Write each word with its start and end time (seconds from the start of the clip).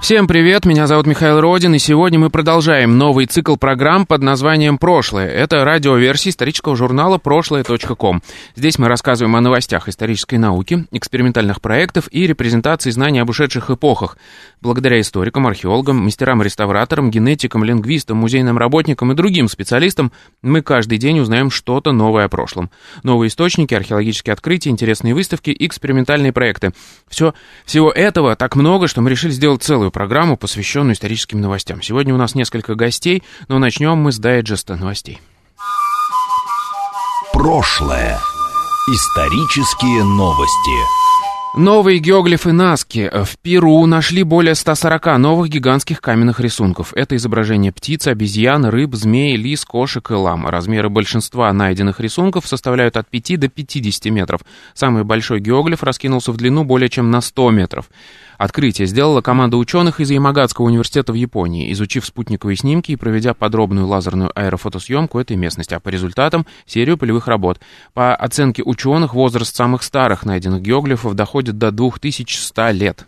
Всем 0.00 0.28
привет, 0.28 0.64
меня 0.64 0.86
зовут 0.86 1.08
Михаил 1.08 1.40
Родин, 1.40 1.74
и 1.74 1.78
сегодня 1.80 2.20
мы 2.20 2.30
продолжаем 2.30 2.96
новый 2.98 3.26
цикл 3.26 3.56
программ 3.56 4.06
под 4.06 4.22
названием 4.22 4.78
«Прошлое». 4.78 5.28
Это 5.28 5.64
радиоверсия 5.64 6.30
исторического 6.30 6.76
журнала 6.76 7.18
«Прошлое.ком». 7.18 8.22
Здесь 8.54 8.78
мы 8.78 8.86
рассказываем 8.86 9.34
о 9.34 9.40
новостях 9.40 9.88
исторической 9.88 10.36
науки, 10.36 10.86
экспериментальных 10.92 11.60
проектов 11.60 12.08
и 12.12 12.28
репрезентации 12.28 12.90
знаний 12.90 13.18
об 13.18 13.28
ушедших 13.28 13.70
эпохах. 13.70 14.16
Благодаря 14.60 15.00
историкам, 15.00 15.46
археологам, 15.46 15.98
мастерам-реставраторам, 15.98 17.10
генетикам, 17.10 17.62
лингвистам, 17.62 18.16
музейным 18.16 18.58
работникам 18.58 19.12
и 19.12 19.14
другим 19.14 19.48
специалистам 19.48 20.12
мы 20.42 20.62
каждый 20.62 20.98
день 20.98 21.20
узнаем 21.20 21.50
что-то 21.50 21.92
новое 21.92 22.24
о 22.24 22.28
прошлом. 22.28 22.70
Новые 23.04 23.28
источники, 23.28 23.74
археологические 23.74 24.32
открытия, 24.32 24.70
интересные 24.70 25.14
выставки 25.14 25.54
экспериментальные 25.56 26.32
проекты. 26.32 26.72
Все, 27.08 27.34
всего 27.64 27.92
этого 27.92 28.34
так 28.34 28.56
много, 28.56 28.88
что 28.88 29.00
мы 29.00 29.10
решили 29.10 29.30
сделать 29.30 29.62
целую 29.62 29.92
программу, 29.92 30.36
посвященную 30.36 30.94
историческим 30.94 31.40
новостям. 31.40 31.80
Сегодня 31.80 32.12
у 32.12 32.18
нас 32.18 32.34
несколько 32.34 32.74
гостей, 32.74 33.22
но 33.46 33.58
начнем 33.58 33.96
мы 33.98 34.10
с 34.10 34.18
дайджеста 34.18 34.74
новостей. 34.74 35.20
Прошлое. 37.32 38.18
Исторические 38.88 40.02
новости. 40.02 40.97
Новые 41.54 41.98
геоглифы 41.98 42.52
Наски. 42.52 43.10
В 43.10 43.38
Перу 43.38 43.84
нашли 43.86 44.22
более 44.22 44.54
140 44.54 45.18
новых 45.18 45.48
гигантских 45.48 46.00
каменных 46.00 46.40
рисунков. 46.40 46.92
Это 46.94 47.16
изображение 47.16 47.72
птиц, 47.72 48.06
обезьян, 48.06 48.66
рыб, 48.66 48.94
змей, 48.94 49.34
лис, 49.36 49.64
кошек 49.64 50.08
и 50.10 50.14
лам. 50.14 50.46
Размеры 50.46 50.90
большинства 50.90 51.52
найденных 51.52 52.00
рисунков 52.00 52.46
составляют 52.46 52.96
от 52.96 53.08
5 53.08 53.40
до 53.40 53.48
50 53.48 54.12
метров. 54.12 54.42
Самый 54.74 55.04
большой 55.04 55.40
геоглиф 55.40 55.82
раскинулся 55.82 56.32
в 56.32 56.36
длину 56.36 56.64
более 56.64 56.90
чем 56.90 57.10
на 57.10 57.20
100 57.20 57.50
метров. 57.50 57.88
Открытие 58.38 58.86
сделала 58.86 59.20
команда 59.20 59.56
ученых 59.56 59.98
из 60.00 60.10
Ямагатского 60.12 60.66
университета 60.66 61.12
в 61.12 61.16
Японии, 61.16 61.72
изучив 61.72 62.06
спутниковые 62.06 62.56
снимки 62.56 62.92
и 62.92 62.96
проведя 62.96 63.34
подробную 63.34 63.88
лазерную 63.88 64.30
аэрофотосъемку 64.32 65.18
этой 65.18 65.36
местности, 65.36 65.74
а 65.74 65.80
по 65.80 65.88
результатам 65.88 66.46
серию 66.64 66.96
полевых 66.96 67.26
работ. 67.26 67.58
По 67.94 68.14
оценке 68.14 68.62
ученых, 68.62 69.12
возраст 69.12 69.54
самых 69.54 69.82
старых 69.82 70.24
найденных 70.24 70.62
геоглифов 70.62 71.14
доходит 71.14 71.58
до 71.58 71.72
2100 71.72 72.70
лет. 72.70 73.06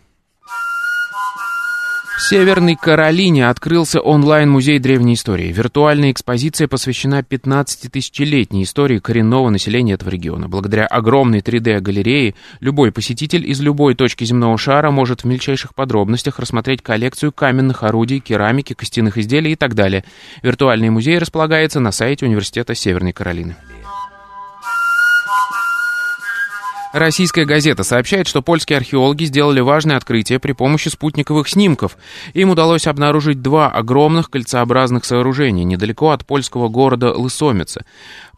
В 2.17 2.21
Северной 2.21 2.75
Каролине 2.75 3.47
открылся 3.47 3.99
онлайн-музей 3.99 4.79
древней 4.79 5.15
истории. 5.15 5.51
Виртуальная 5.51 6.11
экспозиция 6.11 6.67
посвящена 6.67 7.21
15-тысячелетней 7.21 8.63
истории 8.63 8.99
коренного 8.99 9.49
населения 9.49 9.93
этого 9.93 10.09
региона. 10.09 10.47
Благодаря 10.47 10.85
огромной 10.85 11.39
3D-галерее 11.39 12.35
любой 12.59 12.91
посетитель 12.91 13.49
из 13.49 13.61
любой 13.61 13.95
точки 13.95 14.23
земного 14.23 14.57
шара 14.57 14.91
может 14.91 15.21
в 15.21 15.25
мельчайших 15.25 15.73
подробностях 15.73 16.37
рассмотреть 16.37 16.81
коллекцию 16.83 17.31
каменных 17.31 17.83
орудий, 17.83 18.19
керамики, 18.19 18.73
костяных 18.73 19.17
изделий 19.17 19.53
и 19.53 19.55
так 19.55 19.73
далее. 19.73 20.03
Виртуальный 20.43 20.89
музей 20.89 21.17
располагается 21.17 21.79
на 21.79 21.91
сайте 21.91 22.25
Университета 22.25 22.75
Северной 22.75 23.13
Каролины. 23.13 23.55
Российская 26.91 27.45
газета 27.45 27.83
сообщает, 27.83 28.27
что 28.27 28.41
польские 28.41 28.77
археологи 28.77 29.23
сделали 29.23 29.61
важное 29.61 29.95
открытие 29.95 30.39
при 30.39 30.51
помощи 30.51 30.89
спутниковых 30.89 31.47
снимков. 31.47 31.97
Им 32.33 32.49
удалось 32.49 32.85
обнаружить 32.85 33.41
два 33.41 33.69
огромных 33.69 34.29
кольцеобразных 34.29 35.05
сооружения 35.05 35.63
недалеко 35.63 36.09
от 36.11 36.25
польского 36.25 36.67
города 36.67 37.13
Лысомица. 37.13 37.85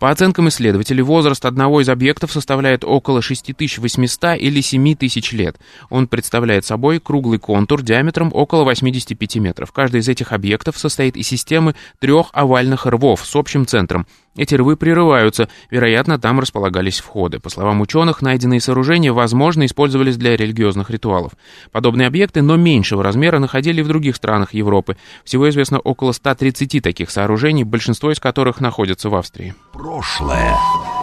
По 0.04 0.12
оценкам 0.12 0.50
исследователей, 0.50 1.02
возраст 1.02 1.46
одного 1.46 1.80
из 1.80 1.88
объектов 1.88 2.30
составляет 2.34 2.84
около 2.84 3.22
6800 3.22 4.38
или 4.38 4.60
7000 4.60 5.32
лет. 5.32 5.56
Он 5.90 6.10
представляет 6.10 6.66
собой 6.66 7.00
круглый 7.00 7.40
контур 7.40 7.82
диаметром 7.82 8.30
около 8.34 8.66
85 8.66 9.38
метров. 9.38 9.72
Каждый 9.72 10.02
из 10.02 10.10
этих 10.10 10.34
объектов 10.34 10.78
состоит 10.78 11.16
из 11.16 11.30
системы 11.30 11.74
трех 12.00 12.32
овальных 12.34 12.86
рвов 12.86 13.26
с 13.26 13.34
общим 13.34 13.66
центром. 13.66 14.06
Эти 14.36 14.56
рвы 14.56 14.76
прерываются, 14.76 15.48
вероятно, 15.72 16.20
там 16.20 16.42
располагались 16.42 17.00
входы. 17.00 17.40
По 17.40 17.50
словам 17.50 17.80
ученых, 17.80 18.22
найденные 18.22 18.60
сооружения, 18.60 19.14
возможно, 19.14 19.66
использовались 19.66 20.18
для 20.18 20.36
религиозных 20.36 20.90
ритуалов. 20.90 21.32
Подобные 21.72 22.10
объекты, 22.10 22.42
но 22.42 22.58
меньшего 22.58 23.04
размера, 23.04 23.40
находили 23.40 23.82
в 23.82 23.88
других 23.88 24.18
странах 24.18 24.54
Европы. 24.54 24.98
Всего 25.24 25.48
известно 25.48 25.80
около 25.80 26.12
130 26.12 26.84
таких 26.84 27.10
сооружений, 27.10 27.64
большинство 27.64 28.12
из 28.12 28.20
которых 28.20 28.60
находятся 28.60 29.10
в 29.10 29.16
Австрии. 29.16 29.56
Прошлое. 29.74 30.56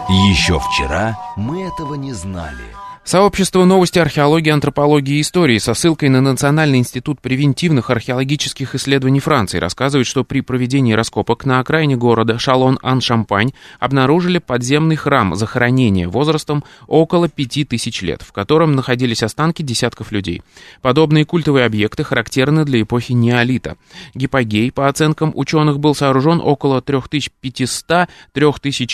Еще 0.07 0.57
вчера 0.57 1.19
мы 1.35 1.63
этого 1.63 1.95
не 1.95 2.13
знали. 2.13 2.73
Сообщество 3.03 3.65
новости 3.65 3.97
археологии, 3.97 4.51
антропологии 4.51 5.17
и 5.17 5.21
истории 5.21 5.57
со 5.57 5.73
ссылкой 5.73 6.09
на 6.09 6.21
Национальный 6.21 6.77
институт 6.77 7.19
превентивных 7.19 7.89
археологических 7.89 8.75
исследований 8.75 9.19
Франции 9.19 9.57
рассказывает, 9.57 10.05
что 10.05 10.23
при 10.23 10.41
проведении 10.41 10.93
раскопок 10.93 11.43
на 11.45 11.59
окраине 11.59 11.97
города 11.97 12.37
Шалон-Ан-Шампань 12.37 13.53
обнаружили 13.79 14.37
подземный 14.37 14.97
храм 14.97 15.33
захоронения 15.33 16.07
возрастом 16.07 16.63
около 16.85 17.27
5000 17.27 18.03
лет, 18.03 18.21
в 18.21 18.31
котором 18.33 18.73
находились 18.73 19.23
останки 19.23 19.63
десятков 19.63 20.11
людей. 20.11 20.43
Подобные 20.83 21.25
культовые 21.25 21.65
объекты 21.65 22.03
характерны 22.03 22.65
для 22.65 22.83
эпохи 22.83 23.13
неолита. 23.13 23.77
Гипогей, 24.13 24.71
по 24.71 24.87
оценкам 24.87 25.31
ученых, 25.33 25.79
был 25.79 25.95
сооружен 25.95 26.39
около 26.39 26.81
3500-3000 26.81 28.07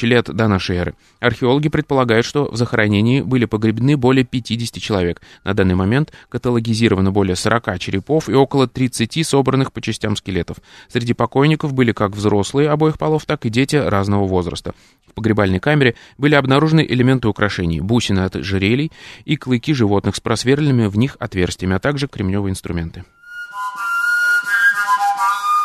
лет 0.05 0.33
до 0.33 0.47
нашей 0.47 0.77
эры. 0.77 0.93
Археологи 1.19 1.67
предполагают, 1.67 2.25
что 2.25 2.49
в 2.49 2.55
захоронении 2.55 3.19
были 3.19 3.43
погребены 3.43 3.96
более 3.97 4.23
50 4.23 4.81
человек. 4.81 5.21
На 5.43 5.53
данный 5.53 5.75
момент 5.75 6.13
каталогизировано 6.29 7.11
более 7.11 7.35
40 7.35 7.79
черепов 7.79 8.29
и 8.29 8.33
около 8.33 8.67
30 8.67 9.25
собранных 9.27 9.73
по 9.73 9.81
частям 9.81 10.15
скелетов. 10.15 10.57
Среди 10.87 11.13
покойников 11.13 11.73
были 11.73 11.91
как 11.91 12.11
взрослые 12.11 12.69
обоих 12.69 12.97
полов, 12.97 13.25
так 13.25 13.45
и 13.45 13.49
дети 13.49 13.75
разного 13.75 14.25
возраста. 14.25 14.73
В 15.07 15.13
погребальной 15.13 15.59
камере 15.59 15.95
были 16.17 16.35
обнаружены 16.35 16.85
элементы 16.87 17.27
украшений, 17.27 17.81
бусины 17.81 18.21
от 18.21 18.35
жерелий 18.35 18.91
и 19.25 19.35
клыки 19.35 19.73
животных 19.73 20.15
с 20.15 20.19
просверленными 20.19 20.87
в 20.87 20.97
них 20.97 21.17
отверстиями, 21.19 21.75
а 21.75 21.79
также 21.79 22.07
кремневые 22.07 22.51
инструменты. 22.51 23.03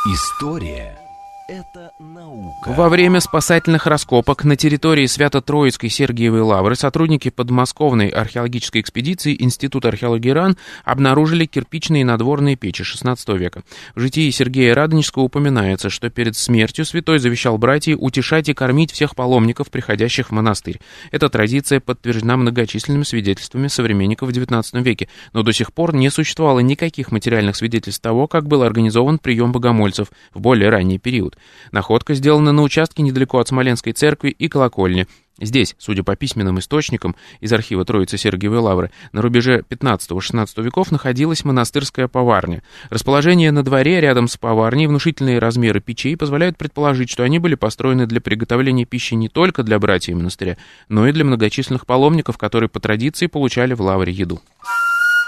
История 0.06 1.02
это 1.49 1.93
наука. 1.99 2.71
Во 2.71 2.89
время 2.89 3.21
спасательных 3.21 3.87
раскопок 3.87 4.45
на 4.45 4.57
территории 4.57 5.07
Свято-Троицкой 5.07 5.91
Сергиевой 5.91 6.41
Лавры 6.41 6.77
сотрудники 6.77 7.31
подмосковной 7.31 8.09
археологической 8.09 8.81
экспедиции 8.81 9.37
Института 9.39 9.89
археологии 9.89 10.31
РАН 10.31 10.57
обнаружили 10.85 11.47
кирпичные 11.47 12.05
надворные 12.05 12.57
печи 12.57 12.83
XVI 12.83 13.17
века. 13.37 13.63
В 13.95 14.01
житии 14.01 14.31
Сергея 14.31 14.75
Радонежского 14.75 15.25
упоминается, 15.25 15.91
что 15.91 16.11
перед 16.11 16.37
смертью 16.37 16.85
святой 16.85 17.19
завещал 17.19 17.59
братьям 17.59 17.99
утешать 18.01 18.49
и 18.49 18.55
кормить 18.55 18.93
всех 18.93 19.17
паломников, 19.17 19.71
приходящих 19.71 20.29
в 20.29 20.33
монастырь. 20.33 20.81
Эта 21.11 21.29
традиция 21.29 21.81
подтверждена 21.81 22.37
многочисленными 22.37 23.03
свидетельствами 23.03 23.69
современников 23.69 24.29
в 24.29 24.33
XIX 24.33 24.65
веке, 24.83 25.09
но 25.33 25.43
до 25.43 25.53
сих 25.53 25.73
пор 25.73 25.95
не 25.95 26.11
существовало 26.11 26.61
никаких 26.61 27.11
материальных 27.11 27.57
свидетельств 27.57 28.03
того, 28.03 28.27
как 28.27 28.47
был 28.47 28.63
организован 28.63 29.19
прием 29.19 29.53
богомольцев 29.53 30.09
в 30.33 30.41
более 30.41 30.71
ранний 30.71 30.99
период 30.99 31.31
период. 31.32 31.73
Находка 31.73 32.14
сделана 32.14 32.52
на 32.52 32.62
участке 32.62 33.02
недалеко 33.02 33.38
от 33.38 33.49
Смоленской 33.49 33.93
церкви 33.93 34.31
и 34.31 34.49
колокольни. 34.49 35.06
Здесь, 35.40 35.75
судя 35.79 36.05
по 36.05 36.14
письменным 36.14 36.58
источникам 36.58 37.17
из 37.40 37.52
архива 37.52 37.84
Троицы 37.84 38.19
Сергиевой 38.19 38.58
Лавры, 38.58 38.90
на 39.12 39.23
рубеже 39.23 39.64
15-16 39.69 40.62
веков 40.62 40.93
находилась 40.93 41.44
монастырская 41.44 42.06
поварня. 42.06 42.62
Расположение 42.90 43.50
на 43.50 43.64
дворе 43.64 44.00
рядом 44.00 44.29
с 44.29 44.37
поварней, 44.37 44.87
внушительные 44.87 45.38
размеры 45.38 45.81
печей 45.81 46.17
позволяют 46.17 46.58
предположить, 46.58 47.11
что 47.11 47.23
они 47.23 47.38
были 47.38 47.55
построены 47.55 48.06
для 48.06 48.20
приготовления 48.20 48.85
пищи 48.85 49.14
не 49.14 49.28
только 49.28 49.62
для 49.62 49.78
братьев 49.78 50.17
монастыря, 50.17 50.58
но 50.88 51.08
и 51.08 51.12
для 51.12 51.25
многочисленных 51.25 51.87
паломников, 51.87 52.37
которые 52.37 52.69
по 52.69 52.78
традиции 52.78 53.26
получали 53.26 53.73
в 53.73 53.81
Лавре 53.81 54.12
еду. 54.12 54.40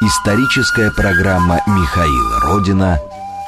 Историческая 0.02 0.90
программа 0.90 1.60
Михаила 1.66 2.40
Родина 2.40 3.00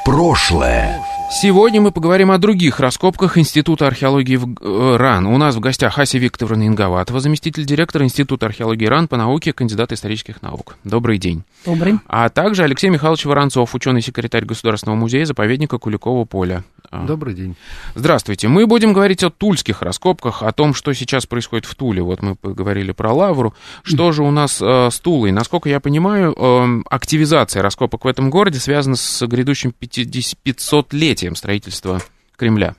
«Прошлое». 0.03 1.16
Сегодня 1.29 1.81
мы 1.81 1.91
поговорим 1.91 2.31
о 2.31 2.37
других 2.37 2.79
раскопках 2.79 3.37
Института 3.37 3.85
археологии 3.85 4.37
в 4.37 4.47
э, 4.61 4.95
РАН. 4.95 5.25
У 5.27 5.37
нас 5.37 5.55
в 5.55 5.59
гостях 5.59 5.99
Ася 5.99 6.17
Викторовна 6.17 6.65
Инговатова, 6.65 7.19
заместитель 7.19 7.65
директора 7.65 8.05
Института 8.05 8.45
археологии 8.45 8.85
РАН 8.85 9.09
по 9.09 9.17
науке, 9.17 9.51
кандидат 9.51 9.91
исторических 9.91 10.41
наук. 10.41 10.77
Добрый 10.85 11.17
день. 11.17 11.43
Добрый. 11.65 11.95
А 12.07 12.29
также 12.29 12.63
Алексей 12.63 12.89
Михайлович 12.89 13.25
Воронцов, 13.25 13.75
ученый-секретарь 13.75 14.45
Государственного 14.45 14.95
музея 14.97 15.25
заповедника 15.25 15.77
Куликового 15.77 16.23
поля. 16.23 16.63
Добрый 16.89 17.33
день. 17.33 17.57
Здравствуйте. 17.95 18.47
Мы 18.47 18.65
будем 18.65 18.93
говорить 18.93 19.21
о 19.21 19.29
тульских 19.29 19.81
раскопках, 19.81 20.41
о 20.41 20.53
том, 20.53 20.73
что 20.73 20.93
сейчас 20.93 21.25
происходит 21.25 21.65
в 21.65 21.75
Туле. 21.75 22.01
Вот 22.01 22.21
мы 22.21 22.35
поговорили 22.35 22.93
про 22.93 23.11
лавру. 23.11 23.53
Что 23.83 24.13
же 24.13 24.23
у 24.23 24.31
нас 24.31 24.61
э, 24.61 24.89
с 24.89 24.97
Тулой? 24.99 25.33
Насколько 25.33 25.67
я 25.67 25.81
понимаю, 25.81 26.33
э, 26.37 26.81
активизация 26.89 27.61
раскопок 27.61 28.05
в 28.05 28.07
этом 28.07 28.29
городе 28.29 28.59
связана 28.59 28.95
с 28.95 29.27
грядущим 29.27 29.73
500-летием 29.81 31.16
строительства 31.35 32.01
Кремля. 32.35 32.75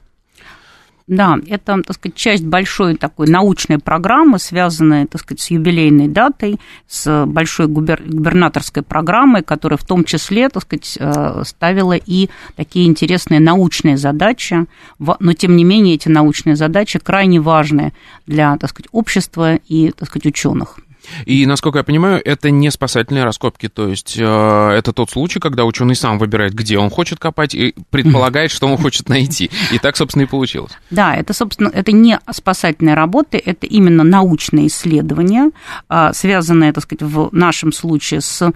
Да, 1.08 1.38
это, 1.46 1.82
так 1.82 1.96
сказать, 1.96 2.16
часть 2.16 2.44
большой 2.44 2.94
такой 2.94 3.28
научной 3.28 3.78
программы, 3.78 4.38
связанной, 4.38 5.06
так 5.06 5.22
сказать, 5.22 5.40
с 5.40 5.50
юбилейной 5.50 6.06
датой, 6.06 6.60
с 6.86 7.24
большой 7.24 7.66
губер... 7.66 8.02
губернаторской 8.02 8.82
программой, 8.82 9.42
которая 9.42 9.78
в 9.78 9.86
том 9.86 10.04
числе, 10.04 10.50
так 10.50 10.64
сказать, 10.64 10.98
э, 11.00 11.42
ставила 11.46 11.94
и 11.94 12.28
такие 12.56 12.86
интересные 12.86 13.40
научные 13.40 13.96
задачи, 13.96 14.66
но, 14.98 15.32
тем 15.32 15.56
не 15.56 15.64
менее, 15.64 15.94
эти 15.94 16.08
научные 16.08 16.56
задачи 16.56 16.98
крайне 16.98 17.40
важны 17.40 17.94
для, 18.26 18.58
так 18.58 18.68
сказать, 18.68 18.88
общества 18.92 19.54
и, 19.54 19.92
так 19.92 20.10
сказать, 20.10 20.26
ученых. 20.26 20.78
И, 21.26 21.46
насколько 21.46 21.78
я 21.78 21.84
понимаю, 21.84 22.20
это 22.24 22.50
не 22.50 22.70
спасательные 22.70 23.24
раскопки, 23.24 23.68
то 23.68 23.88
есть 23.88 24.16
э, 24.18 24.22
это 24.22 24.92
тот 24.92 25.10
случай, 25.10 25.40
когда 25.40 25.64
ученый 25.64 25.94
сам 25.94 26.18
выбирает, 26.18 26.54
где 26.54 26.78
он 26.78 26.90
хочет 26.90 27.18
копать, 27.18 27.54
и 27.54 27.74
предполагает, 27.90 28.50
что 28.50 28.66
он 28.66 28.76
хочет 28.76 29.08
найти. 29.08 29.50
И 29.72 29.78
так, 29.78 29.96
собственно, 29.96 30.22
и 30.24 30.26
получилось. 30.26 30.72
Да, 30.90 31.14
это, 31.14 31.32
собственно, 31.32 31.68
это 31.68 31.92
не 31.92 32.18
спасательные 32.30 32.94
работы, 32.94 33.40
это 33.44 33.66
именно 33.66 34.04
научные 34.04 34.66
исследования, 34.68 35.50
э, 35.88 36.10
связанные, 36.12 36.72
так 36.72 36.84
сказать, 36.84 37.02
в 37.02 37.28
нашем 37.32 37.72
случае 37.72 38.20
с 38.20 38.52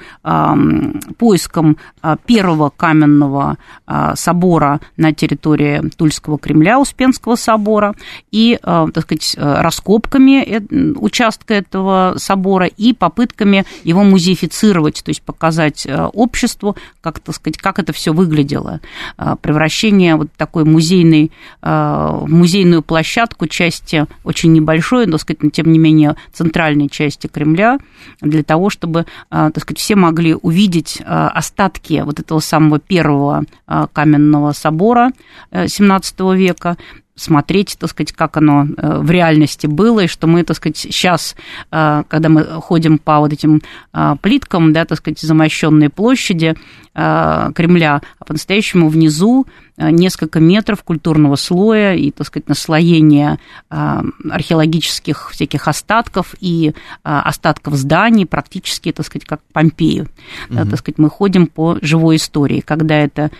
поиском 1.18 1.76
э, 2.02 2.16
первого 2.26 2.70
каменного 2.70 3.58
э, 3.86 4.12
собора 4.16 4.80
на 4.96 5.12
территории 5.12 5.82
Тульского 5.96 6.38
Кремля, 6.38 6.78
Успенского 6.78 7.36
собора, 7.36 7.94
и, 8.30 8.58
так 8.62 9.00
сказать, 9.02 9.34
э, 9.36 9.60
раскопками 9.60 10.42
э, 10.42 10.60
участка 10.96 11.54
этого 11.54 12.14
собора, 12.16 12.41
собора 12.42 12.66
и 12.66 12.92
попытками 12.92 13.64
его 13.84 14.02
музеифицировать, 14.02 15.02
то 15.04 15.10
есть 15.10 15.22
показать 15.22 15.86
э, 15.86 16.04
обществу, 16.12 16.76
как, 17.00 17.20
так 17.20 17.34
сказать, 17.34 17.56
как 17.56 17.78
это 17.78 17.92
все 17.92 18.12
выглядело. 18.12 18.80
Э, 19.16 19.36
превращение 19.40 20.16
вот 20.16 20.28
такой 20.36 20.64
музейной, 20.64 21.30
э, 21.62 22.18
музейную 22.26 22.82
площадку, 22.82 23.46
части 23.46 24.06
очень 24.24 24.52
небольшой, 24.52 25.06
но, 25.06 25.18
сказать, 25.18 25.42
но 25.42 25.50
тем 25.50 25.70
не 25.72 25.78
менее 25.78 26.16
центральной 26.32 26.88
части 26.88 27.28
Кремля, 27.28 27.78
для 28.20 28.42
того, 28.42 28.70
чтобы, 28.70 29.06
так 29.30 29.58
сказать, 29.60 29.78
все 29.78 29.94
могли 29.94 30.34
увидеть 30.34 31.00
остатки 31.04 32.02
вот 32.04 32.18
этого 32.20 32.40
самого 32.40 32.78
первого 32.78 33.44
каменного 33.92 34.52
собора 34.52 35.12
XVII 35.52 36.36
века, 36.36 36.76
смотреть, 37.14 37.76
так 37.78 37.90
сказать, 37.90 38.12
как 38.12 38.36
оно 38.36 38.66
э, 38.76 38.98
в 38.98 39.10
реальности 39.10 39.66
было, 39.66 40.00
и 40.00 40.06
что 40.06 40.26
мы, 40.26 40.44
так 40.44 40.56
сказать, 40.56 40.76
сейчас, 40.76 41.36
э, 41.70 42.04
когда 42.08 42.28
мы 42.28 42.44
ходим 42.44 42.98
по 42.98 43.18
вот 43.18 43.32
этим 43.32 43.62
э, 43.92 44.16
плиткам, 44.22 44.72
да, 44.72 44.84
так 44.84 44.98
сказать, 44.98 45.20
замощенные 45.20 45.90
площади 45.90 46.56
Кремля, 46.94 48.02
а 48.18 48.24
по-настоящему 48.24 48.88
внизу 48.88 49.46
Э, 49.78 49.90
несколько 49.90 50.38
метров 50.38 50.82
культурного 50.82 51.36
слоя 51.36 51.94
и, 51.94 52.10
так 52.10 52.26
сказать, 52.26 52.46
наслоения 52.46 53.38
э, 53.70 54.02
археологических 54.30 55.30
всяких 55.30 55.66
остатков 55.66 56.34
и 56.40 56.68
э, 56.68 56.72
остатков 57.02 57.74
зданий, 57.74 58.26
практически, 58.26 58.92
так 58.92 59.06
сказать, 59.06 59.24
как 59.24 59.40
Помпею. 59.52 60.08
Угу. 60.50 60.58
Так 60.70 60.78
сказать, 60.78 60.98
мы 60.98 61.08
ходим 61.08 61.46
по 61.46 61.78
живой 61.80 62.16
истории. 62.16 62.60
Когда 62.60 62.96
это 62.96 63.30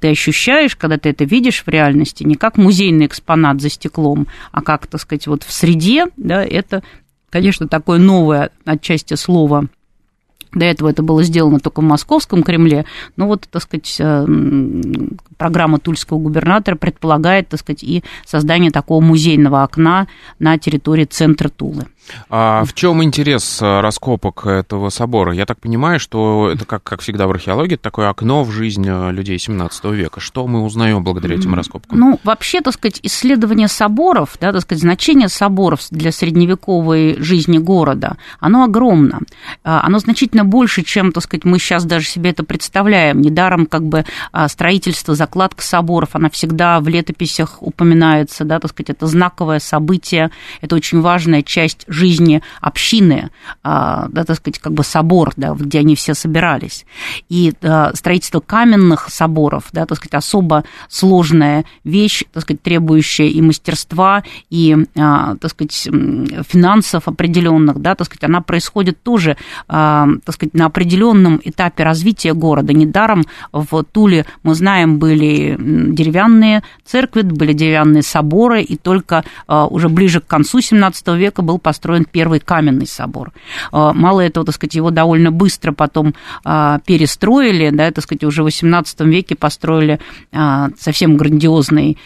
ты 0.00 0.10
ощущаешь, 0.10 0.76
когда 0.76 0.96
ты 0.98 1.10
это 1.10 1.24
видишь 1.24 1.62
в 1.64 1.68
реальности, 1.68 2.24
не 2.24 2.34
как 2.34 2.56
музейный 2.56 3.06
экспонат 3.06 3.60
за 3.60 3.68
стеклом, 3.68 4.26
а 4.52 4.62
как, 4.62 4.86
так 4.86 5.00
сказать, 5.00 5.26
вот 5.26 5.42
в 5.42 5.52
среде, 5.52 6.06
да, 6.16 6.44
это, 6.44 6.82
конечно, 7.30 7.68
такое 7.68 7.98
новое 7.98 8.50
отчасти 8.64 9.14
слово 9.14 9.68
до 10.52 10.64
этого 10.64 10.88
это 10.88 11.02
было 11.02 11.22
сделано 11.22 11.60
только 11.60 11.80
в 11.80 11.84
Московском 11.84 12.42
Кремле, 12.42 12.84
но 13.16 13.26
вот, 13.26 13.46
так 13.50 13.62
сказать, 13.62 14.00
программа 15.36 15.78
тульского 15.78 16.18
губернатора 16.18 16.76
предполагает, 16.76 17.48
так 17.48 17.60
сказать, 17.60 17.82
и 17.82 18.02
создание 18.24 18.70
такого 18.70 19.00
музейного 19.02 19.62
окна 19.62 20.06
на 20.38 20.58
территории 20.58 21.04
центра 21.04 21.48
Тулы. 21.48 21.86
А 22.28 22.64
в 22.64 22.74
чем 22.74 23.02
интерес 23.02 23.60
э, 23.62 23.80
раскопок 23.80 24.46
этого 24.46 24.90
собора? 24.90 25.32
Я 25.32 25.46
так 25.46 25.60
понимаю, 25.60 26.00
что 26.00 26.50
это, 26.52 26.64
как, 26.64 26.82
как 26.82 27.00
всегда 27.00 27.26
в 27.26 27.30
археологии, 27.30 27.76
такое 27.76 28.08
окно 28.08 28.44
в 28.44 28.50
жизнь 28.50 28.86
э, 28.86 29.12
людей 29.12 29.38
17 29.38 29.84
века. 29.86 30.20
Что 30.20 30.46
мы 30.46 30.62
узнаем 30.62 31.02
благодаря 31.04 31.36
этим 31.36 31.54
раскопкам? 31.54 31.98
Ну, 31.98 32.20
вообще, 32.24 32.60
так 32.60 32.74
сказать, 32.74 33.00
исследование 33.02 33.68
соборов, 33.68 34.36
да, 34.40 34.52
так 34.52 34.62
сказать, 34.62 34.82
значение 34.82 35.28
соборов 35.28 35.80
для 35.90 36.12
средневековой 36.12 37.16
жизни 37.18 37.58
города, 37.58 38.16
оно 38.40 38.64
огромно. 38.64 39.20
А, 39.64 39.82
оно 39.84 39.98
значительно 39.98 40.44
больше, 40.44 40.82
чем, 40.82 41.12
так 41.12 41.24
сказать, 41.24 41.44
мы 41.44 41.58
сейчас 41.58 41.84
даже 41.84 42.06
себе 42.06 42.30
это 42.30 42.44
представляем. 42.44 43.20
Недаром 43.20 43.66
как 43.66 43.84
бы 43.84 44.04
а, 44.32 44.48
строительство 44.48 45.14
закладка 45.14 45.62
соборов, 45.62 46.10
она 46.12 46.30
всегда 46.30 46.80
в 46.80 46.88
летописях 46.88 47.62
упоминается, 47.62 48.44
да, 48.44 48.60
так 48.60 48.70
сказать, 48.70 48.90
это 48.90 49.06
знаковое 49.06 49.58
событие, 49.58 50.30
это 50.60 50.76
очень 50.76 51.00
важная 51.00 51.42
часть 51.42 51.84
жизни 51.96 52.42
общины, 52.60 53.30
а, 53.62 54.08
да, 54.10 54.24
так 54.24 54.36
сказать, 54.36 54.58
как 54.58 54.72
бы 54.72 54.84
собор, 54.84 55.32
да, 55.36 55.54
где 55.54 55.80
они 55.80 55.96
все 55.96 56.14
собирались. 56.14 56.86
И 57.28 57.52
да, 57.60 57.92
строительство 57.94 58.40
каменных 58.40 59.08
соборов, 59.08 59.64
да, 59.72 59.86
так 59.86 59.98
сказать, 59.98 60.14
особо 60.14 60.64
сложная 60.88 61.64
вещь, 61.84 62.24
так 62.32 62.42
сказать, 62.42 62.62
требующая 62.62 63.28
и 63.28 63.40
мастерства, 63.40 64.22
и, 64.50 64.76
а, 64.96 65.36
так 65.36 65.50
сказать, 65.50 65.88
финансов 66.48 67.08
определенных, 67.08 67.80
да, 67.80 67.94
так 67.94 68.06
сказать, 68.06 68.24
она 68.24 68.40
происходит 68.40 69.02
тоже, 69.02 69.36
а, 69.68 70.06
так 70.24 70.34
сказать, 70.34 70.54
на 70.54 70.66
определенном 70.66 71.40
этапе 71.42 71.82
развития 71.82 72.34
города. 72.34 72.72
Недаром 72.72 73.24
в 73.52 73.84
Туле, 73.84 74.26
мы 74.42 74.54
знаем, 74.54 74.98
были 74.98 75.56
деревянные 75.58 76.62
церкви, 76.84 77.22
были 77.22 77.52
деревянные 77.52 78.02
соборы, 78.02 78.62
и 78.62 78.76
только 78.76 79.24
а, 79.46 79.66
уже 79.66 79.88
ближе 79.88 80.20
к 80.20 80.26
концу 80.26 80.58
XVII 80.58 81.16
века 81.16 81.42
был 81.42 81.58
построен 81.58 81.85
первый 82.10 82.40
каменный 82.40 82.86
собор. 82.86 83.32
А, 83.72 83.92
мало 83.92 84.20
этого, 84.20 84.46
так 84.46 84.54
сказать, 84.54 84.74
его 84.74 84.90
довольно 84.90 85.30
быстро 85.30 85.72
потом 85.72 86.14
а, 86.44 86.80
перестроили, 86.80 87.70
да, 87.70 87.90
так 87.90 88.04
сказать, 88.04 88.24
уже 88.24 88.42
в 88.42 88.46
XVIII 88.46 89.06
веке 89.08 89.34
построили 89.34 90.00
совсем 90.78 91.16
грандиозный 91.16 91.98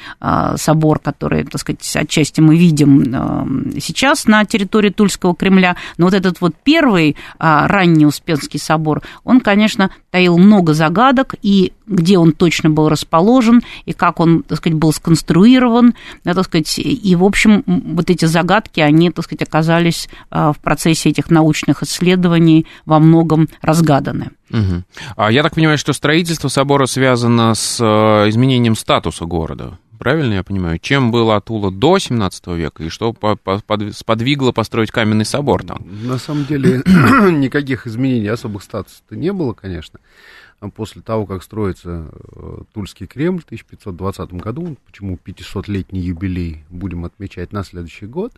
собор, 0.56 0.98
который, 0.98 1.44
так 1.44 1.60
сказать, 1.60 1.96
отчасти 1.96 2.40
мы 2.40 2.56
видим 2.56 3.72
сейчас 3.80 4.26
на 4.26 4.44
территории 4.44 4.90
Тульского 4.90 5.34
Кремля, 5.34 5.76
но 5.96 6.06
вот 6.06 6.14
этот 6.14 6.40
вот 6.40 6.54
первый 6.62 7.16
ранний 7.38 8.06
Успенский 8.06 8.58
собор, 8.58 9.02
он, 9.24 9.40
конечно, 9.40 9.90
таил 10.10 10.38
много 10.38 10.74
загадок, 10.74 11.34
и 11.42 11.72
где 11.86 12.18
он 12.18 12.32
точно 12.32 12.70
был 12.70 12.88
расположен, 12.88 13.62
и 13.84 13.92
как 13.92 14.20
он, 14.20 14.42
так 14.42 14.58
сказать, 14.58 14.78
был 14.78 14.92
сконструирован, 14.92 15.94
да, 16.24 16.34
так 16.34 16.44
сказать, 16.44 16.78
и, 16.78 17.16
в 17.16 17.24
общем, 17.24 17.62
вот 17.66 18.10
эти 18.10 18.24
загадки, 18.24 18.80
они, 18.80 19.10
так 19.10 19.24
сказать, 19.24 19.42
оказались 19.42 20.08
а, 20.30 20.52
в 20.52 20.58
процессе 20.58 21.10
этих 21.10 21.30
научных 21.30 21.82
исследований 21.82 22.66
во 22.86 22.98
многом 22.98 23.48
разгаданы. 23.62 24.30
Угу. 24.50 25.28
Я 25.30 25.42
так 25.42 25.54
понимаю, 25.54 25.78
что 25.78 25.92
строительство 25.92 26.48
собора 26.48 26.86
связано 26.86 27.54
с 27.54 27.78
э, 27.80 28.28
изменением 28.28 28.74
статуса 28.74 29.24
города. 29.24 29.78
Правильно 30.00 30.32
я 30.32 30.42
понимаю? 30.42 30.78
Чем 30.78 31.10
было 31.10 31.36
Атула 31.36 31.70
до 31.70 31.98
17 31.98 32.46
века 32.56 32.82
и 32.82 32.88
что 32.88 33.14
сподвигло 33.92 34.50
построить 34.50 34.90
каменный 34.90 35.26
собор 35.26 35.62
там? 35.62 35.84
На 36.04 36.16
самом 36.16 36.46
деле 36.46 36.78
никаких 36.86 37.86
изменений 37.86 38.28
особых 38.28 38.62
статусов-то 38.62 39.14
не 39.14 39.30
было, 39.30 39.52
конечно. 39.52 40.00
После 40.74 41.02
того, 41.02 41.26
как 41.26 41.42
строится 41.42 42.06
э, 42.14 42.62
Тульский 42.72 43.06
Кремль 43.06 43.42
в 43.42 43.44
1520 43.44 44.32
году, 44.32 44.78
почему 44.86 45.18
500-летний 45.22 46.00
юбилей 46.00 46.64
будем 46.70 47.04
отмечать 47.04 47.52
на 47.52 47.62
следующий 47.62 48.06
год, 48.06 48.32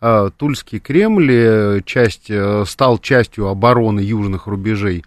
э, 0.00 0.30
Тульский 0.36 0.80
Кремль 0.80 1.30
э, 1.30 1.80
часть, 1.86 2.32
стал 2.66 2.98
частью 2.98 3.46
обороны 3.46 4.00
южных 4.00 4.48
рубежей 4.48 5.04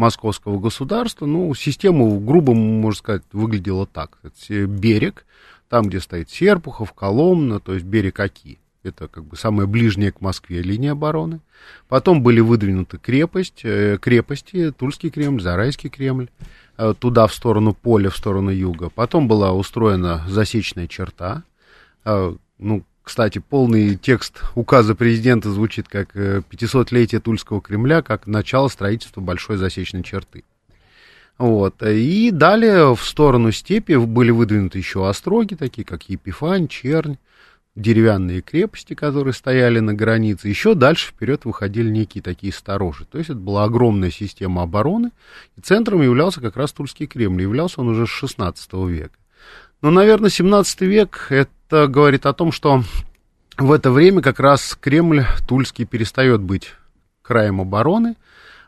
московского 0.00 0.58
государства, 0.58 1.26
ну, 1.26 1.54
система, 1.54 2.18
грубо 2.18 2.54
можно 2.54 2.98
сказать, 2.98 3.22
выглядела 3.32 3.86
так. 3.86 4.18
Это 4.22 4.66
берег, 4.66 5.26
там, 5.68 5.86
где 5.86 6.00
стоит 6.00 6.30
Серпухов, 6.30 6.92
Коломна, 6.92 7.60
то 7.60 7.74
есть 7.74 7.86
берег 7.86 8.18
Оки. 8.18 8.58
Это 8.82 9.08
как 9.08 9.24
бы 9.24 9.36
самая 9.36 9.66
ближняя 9.66 10.10
к 10.10 10.22
Москве 10.22 10.62
линия 10.62 10.92
обороны. 10.92 11.40
Потом 11.86 12.22
были 12.22 12.40
выдвинуты 12.40 12.96
крепость, 12.96 13.60
э, 13.62 13.98
крепости, 14.00 14.72
Тульский 14.72 15.10
Кремль, 15.10 15.42
Зарайский 15.42 15.90
Кремль, 15.90 16.30
э, 16.78 16.94
туда 16.98 17.26
в 17.26 17.34
сторону 17.34 17.74
поля, 17.74 18.08
в 18.08 18.16
сторону 18.16 18.50
юга. 18.50 18.88
Потом 18.88 19.28
была 19.28 19.52
устроена 19.52 20.24
засечная 20.26 20.86
черта. 20.86 21.42
Э, 22.06 22.34
ну, 22.58 22.84
кстати, 23.10 23.40
полный 23.40 23.96
текст 23.96 24.40
указа 24.54 24.94
президента 24.94 25.50
звучит 25.50 25.88
как 25.88 26.14
500-летие 26.14 27.18
Тульского 27.18 27.60
Кремля, 27.60 28.02
как 28.02 28.28
начало 28.28 28.68
строительства 28.68 29.20
большой 29.20 29.56
засечной 29.56 30.04
черты. 30.04 30.44
Вот. 31.36 31.82
И 31.82 32.30
далее 32.30 32.94
в 32.94 33.02
сторону 33.04 33.50
степи 33.50 33.96
были 33.96 34.30
выдвинуты 34.30 34.78
еще 34.78 35.08
остроги, 35.08 35.56
такие 35.56 35.84
как 35.84 36.08
Епифань, 36.08 36.68
Чернь, 36.68 37.16
деревянные 37.74 38.42
крепости, 38.42 38.94
которые 38.94 39.34
стояли 39.34 39.80
на 39.80 39.92
границе. 39.92 40.46
Еще 40.46 40.76
дальше 40.76 41.08
вперед 41.08 41.44
выходили 41.44 41.90
некие 41.90 42.22
такие 42.22 42.52
сторожи. 42.52 43.06
То 43.06 43.18
есть 43.18 43.30
это 43.30 43.40
была 43.40 43.64
огромная 43.64 44.12
система 44.12 44.62
обороны, 44.62 45.10
и 45.56 45.60
центром 45.60 46.00
являлся 46.02 46.40
как 46.40 46.56
раз 46.56 46.72
Тульский 46.72 47.08
Кремль. 47.08 47.42
Являлся 47.42 47.80
он 47.80 47.88
уже 47.88 48.06
с 48.06 48.10
16 48.10 48.72
века. 48.88 49.18
Но, 49.82 49.90
наверное, 49.90 50.30
17 50.30 50.82
век 50.82 51.26
это 51.30 51.86
говорит 51.86 52.26
о 52.26 52.32
том, 52.34 52.52
что 52.52 52.82
в 53.56 53.72
это 53.72 53.90
время 53.90 54.20
как 54.20 54.38
раз 54.38 54.76
Кремль 54.78 55.24
Тульский 55.48 55.86
перестает 55.86 56.42
быть 56.42 56.74
краем 57.22 57.60
обороны, 57.60 58.16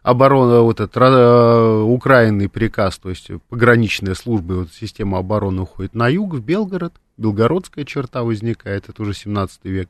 оборона, 0.02 0.60
вот 0.60 0.80
этот 0.80 0.96
э, 0.96 1.82
украинный 1.82 2.48
приказ, 2.48 2.98
то 2.98 3.10
есть 3.10 3.30
пограничная 3.48 4.14
служба, 4.14 4.54
вот 4.54 4.72
система 4.72 5.18
обороны 5.18 5.62
уходит 5.62 5.94
на 5.94 6.08
юг, 6.08 6.34
в 6.34 6.40
Белгород, 6.40 6.94
Белгородская 7.16 7.84
черта 7.84 8.22
возникает, 8.22 8.88
это 8.88 9.02
уже 9.02 9.14
17 9.14 9.60
век. 9.64 9.88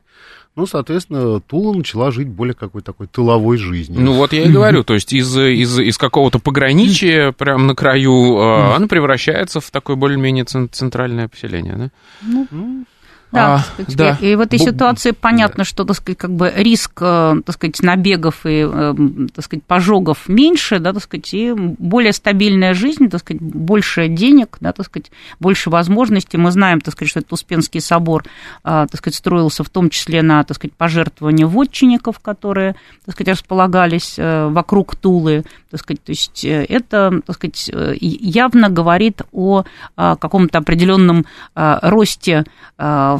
Ну, 0.55 0.65
соответственно, 0.67 1.39
Тула 1.39 1.73
начала 1.73 2.11
жить 2.11 2.27
более 2.27 2.53
какой-то 2.53 2.87
такой 2.87 3.07
тыловой 3.07 3.57
жизнью. 3.57 4.01
Ну, 4.01 4.13
вот 4.13 4.33
я 4.33 4.43
и 4.43 4.51
говорю, 4.51 4.83
то 4.83 4.93
есть 4.93 5.13
из, 5.13 5.35
из, 5.35 5.79
из 5.79 5.97
какого-то 5.97 6.39
пограничия 6.39 7.31
прямо 7.31 7.63
на 7.63 7.75
краю 7.75 8.37
э, 8.37 8.75
она 8.75 8.87
превращается 8.87 9.59
в 9.61 9.71
такое 9.71 9.95
более-менее 9.95 10.45
центральное 10.45 11.27
поселение, 11.27 11.75
да? 11.75 11.89
Ну, 12.21 12.85
да, 13.33 13.55
а, 13.55 13.59
сказать, 13.59 13.95
да. 13.97 14.17
И 14.21 14.35
в 14.35 14.41
этой 14.41 14.59
ситуации 14.59 15.11
понятно, 15.11 15.63
что, 15.63 15.83
так 15.85 15.95
сказать, 15.95 16.17
как 16.19 16.31
бы 16.31 16.53
риск, 16.55 16.91
э, 17.01 17.41
так 17.43 17.55
сказать, 17.55 17.81
набегов 17.81 18.45
и, 18.45 18.69
э, 18.71 18.93
так 19.33 19.43
сказать, 19.43 19.63
пожогов 19.65 20.29
меньше, 20.29 20.77
да, 20.79 20.93
так 20.93 21.01
сказать, 21.01 21.33
и 21.33 21.51
более 21.51 22.13
стабильная 22.13 22.75
жизнь, 22.75 23.09
так 23.09 23.21
сказать, 23.21 23.41
больше 23.41 24.07
денег, 24.07 24.57
да, 24.59 24.71
так 24.71 24.85
сказать, 24.85 25.11
больше 25.39 25.71
возможностей. 25.71 26.37
Мы 26.37 26.51
знаем, 26.51 26.79
так 26.79 26.93
сказать, 26.93 27.09
что 27.09 27.19
этот 27.21 27.33
Успенский 27.33 27.81
собор, 27.81 28.23
э, 28.23 28.85
так 28.89 28.95
сказать, 28.95 29.15
строился 29.15 29.63
в 29.63 29.69
том 29.69 29.89
числе 29.89 30.21
на, 30.21 30.43
так 30.43 30.57
сказать, 30.57 30.75
пожертвования 30.75 31.47
вотчинников, 31.47 32.19
которые, 32.19 32.75
так 33.05 33.15
сказать, 33.15 33.35
располагались 33.37 34.15
вокруг 34.17 34.95
Тулы, 34.95 35.43
так 35.71 35.79
сказать, 35.79 36.03
то 36.03 36.11
есть 36.11 36.45
это, 36.45 37.21
так 37.25 37.35
сказать, 37.35 37.71
явно 37.99 38.69
говорит 38.69 39.23
о 39.31 39.63
каком-то 39.95 40.59
определенном 40.59 41.25
росте 41.55 42.45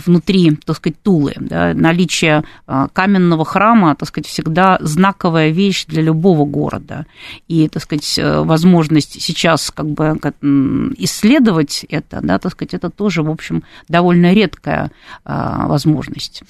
внутри, 0.05 0.55
так 0.65 0.77
сказать, 0.77 1.01
Тулы. 1.01 1.33
Да, 1.37 1.73
наличие 1.73 2.43
а, 2.67 2.87
каменного 2.87 3.45
храма, 3.45 3.95
так 3.95 4.07
сказать, 4.07 4.27
всегда 4.27 4.77
знаковая 4.81 5.49
вещь 5.49 5.85
для 5.85 6.01
любого 6.01 6.45
города. 6.45 7.05
И, 7.47 7.67
так 7.67 7.83
сказать, 7.83 8.17
э, 8.17 8.41
возможность 8.41 9.21
сейчас 9.21 9.71
как 9.71 9.87
бы 9.87 10.19
исследовать 10.97 11.85
это, 11.89 12.19
да, 12.21 12.39
так 12.39 12.51
сказать, 12.51 12.73
это 12.73 12.89
тоже, 12.89 13.23
в 13.23 13.29
общем, 13.29 13.63
довольно 13.87 14.33
редкая 14.33 14.91
а, 15.25 15.67
возможность. 15.67 16.43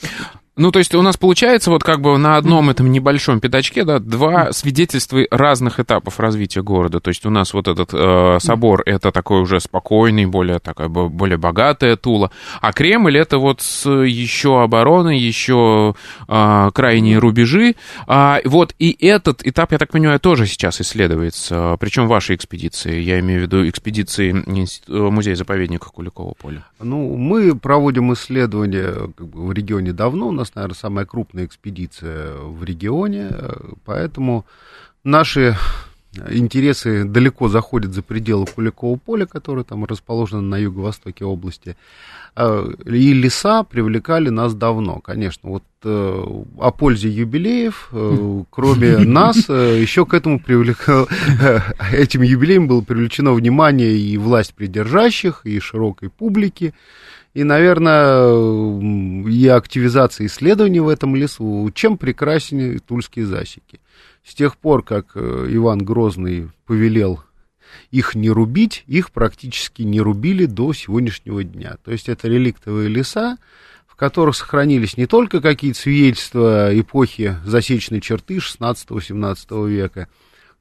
Ну, 0.56 0.72
то 0.72 0.78
есть 0.78 0.94
у 0.94 1.02
нас 1.02 1.18
получается 1.18 1.72
вот 1.72 1.84
как 1.84 2.00
бы 2.00 2.16
на 2.20 2.38
одном 2.38 2.70
этом 2.70 2.92
небольшом 2.92 3.40
пятачке, 3.40 3.84
да, 3.84 3.98
два 3.98 4.52
свидетельства 4.52 5.22
разных 5.32 5.80
этапов 5.80 6.20
развития 6.20 6.62
города. 6.62 7.00
То 7.00 7.10
есть 7.10 7.26
у 7.26 7.32
нас 7.32 7.56
вот 7.56 7.68
этот 7.68 7.90
э, 7.92 8.38
собор, 8.40 8.84
это 8.86 9.12
такой 9.12 9.42
уже 9.42 9.60
спокойный, 9.60 10.28
более 10.28 10.60
такая, 10.60 10.90
более 10.90 11.38
богатая 11.38 11.96
Тула, 11.96 12.30
а 12.62 12.72
Кремль 12.72 13.18
это 13.18 13.40
вот 13.40 13.62
с 13.62 13.90
еще 13.90 14.62
обороной, 14.62 15.18
еще 15.18 15.96
э, 16.28 16.70
крайние 16.72 17.18
рубежи. 17.18 17.74
А, 18.06 18.40
вот 18.46 18.76
и 18.78 18.96
этот 19.04 19.46
этап, 19.48 19.72
я 19.72 19.80
так 19.80 19.90
понимаю, 19.90 20.20
тоже 20.20 20.46
сейчас 20.46 20.80
исследуется, 20.82 21.78
причем 21.80 22.08
вашей 22.08 22.36
экспедиции, 22.36 23.00
я 23.00 23.20
имею 23.22 23.40
в 23.40 23.44
виду 23.44 23.68
экспедиции 23.68 24.32
музея-заповедника 24.88 25.90
Куликового 25.90 26.36
поля. 26.36 26.64
Ну, 26.80 27.16
мы 27.18 27.56
проводим 27.56 28.14
исследования 28.14 29.12
как 29.18 29.28
бы, 29.28 29.48
в 29.48 29.52
регионе 29.52 29.94
давно, 29.94 30.32
нас, 30.44 30.56
наверное, 30.56 30.76
самая 30.76 31.06
крупная 31.06 31.46
экспедиция 31.46 32.36
в 32.36 32.64
регионе, 32.64 33.32
поэтому 33.86 34.46
наши 35.04 35.56
интересы 36.30 37.06
далеко 37.06 37.50
заходят 37.50 37.94
за 37.94 38.02
пределы 38.02 38.46
Куликового 38.46 38.98
поля, 38.98 39.26
которое 39.26 39.64
там 39.64 39.86
расположено 39.86 40.42
на 40.42 40.58
юго-востоке 40.58 41.26
области. 41.26 41.76
А, 42.36 42.68
и 42.86 43.14
леса 43.14 43.64
привлекали 43.64 44.30
нас 44.30 44.54
давно, 44.54 45.00
конечно. 45.00 45.50
Вот 45.50 45.64
э, 45.84 46.24
о 46.60 46.72
пользе 46.72 47.10
юбилеев, 47.10 47.90
э, 47.92 48.44
кроме 48.50 48.98
нас, 49.00 49.46
э, 49.50 49.80
еще 49.82 50.06
к 50.06 50.14
этому 50.14 50.40
привлекал, 50.40 51.08
этим 51.92 52.22
юбилеем 52.22 52.68
было 52.68 52.82
привлечено 52.82 53.34
внимание 53.34 53.96
и 53.98 54.18
власть 54.18 54.54
придержащих, 54.54 55.42
и 55.46 55.60
широкой 55.60 56.10
публики 56.10 56.74
и, 57.34 57.44
наверное, 57.44 59.28
и 59.28 59.48
активизация 59.48 60.28
исследований 60.28 60.80
в 60.80 60.90
этом 60.90 61.16
лесу, 61.16 61.70
чем 61.74 61.98
прекраснее 61.98 62.80
тульские 62.80 63.26
засеки. 63.26 63.80
С 64.24 64.36
тех 64.36 64.58
пор, 64.58 64.84
как 64.84 65.12
э, 65.16 65.48
Иван 65.50 65.80
Грозный 65.80 66.50
повелел 66.66 67.24
их 67.92 68.16
не 68.16 68.30
рубить, 68.30 68.84
их 68.88 69.12
практически 69.12 69.82
не 69.82 70.00
рубили 70.00 70.46
до 70.46 70.74
сегодняшнего 70.74 71.44
дня. 71.44 71.78
То 71.84 71.92
есть 71.92 72.08
это 72.08 72.28
реликтовые 72.28 72.88
леса, 72.88 73.38
в 73.88 73.96
которых 73.96 74.36
сохранились 74.36 74.98
не 74.98 75.08
только 75.08 75.42
какие-то 75.42 75.80
свидетельства 75.80 76.80
эпохи 76.80 77.38
засечной 77.46 78.02
черты 78.02 78.38
16-17 78.38 79.70
века, 79.70 80.08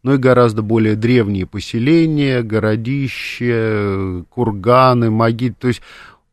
но 0.03 0.15
и 0.15 0.19
гораздо 0.19 0.63
более 0.63 0.97
древние 0.97 1.47
поселения, 1.47 2.43
городища, 2.43 4.25
курганы, 4.31 5.11
могилы. 5.11 5.55
То 5.59 5.69
есть 5.69 5.81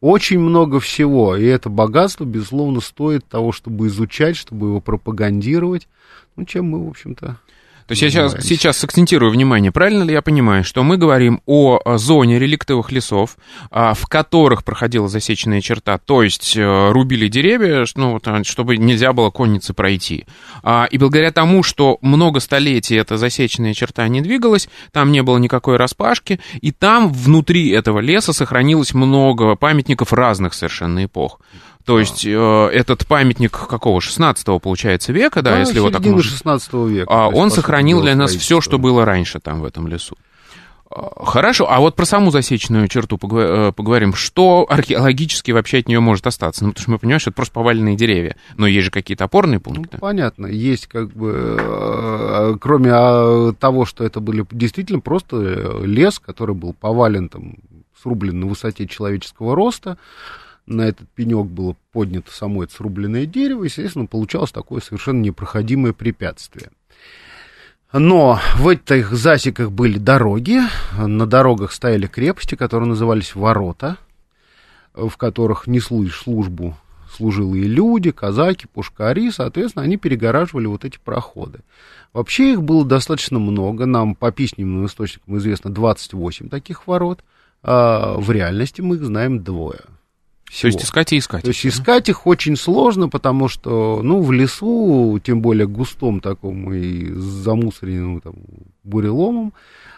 очень 0.02 0.40
много 0.40 0.80
всего, 0.80 1.36
и 1.36 1.46
это 1.46 1.70
богатство, 1.70 2.24
безусловно, 2.26 2.80
стоит 2.80 3.26
того, 3.26 3.52
чтобы 3.52 3.88
изучать, 3.88 4.38
чтобы 4.38 4.68
его 4.68 4.82
пропагандировать, 4.82 5.88
ну, 6.36 6.46
чем 6.46 6.70
мы, 6.70 6.86
в 6.86 6.90
общем-то, 6.90 7.38
то 7.90 7.94
есть 7.94 8.04
я 8.04 8.12
сейчас, 8.12 8.36
сейчас 8.46 8.78
сакцентирую 8.78 9.32
внимание, 9.32 9.72
правильно 9.72 10.04
ли 10.04 10.14
я 10.14 10.22
понимаю, 10.22 10.64
что 10.64 10.84
мы 10.84 10.98
говорим 10.98 11.42
о 11.48 11.98
зоне 11.98 12.38
реликтовых 12.38 12.92
лесов, 12.92 13.36
а, 13.72 13.96
в 13.96 14.06
которых 14.06 14.64
проходила 14.64 15.08
засеченная 15.08 15.60
черта, 15.60 15.98
то 15.98 16.22
есть 16.22 16.56
э, 16.56 16.92
рубили 16.92 17.28
деревья, 17.30 17.88
ну, 17.96 18.20
а, 18.24 18.44
чтобы 18.44 18.78
нельзя 18.78 19.12
было 19.12 19.32
коннице 19.32 19.74
пройти. 19.74 20.28
А, 20.62 20.86
и 20.92 21.00
благодаря 21.00 21.32
тому, 21.32 21.64
что 21.64 21.98
много 22.04 22.42
столетий 22.42 22.96
эта 22.96 23.18
засеченная 23.18 23.74
черта 23.74 24.08
не 24.08 24.22
двигалась, 24.22 24.70
там 24.92 25.12
не 25.12 25.24
было 25.24 25.40
никакой 25.40 25.78
распашки, 25.78 26.40
и 26.62 26.72
там 26.72 27.12
внутри 27.12 27.70
этого 27.70 27.98
леса 27.98 28.34
сохранилось 28.34 28.94
много 28.94 29.56
памятников 29.56 30.14
разных 30.14 30.54
совершенно 30.54 31.06
эпох. 31.06 31.40
То 31.90 31.96
а. 31.96 32.00
есть 32.02 32.24
э, 32.24 32.70
этот 32.72 33.08
памятник 33.08 33.50
какого? 33.50 34.00
16 34.00 34.46
получается 34.62 35.12
века, 35.12 35.42
да, 35.42 35.54
да 35.54 35.60
если 35.62 35.80
вот 35.80 35.94
так 35.94 36.06
можно. 36.06 36.22
16 36.22 36.74
века. 36.74 37.08
А 37.12 37.30
он 37.30 37.50
сохранил 37.50 38.04
для 38.04 38.16
нас 38.16 38.36
все, 38.36 38.62
что 38.62 38.78
было 38.78 39.06
раньше 39.06 39.40
там 39.40 39.62
в 39.62 39.66
этом 39.66 39.88
лесу. 39.88 40.16
А, 40.92 41.26
хорошо, 41.26 41.66
а 41.68 41.80
вот 41.80 41.96
про 41.96 42.06
саму 42.06 42.30
засечную 42.30 42.88
черту 42.90 43.18
э, 43.18 43.72
поговорим. 43.76 44.14
Что 44.14 44.68
археологически 44.70 45.50
вообще 45.50 45.80
от 45.80 45.88
нее 45.88 46.00
может 46.00 46.28
остаться? 46.28 46.64
Ну, 46.64 46.70
потому 46.70 46.84
что 46.84 46.92
мы 46.92 47.00
понимаем, 47.00 47.22
что 47.22 47.32
это 47.32 47.38
просто 47.38 47.54
поваленные 47.56 47.96
деревья. 47.96 48.36
Но 48.56 48.68
есть 48.68 48.86
же 48.86 48.92
какие-то 48.92 49.24
опорные 49.24 49.60
пункты. 49.60 49.90
Ну, 49.94 50.00
понятно. 50.00 50.46
Есть 50.46 50.86
как 50.86 51.12
бы, 51.12 51.58
э, 51.60 52.56
кроме 52.62 52.92
а, 52.94 53.54
того, 53.54 53.86
что 53.86 54.04
это 54.04 54.20
были 54.20 54.46
действительно 54.52 55.00
просто 55.00 55.82
лес, 55.84 56.20
который 56.20 56.54
был 56.54 56.74
повален, 56.74 57.30
там, 57.30 57.56
срублен 58.00 58.40
на 58.40 58.46
высоте 58.46 58.88
человеческого 58.88 59.56
роста, 59.56 59.98
на 60.70 60.84
этот 60.84 61.10
пенек 61.10 61.48
было 61.48 61.76
поднято 61.92 62.32
само 62.32 62.64
это 62.64 62.74
срубленное 62.74 63.26
дерево, 63.26 63.64
естественно, 63.64 64.06
получалось 64.06 64.52
такое 64.52 64.82
совершенно 64.82 65.22
непроходимое 65.22 65.94
препятствие. 65.94 66.70
Но 67.92 68.40
в 68.56 68.68
этих 68.68 69.12
засеках 69.12 69.72
были 69.72 69.98
дороги, 69.98 70.60
на 70.96 71.26
дорогах 71.26 71.72
стояли 71.72 72.06
крепости, 72.06 72.56
которые 72.56 72.88
назывались 72.88 73.34
ворота, 73.34 73.98
в 74.94 75.18
которых 75.18 75.66
несли 75.66 76.10
службу 76.10 76.78
служилые 77.12 77.64
люди, 77.64 78.12
казаки, 78.12 78.68
пушкари, 78.72 79.32
соответственно, 79.32 79.84
они 79.84 79.98
перегораживали 79.98 80.68
вот 80.68 80.86
эти 80.86 81.00
проходы. 81.04 81.62
Вообще 82.14 82.54
их 82.54 82.62
было 82.62 82.86
достаточно 82.86 83.40
много, 83.40 83.88
нам 83.88 84.14
по 84.14 84.32
письменным 84.32 84.86
источникам 84.86 85.38
известно 85.38 85.72
28 85.72 86.50
таких 86.50 86.86
ворот, 86.86 87.24
а 87.64 88.16
в 88.18 88.30
реальности 88.32 88.82
мы 88.82 88.98
их 88.98 89.04
знаем 89.04 89.44
двое– 89.44 89.82
всего. 90.50 90.72
То 90.72 90.78
есть 90.78 90.86
искать 90.86 91.14
и 91.14 91.18
искать. 91.20 91.44
То 91.44 91.50
есть 91.50 91.66
искать 91.66 92.10
их 92.10 92.26
очень 92.26 92.56
сложно, 92.56 93.08
потому 93.08 93.48
что, 93.48 94.02
ну, 94.04 94.22
в 94.22 94.32
лесу, 94.32 95.20
тем 95.24 95.42
более 95.42 95.68
густом 95.68 96.20
таком 96.20 96.74
и 96.74 97.12
замусоренным 97.14 98.20
там, 98.22 98.34
буреломом, 98.84 99.54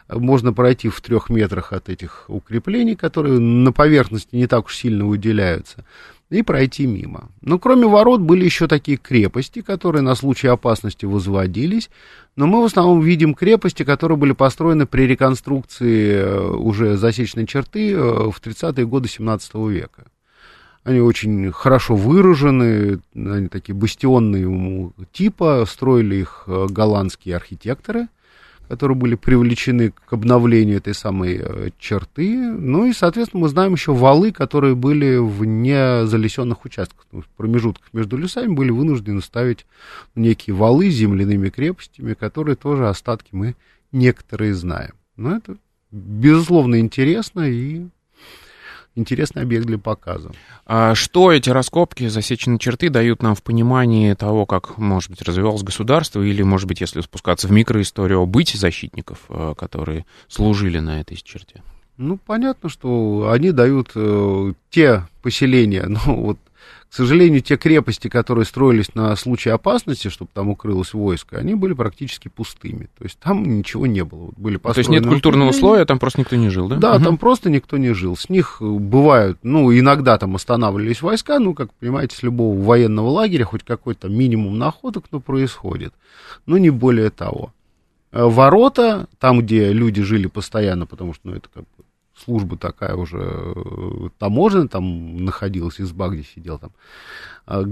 можно 0.09 0.51
пройти 0.51 0.89
в 0.89 0.99
трех 0.99 1.29
метрах 1.29 1.71
от 1.71 1.87
этих 1.87 2.25
укреплений, 2.27 2.95
которые 2.95 3.39
на 3.39 3.71
поверхности 3.71 4.35
не 4.35 4.47
так 4.47 4.65
уж 4.65 4.75
сильно 4.75 5.05
выделяются. 5.05 5.85
и 6.29 6.43
пройти 6.43 6.85
мимо. 6.85 7.29
Но 7.41 7.59
кроме 7.59 7.87
ворот 7.87 8.21
были 8.21 8.45
еще 8.45 8.67
такие 8.67 8.97
крепости, 8.97 9.61
которые 9.61 10.01
на 10.01 10.15
случай 10.15 10.47
опасности 10.47 11.05
возводились, 11.05 11.89
но 12.37 12.47
мы 12.47 12.61
в 12.61 12.65
основном 12.65 13.01
видим 13.01 13.33
крепости, 13.33 13.83
которые 13.83 14.17
были 14.17 14.31
построены 14.31 14.85
при 14.85 15.07
реконструкции 15.07 16.13
э, 16.13 16.51
уже 16.51 16.95
засечной 16.95 17.47
черты 17.47 17.91
э, 17.91 17.97
в 17.97 18.41
30-е 18.41 18.85
годы 18.85 19.09
17 19.09 19.55
века. 19.55 20.05
Они 20.83 20.99
очень 20.99 21.51
хорошо 21.51 21.95
выражены, 21.95 22.99
они 23.13 23.47
такие 23.47 23.75
бастионные 23.75 24.91
типа, 25.11 25.65
строили 25.67 26.15
их 26.15 26.43
э, 26.47 26.67
голландские 26.69 27.35
архитекторы– 27.35 28.07
которые 28.71 28.97
были 28.97 29.15
привлечены 29.15 29.91
к 29.91 30.13
обновлению 30.13 30.77
этой 30.77 30.93
самой 30.93 31.41
э, 31.43 31.71
черты. 31.77 32.37
Ну 32.37 32.85
и, 32.85 32.93
соответственно, 32.93 33.41
мы 33.41 33.49
знаем 33.49 33.73
еще 33.73 33.93
валы, 33.93 34.31
которые 34.31 34.75
были 34.75 35.17
в 35.17 35.43
незалесенных 35.43 36.63
участках. 36.63 37.05
В 37.11 37.27
промежутках 37.35 37.89
между 37.91 38.15
лесами 38.15 38.53
были 38.53 38.71
вынуждены 38.71 39.21
ставить 39.21 39.65
некие 40.15 40.55
валы 40.55 40.89
с 40.89 40.93
земляными 40.93 41.49
крепостями, 41.49 42.13
которые 42.13 42.55
тоже 42.55 42.87
остатки 42.87 43.27
мы 43.33 43.57
некоторые 43.91 44.53
знаем. 44.53 44.93
Но 45.17 45.35
это, 45.35 45.57
безусловно, 45.91 46.79
интересно 46.79 47.41
и 47.41 47.87
интересный 48.95 49.43
объект 49.43 49.65
для 49.65 49.77
показа. 49.77 50.31
А 50.65 50.95
что 50.95 51.31
эти 51.31 51.49
раскопки, 51.49 52.07
засеченные 52.07 52.59
черты 52.59 52.89
дают 52.89 53.21
нам 53.21 53.35
в 53.35 53.43
понимании 53.43 54.13
того, 54.13 54.45
как, 54.45 54.77
может 54.77 55.09
быть, 55.09 55.21
развивалось 55.21 55.63
государство, 55.63 56.21
или, 56.21 56.41
может 56.43 56.67
быть, 56.67 56.81
если 56.81 57.01
спускаться 57.01 57.47
в 57.47 57.51
микроисторию, 57.51 58.19
о 58.19 58.25
быте 58.25 58.57
защитников, 58.57 59.19
э, 59.29 59.53
которые 59.57 60.05
служили 60.27 60.79
на 60.79 60.99
этой 61.01 61.17
черте? 61.17 61.63
Ну, 61.97 62.17
понятно, 62.17 62.69
что 62.69 63.29
они 63.31 63.51
дают 63.51 63.91
э, 63.95 64.53
те 64.69 65.07
поселения, 65.21 65.85
ну, 65.87 65.99
вот 66.23 66.39
к 66.91 66.93
сожалению, 66.93 67.41
те 67.41 67.55
крепости, 67.55 68.09
которые 68.09 68.43
строились 68.43 68.93
на 68.95 69.15
случай 69.15 69.49
опасности, 69.49 70.09
чтобы 70.09 70.29
там 70.33 70.49
укрылось 70.49 70.93
войско, 70.93 71.37
они 71.37 71.55
были 71.55 71.73
практически 71.73 72.27
пустыми. 72.27 72.89
То 72.97 73.05
есть 73.05 73.17
там 73.17 73.59
ничего 73.59 73.87
не 73.87 74.03
было. 74.03 74.31
Были 74.35 74.57
То 74.57 74.73
есть 74.75 74.89
нет 74.89 75.05
культурного 75.05 75.53
слоя, 75.53 75.85
там 75.85 75.99
просто 75.99 76.19
никто 76.19 76.35
не 76.35 76.49
жил, 76.49 76.67
да? 76.67 76.75
Да, 76.75 76.95
угу. 76.95 77.05
там 77.05 77.17
просто 77.17 77.49
никто 77.49 77.77
не 77.77 77.93
жил. 77.93 78.17
С 78.17 78.27
них 78.27 78.57
э, 78.59 78.65
бывают, 78.65 79.39
ну, 79.41 79.71
иногда 79.71 80.17
там 80.17 80.35
останавливались 80.35 81.01
войска, 81.01 81.39
ну, 81.39 81.53
как 81.53 81.73
понимаете, 81.75 82.17
с 82.17 82.23
любого 82.23 82.61
военного 82.61 83.07
лагеря 83.07 83.45
хоть 83.45 83.63
какой-то 83.63 84.09
минимум 84.09 84.57
находок, 84.57 85.05
но 85.11 85.21
происходит. 85.21 85.93
Но 86.45 86.57
не 86.57 86.71
более 86.71 87.09
того. 87.09 87.53
Э, 88.11 88.25
ворота, 88.25 89.07
там, 89.19 89.39
где 89.39 89.71
люди 89.71 90.01
жили 90.01 90.27
постоянно, 90.27 90.85
потому 90.85 91.13
что, 91.13 91.29
ну, 91.29 91.35
это 91.35 91.47
как 91.53 91.63
служба 92.23 92.57
такая 92.57 92.95
уже 92.95 93.19
э, 93.19 94.09
таможенная, 94.17 94.67
там 94.67 95.17
находилась 95.17 95.79
изба, 95.81 96.09
где 96.09 96.23
сидел 96.23 96.59
там. 96.59 96.71
А, 97.45 97.63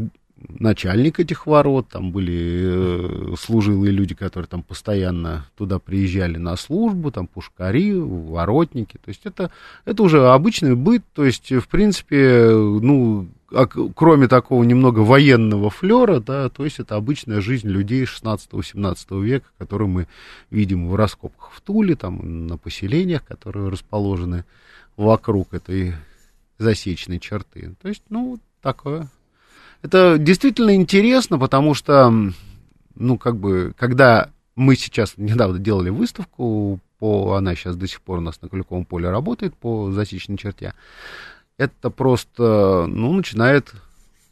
начальник 0.47 1.19
этих 1.19 1.45
ворот, 1.45 1.87
там 1.89 2.11
были 2.11 3.31
э, 3.33 3.35
служилые 3.37 3.91
люди, 3.91 4.15
которые 4.15 4.47
там 4.47 4.63
постоянно 4.63 5.45
туда 5.57 5.79
приезжали 5.79 6.37
на 6.37 6.55
службу, 6.55 7.11
там 7.11 7.27
пушкари, 7.27 7.93
воротники, 7.93 8.97
то 8.97 9.09
есть 9.09 9.21
это, 9.25 9.51
это 9.85 10.03
уже 10.03 10.27
обычный 10.27 10.75
быт, 10.75 11.03
то 11.13 11.25
есть, 11.25 11.51
в 11.51 11.67
принципе, 11.67 12.49
ну, 12.51 13.27
а, 13.51 13.65
кроме 13.65 14.27
такого 14.27 14.63
немного 14.63 14.99
военного 14.99 15.69
флера, 15.69 16.19
да, 16.19 16.49
то 16.49 16.65
есть 16.65 16.79
это 16.79 16.95
обычная 16.95 17.41
жизнь 17.41 17.67
людей 17.67 18.03
16-17 18.03 19.21
века, 19.21 19.47
которую 19.57 19.89
мы 19.89 20.07
видим 20.51 20.87
в 20.87 20.95
раскопках 20.95 21.51
в 21.51 21.61
Туле, 21.61 21.95
там, 21.95 22.47
на 22.47 22.57
поселениях, 22.57 23.25
которые 23.25 23.69
расположены 23.69 24.45
вокруг 24.95 25.53
этой 25.53 25.95
засечной 26.57 27.19
черты. 27.19 27.75
То 27.81 27.87
есть, 27.87 28.03
ну, 28.09 28.39
такое 28.61 29.09
это 29.81 30.17
действительно 30.17 30.75
интересно, 30.75 31.39
потому 31.39 31.73
что, 31.73 32.13
ну, 32.95 33.17
как 33.17 33.37
бы, 33.37 33.73
когда 33.77 34.29
мы 34.55 34.75
сейчас 34.75 35.13
недавно 35.17 35.59
делали 35.59 35.89
выставку, 35.89 36.79
по, 36.99 37.35
она 37.35 37.55
сейчас 37.55 37.77
до 37.77 37.87
сих 37.87 38.01
пор 38.01 38.19
у 38.19 38.21
нас 38.21 38.41
на 38.41 38.49
Куликовом 38.49 38.85
поле 38.85 39.09
работает 39.09 39.55
по 39.55 39.91
засечной 39.91 40.37
черте, 40.37 40.73
это 41.57 41.89
просто, 41.89 42.85
ну, 42.87 43.13
начинает 43.13 43.73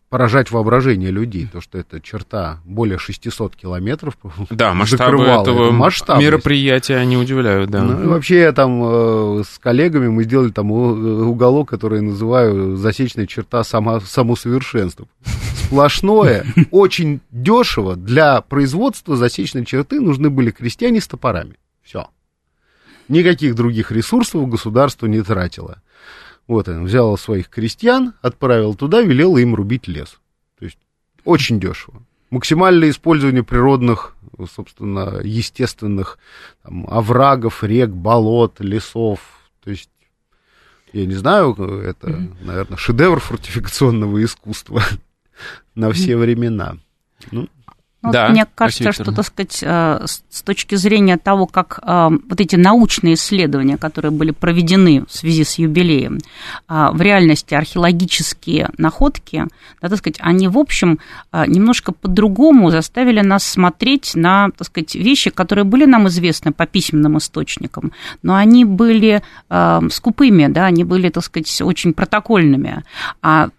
поражать 0.10 0.52
воображение 0.52 1.12
людей, 1.12 1.50
то, 1.52 1.60
что 1.60 1.78
эта 1.78 2.00
черта 2.00 2.60
более 2.64 2.98
600 2.98 3.56
километров 3.56 4.18
Да, 4.50 4.74
масштабы 4.76 5.24
этого 5.24 5.72
масштаб 5.72 6.20
мероприятия 6.20 6.96
они 6.96 7.18
удивляют, 7.18 7.70
да. 7.70 7.84
Ну, 7.84 8.04
и 8.04 8.08
вообще, 8.08 8.40
я 8.42 8.54
там 8.54 8.82
э, 8.84 9.44
с 9.44 9.60
коллегами 9.60 10.08
мы 10.08 10.24
сделали 10.24 10.52
там 10.52 10.72
уголок, 10.72 11.70
который 11.70 11.98
я 11.98 12.04
называю 12.04 12.78
засечная 12.78 13.28
черта 13.28 13.64
само, 13.64 14.00
самосовершенства. 14.00 15.08
Сплошное, 15.66 16.46
очень 16.72 17.20
дешево. 17.32 17.96
Для 17.98 18.40
производства 18.42 19.18
засечной 19.18 19.66
черты 19.66 20.00
нужны 20.00 20.30
были 20.30 20.52
крестьяне 20.52 21.02
с 21.02 21.08
топорами. 21.08 21.56
Все. 21.84 22.08
Никаких 23.10 23.56
других 23.56 23.92
ресурсов 23.92 24.48
государство 24.48 25.06
не 25.08 25.22
тратило. 25.22 25.82
Вот 26.48 26.68
он 26.70 26.86
взял 26.86 27.18
своих 27.18 27.50
крестьян, 27.50 28.14
отправил 28.22 28.74
туда, 28.74 29.02
велел 29.02 29.38
им 29.38 29.54
рубить 29.54 29.88
лес. 29.88 30.20
То 30.58 30.66
есть 30.66 30.78
очень 31.26 31.60
дешево. 31.60 32.04
Максимальное 32.30 32.90
использование 32.90 33.44
природных, 33.44 34.16
собственно, 34.50 35.20
естественных 35.24 36.18
там, 36.64 36.86
оврагов, 36.90 37.64
рек, 37.64 37.90
болот, 37.90 38.60
лесов. 38.60 39.20
То 39.64 39.72
есть, 39.72 39.90
я 40.94 41.06
не 41.06 41.16
знаю, 41.16 41.54
это, 41.54 42.28
наверное, 42.42 42.78
шедевр 42.78 43.20
фортификационного 43.20 44.24
искусства 44.24 44.84
на 45.76 45.92
все 45.92 46.18
времена. 46.18 46.78
Ну, 47.32 47.50
ну, 48.04 48.12
да, 48.12 48.30
мне 48.30 48.46
кажется, 48.54 48.92
что, 48.92 49.12
так 49.12 49.26
сказать, 49.26 49.60
э, 49.64 50.06
с 50.06 50.42
точки 50.44 50.76
зрения 50.76 51.18
того, 51.18 51.48
как 51.48 51.80
э, 51.82 52.10
вот 52.30 52.40
эти 52.40 52.56
научные 52.56 53.16
исследования, 53.16 53.78
которые 53.78 54.12
были 54.12 54.30
проведены 54.30 55.04
в 55.06 55.12
связи 55.12 55.44
с 55.44 55.58
юбилеем, 55.58 56.20
э, 56.70 56.90
в 56.92 57.02
реальности 57.02 57.56
археологические 57.56 58.70
находки, 58.78 59.48
да, 59.82 59.90
так 59.90 59.98
сказать, 59.98 60.18
они, 60.20 60.48
в 60.48 60.60
общем, 60.60 61.00
немножко 61.34 61.92
по-другому 61.92 62.70
заставили 62.70 63.22
нас 63.22 63.44
смотреть 63.44 64.14
на, 64.14 64.50
так 64.56 64.68
сказать, 64.68 64.94
вещи, 64.94 65.32
которые 65.32 65.66
были 65.66 65.86
нам 65.86 66.08
известны 66.08 66.52
по 66.52 66.68
письменным 66.68 67.18
источникам, 67.18 67.92
но 68.22 68.36
они 68.36 68.66
были 68.66 69.22
скупыми, 69.90 70.48
да, 70.48 70.66
они 70.66 70.84
были, 70.84 71.10
так 71.10 71.24
сказать, 71.24 71.62
очень 71.62 71.94
протокольными. 71.94 72.84
А 73.22 73.50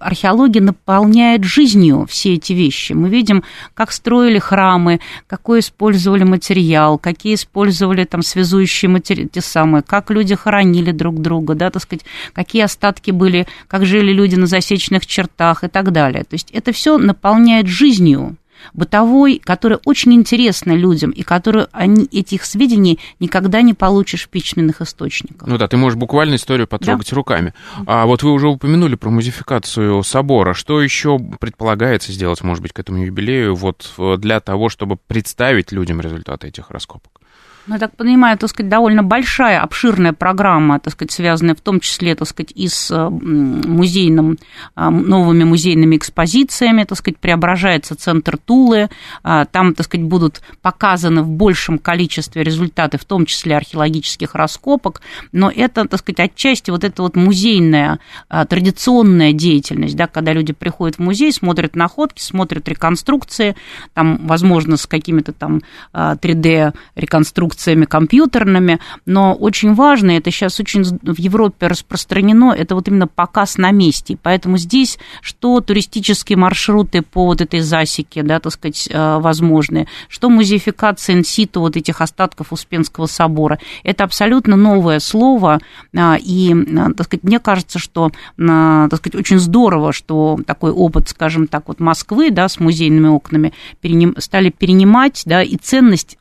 археология 0.00 0.60
наполняет 0.60 1.44
жизнью 1.44 2.06
все 2.08 2.34
эти 2.34 2.52
вещи. 2.52 2.92
Мы 2.92 3.08
видим, 3.08 3.44
как 3.74 3.83
как 3.84 3.92
строили 3.92 4.38
храмы, 4.38 5.00
какой 5.26 5.60
использовали 5.60 6.24
материал, 6.24 6.96
какие 6.96 7.34
использовали 7.34 8.04
там 8.04 8.22
связующие 8.22 8.88
материалы, 8.88 9.28
те 9.28 9.42
самые, 9.42 9.82
как 9.82 10.10
люди 10.10 10.34
хоронили 10.34 10.90
друг 10.90 11.20
друга, 11.20 11.54
да, 11.54 11.68
так 11.68 11.82
сказать, 11.82 12.06
какие 12.32 12.62
остатки 12.62 13.10
были, 13.10 13.46
как 13.68 13.84
жили 13.84 14.10
люди 14.10 14.36
на 14.36 14.46
засечных 14.46 15.04
чертах 15.04 15.64
и 15.64 15.68
так 15.68 15.92
далее. 15.92 16.24
То 16.24 16.32
есть 16.32 16.50
это 16.52 16.72
все 16.72 16.96
наполняет 16.96 17.66
жизнью 17.66 18.36
бытовой, 18.72 19.40
который 19.42 19.78
очень 19.84 20.14
интересна 20.14 20.72
людям, 20.72 21.10
и 21.10 21.22
который 21.22 21.66
они, 21.72 22.04
этих 22.12 22.44
сведений 22.44 22.98
никогда 23.20 23.62
не 23.62 23.74
получишь 23.74 24.24
в 24.24 24.28
письменных 24.28 24.80
источниках. 24.80 25.46
Ну 25.48 25.58
да, 25.58 25.68
ты 25.68 25.76
можешь 25.76 25.98
буквально 25.98 26.36
историю 26.36 26.66
потрогать 26.66 27.10
да. 27.10 27.16
руками. 27.16 27.54
А 27.86 28.06
вот 28.06 28.22
вы 28.22 28.32
уже 28.32 28.48
упомянули 28.48 28.94
про 28.94 29.10
музификацию 29.10 30.02
собора. 30.02 30.54
Что 30.54 30.80
еще 30.80 31.18
предполагается 31.40 32.12
сделать, 32.12 32.42
может 32.42 32.62
быть, 32.62 32.72
к 32.72 32.78
этому 32.78 33.04
юбилею, 33.04 33.54
вот 33.54 33.92
э, 33.98 34.16
для 34.18 34.40
того, 34.40 34.68
чтобы 34.68 34.96
представить 34.96 35.72
людям 35.72 36.00
результаты 36.00 36.48
этих 36.48 36.70
раскопок? 36.70 37.20
Ну, 37.66 37.74
я 37.74 37.80
так 37.80 37.96
понимаю, 37.96 38.36
так 38.36 38.50
сказать, 38.50 38.68
довольно 38.68 39.02
большая, 39.02 39.62
обширная 39.62 40.12
программа, 40.12 40.80
так 40.80 40.92
сказать, 40.92 41.12
связанная 41.12 41.54
в 41.54 41.62
том 41.62 41.80
числе, 41.80 42.14
так 42.14 42.28
сказать, 42.28 42.52
и 42.54 42.68
с 42.68 42.94
музейным, 43.10 44.38
а, 44.74 44.90
новыми 44.90 45.44
музейными 45.44 45.96
экспозициями, 45.96 46.84
так 46.84 46.98
сказать, 46.98 47.18
преображается 47.18 47.96
центр 47.96 48.36
Тулы, 48.36 48.90
а, 49.22 49.46
там, 49.46 49.74
так 49.74 49.86
сказать, 49.86 50.06
будут 50.06 50.42
показаны 50.60 51.22
в 51.22 51.30
большем 51.30 51.78
количестве 51.78 52.42
результаты, 52.42 52.98
в 52.98 53.04
том 53.06 53.24
числе 53.24 53.56
археологических 53.56 54.34
раскопок, 54.34 55.00
но 55.32 55.50
это, 55.50 55.86
так 55.88 56.00
сказать, 56.00 56.20
отчасти 56.20 56.70
вот 56.70 56.84
эта 56.84 57.00
вот 57.02 57.16
музейная, 57.16 57.98
а, 58.28 58.44
традиционная 58.44 59.32
деятельность, 59.32 59.96
да, 59.96 60.06
когда 60.06 60.34
люди 60.34 60.52
приходят 60.52 60.96
в 60.96 60.98
музей, 60.98 61.32
смотрят 61.32 61.76
находки, 61.76 62.20
смотрят 62.20 62.68
реконструкции, 62.68 63.56
там, 63.94 64.26
возможно, 64.26 64.76
с 64.76 64.86
какими-то 64.86 65.32
там 65.32 65.62
3D-реконструкциями, 65.94 67.53
конструкциями 67.54 67.84
компьютерными, 67.84 68.80
но 69.06 69.34
очень 69.34 69.74
важно, 69.74 70.12
это 70.12 70.30
сейчас 70.30 70.60
очень 70.60 70.84
в 70.84 71.18
Европе 71.18 71.68
распространено, 71.68 72.52
это 72.52 72.74
вот 72.74 72.88
именно 72.88 73.06
показ 73.06 73.58
на 73.58 73.70
месте. 73.70 74.18
Поэтому 74.22 74.58
здесь 74.58 74.98
что 75.20 75.60
туристические 75.60 76.36
маршруты 76.36 77.02
по 77.02 77.26
вот 77.26 77.40
этой 77.40 77.60
засеке, 77.60 78.22
да, 78.22 78.40
так 78.40 78.52
сказать, 78.52 78.88
э, 78.90 79.18
возможны, 79.18 79.86
что 80.08 80.28
музеификация 80.30 81.16
инситу 81.16 81.60
вот 81.60 81.76
этих 81.76 82.00
остатков 82.00 82.52
Успенского 82.52 83.06
собора. 83.06 83.58
Это 83.84 84.04
абсолютно 84.04 84.56
новое 84.56 84.98
слово, 84.98 85.60
а, 85.96 86.16
и, 86.20 86.54
так 86.96 87.06
сказать, 87.06 87.24
мне 87.24 87.38
кажется, 87.38 87.78
что, 87.78 88.10
так 88.36 88.96
сказать, 88.96 89.14
очень 89.14 89.38
здорово, 89.38 89.92
что 89.92 90.38
такой 90.46 90.70
опыт, 90.70 91.08
скажем 91.08 91.46
так, 91.46 91.68
вот 91.68 91.80
Москвы, 91.80 92.30
да, 92.30 92.48
с 92.48 92.58
музейными 92.58 93.08
окнами 93.08 93.52
переним, 93.80 94.14
стали 94.18 94.50
перенимать, 94.50 95.22
да, 95.26 95.42
и 95.42 95.56
ценность 95.56 96.18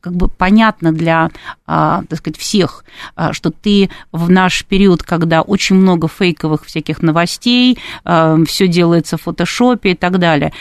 как 0.00 0.14
бы 0.14 0.28
понятно 0.28 0.92
для, 0.92 1.30
а, 1.66 2.02
так 2.08 2.18
сказать, 2.18 2.38
всех, 2.38 2.84
а, 3.14 3.32
что 3.32 3.50
ты 3.50 3.90
в 4.12 4.30
наш 4.30 4.64
период, 4.64 5.02
когда 5.02 5.42
очень 5.42 5.76
много 5.76 6.08
фейковых 6.08 6.64
всяких 6.64 7.02
новостей, 7.02 7.78
а, 8.04 8.36
все 8.46 8.66
делается 8.66 9.16
в 9.16 9.22
фотошопе 9.22 9.92
и 9.92 9.94
так 9.94 10.18
далее, 10.18 10.52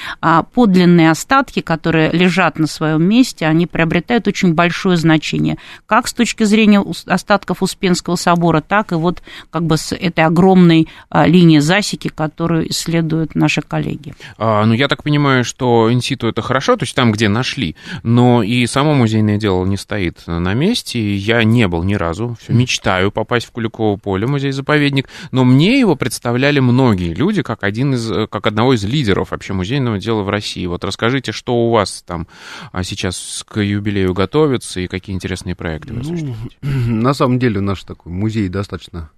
подлинные 0.54 1.12
остатки, 1.12 1.62
которые 1.62 2.12
лежат 2.12 2.60
на 2.60 2.68
своем 2.68 3.04
месте, 3.04 3.46
они 3.46 3.68
приобретают 3.68 4.28
очень 4.28 4.54
большое 4.54 4.98
значение, 4.98 5.58
как 5.86 6.08
с 6.08 6.14
точки 6.14 6.44
зрения 6.44 6.84
остатков 7.06 7.64
Успенского 7.64 8.16
собора, 8.16 8.62
так 8.62 8.92
и 8.92 8.96
вот 8.96 9.22
как 9.50 9.64
бы 9.64 9.78
с 9.78 9.94
этой 9.96 10.24
огромной 10.24 10.88
линии 11.12 11.60
засеки, 11.60 12.10
которую 12.10 12.70
исследуют 12.70 13.36
наши 13.36 13.62
коллеги. 13.62 14.14
А, 14.38 14.66
ну, 14.66 14.74
я 14.74 14.88
так 14.88 15.04
понимаю, 15.04 15.44
что 15.44 15.92
инситу 15.92 16.28
это 16.28 16.42
хорошо, 16.42 16.76
то 16.76 16.84
есть 16.84 16.96
там, 16.96 17.12
где 17.12 17.28
нашли, 17.28 17.76
но 18.04 18.44
и 18.44 18.66
сам 18.68 18.83
само 18.84 18.96
музейное 18.96 19.38
дело 19.38 19.64
не 19.64 19.78
стоит 19.78 20.24
на 20.28 20.54
месте. 20.54 21.16
Я 21.16 21.46
не 21.46 21.70
был 21.70 21.84
ни 21.84 21.94
разу. 21.94 22.36
Все, 22.42 22.52
мечтаю 22.52 23.12
попасть 23.12 23.46
в 23.46 23.52
Куликово 23.52 23.96
поле, 23.96 24.28
музей-заповедник. 24.28 25.08
Но 25.32 25.46
мне 25.46 25.80
его 25.80 25.96
представляли 25.96 26.60
многие 26.60 27.14
люди 27.14 27.44
как, 27.44 27.64
один 27.64 27.94
из, 27.94 28.12
как 28.30 28.46
одного 28.46 28.74
из 28.74 28.84
лидеров 28.84 29.32
вообще 29.32 29.54
музейного 29.54 30.00
дела 30.00 30.24
в 30.24 30.30
России. 30.30 30.66
Вот 30.66 30.84
расскажите, 30.84 31.32
что 31.32 31.56
у 31.56 31.72
вас 31.72 32.04
там 32.06 32.28
а, 32.74 32.84
сейчас 32.84 33.46
к 33.48 33.62
юбилею 33.62 34.14
готовится 34.14 34.82
и 34.82 34.88
какие 34.88 35.16
интересные 35.16 35.56
проекты 35.56 35.94
вы 35.94 36.02
ну, 36.04 36.36
На 36.62 37.14
самом 37.14 37.40
деле 37.40 37.62
наш 37.62 37.84
такой 37.86 38.12
музей 38.12 38.50
достаточно 38.50 39.12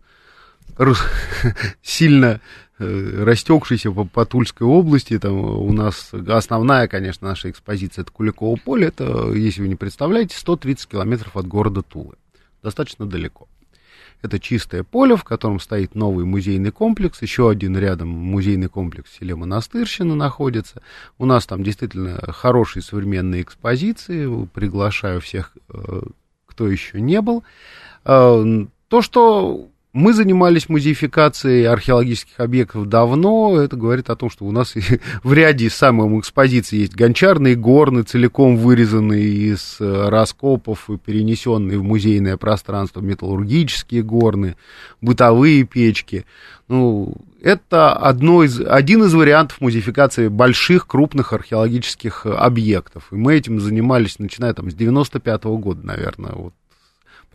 сильно 1.81 2.33
Э, 2.33 2.39
растекшийся 2.77 3.91
по, 3.91 4.05
по 4.05 4.25
Тульской 4.25 4.67
области. 4.67 5.17
Там 5.17 5.33
у 5.37 5.71
нас 5.71 6.11
основная, 6.27 6.87
конечно, 6.87 7.27
наша 7.27 7.49
экспозиция 7.49 8.03
это 8.03 8.11
Куликово 8.11 8.57
поле. 8.57 8.87
Это, 8.87 9.31
если 9.33 9.61
вы 9.61 9.67
не 9.67 9.75
представляете, 9.75 10.37
130 10.37 10.87
километров 10.87 11.35
от 11.37 11.47
города 11.47 11.81
Тулы. 11.81 12.15
Достаточно 12.61 13.05
далеко. 13.05 13.47
Это 14.21 14.39
чистое 14.39 14.83
поле, 14.83 15.15
в 15.15 15.23
котором 15.23 15.59
стоит 15.59 15.93
новый 15.93 16.25
музейный 16.25 16.71
комплекс. 16.71 17.21
Еще 17.21 17.49
один 17.49 17.77
рядом 17.77 18.09
музейный 18.09 18.69
комплекс 18.69 19.11
в 19.11 19.17
селе 19.19 19.35
Монастырщина 19.35 20.15
находится. 20.15 20.81
У 21.19 21.25
нас 21.25 21.45
там 21.45 21.63
действительно 21.63 22.19
хорошие 22.31 22.81
современные 22.81 23.43
экспозиции. 23.43 24.27
Приглашаю 24.47 25.21
всех, 25.21 25.51
э, 25.69 26.01
кто 26.47 26.67
еще 26.67 27.01
не 27.01 27.21
был. 27.21 27.43
Э, 28.03 28.65
то, 28.87 29.01
что 29.01 29.69
мы 29.95 30.11
занимались 30.11 30.67
музеификацией 30.67 31.69
археологических 31.69 32.37
объектов 32.41 32.89
давно. 32.89 33.57
Это 33.61 33.77
говорит 33.77 34.09
о 34.09 34.17
том, 34.17 34.29
что 34.29 34.43
у 34.43 34.51
нас 34.51 34.73
в 35.23 35.33
ряде 35.33 35.69
самых 35.69 36.19
экспозиций 36.19 36.79
есть 36.79 36.93
гончарные 36.93 37.55
горны, 37.55 38.03
целиком 38.03 38.57
вырезанные 38.57 39.25
из 39.25 39.77
э, 39.79 40.09
раскопов 40.09 40.89
и 40.89 40.97
перенесенные 40.97 41.79
в 41.79 41.83
музейное 41.83 42.35
пространство, 42.35 42.99
металлургические 42.99 44.03
горны, 44.03 44.57
бытовые 44.99 45.63
печки. 45.63 46.25
Ну, 46.67 47.15
это 47.41 47.93
одно 47.93 48.43
из, 48.43 48.59
один 48.59 49.05
из 49.05 49.13
вариантов 49.13 49.61
музеификации 49.61 50.27
больших, 50.27 50.87
крупных 50.87 51.31
археологических 51.31 52.25
объектов. 52.25 53.07
И 53.11 53.15
мы 53.15 53.35
этим 53.35 53.61
занимались, 53.61 54.19
начиная 54.19 54.53
там, 54.53 54.69
с 54.69 54.73
95 54.73 55.45
-го 55.45 55.57
года, 55.57 55.87
наверное, 55.87 56.33
вот 56.33 56.53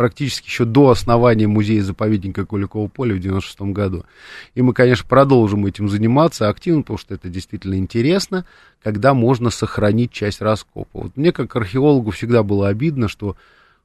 практически 0.00 0.46
еще 0.46 0.64
до 0.64 0.88
основания 0.88 1.46
музея-заповедника 1.46 2.46
Куликового 2.46 2.88
поля 2.88 3.14
в 3.14 3.18
96 3.18 3.60
году. 3.74 4.06
И 4.54 4.62
мы, 4.62 4.72
конечно, 4.72 5.06
продолжим 5.06 5.66
этим 5.66 5.90
заниматься 5.90 6.48
активно, 6.48 6.80
потому 6.80 6.96
что 6.96 7.12
это 7.12 7.28
действительно 7.28 7.74
интересно, 7.74 8.46
когда 8.82 9.12
можно 9.12 9.50
сохранить 9.50 10.10
часть 10.10 10.40
раскопа. 10.40 11.02
Вот 11.02 11.18
мне, 11.18 11.32
как 11.32 11.54
археологу, 11.54 12.12
всегда 12.12 12.42
было 12.42 12.68
обидно, 12.68 13.08
что 13.08 13.36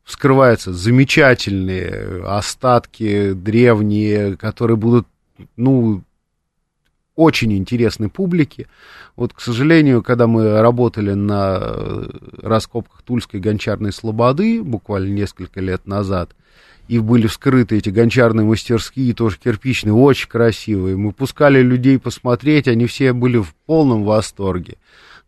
вскрываются 0.05 0.71
замечательные 0.71 2.23
остатки 2.25 3.33
древние, 3.33 4.37
которые 4.37 4.77
будут, 4.77 5.07
ну, 5.57 6.01
очень 7.17 7.51
интересны 7.57 8.07
публике. 8.09 8.67
Вот, 9.15 9.33
к 9.33 9.39
сожалению, 9.39 10.03
когда 10.03 10.27
мы 10.27 10.59
работали 10.59 11.13
на 11.13 11.57
э, 11.61 12.09
раскопках 12.41 13.01
Тульской 13.03 13.39
гончарной 13.39 13.93
слободы 13.93 14.61
буквально 14.61 15.13
несколько 15.13 15.61
лет 15.61 15.87
назад, 15.87 16.31
и 16.87 16.99
были 16.99 17.27
вскрыты 17.27 17.77
эти 17.77 17.89
гончарные 17.89 18.45
мастерские, 18.45 19.13
тоже 19.13 19.37
кирпичные, 19.43 19.93
очень 19.93 20.29
красивые. 20.29 20.97
Мы 20.97 21.13
пускали 21.13 21.61
людей 21.61 21.97
посмотреть, 21.97 22.67
они 22.67 22.85
все 22.85 23.13
были 23.13 23.37
в 23.37 23.55
полном 23.65 24.03
восторге. 24.03 24.75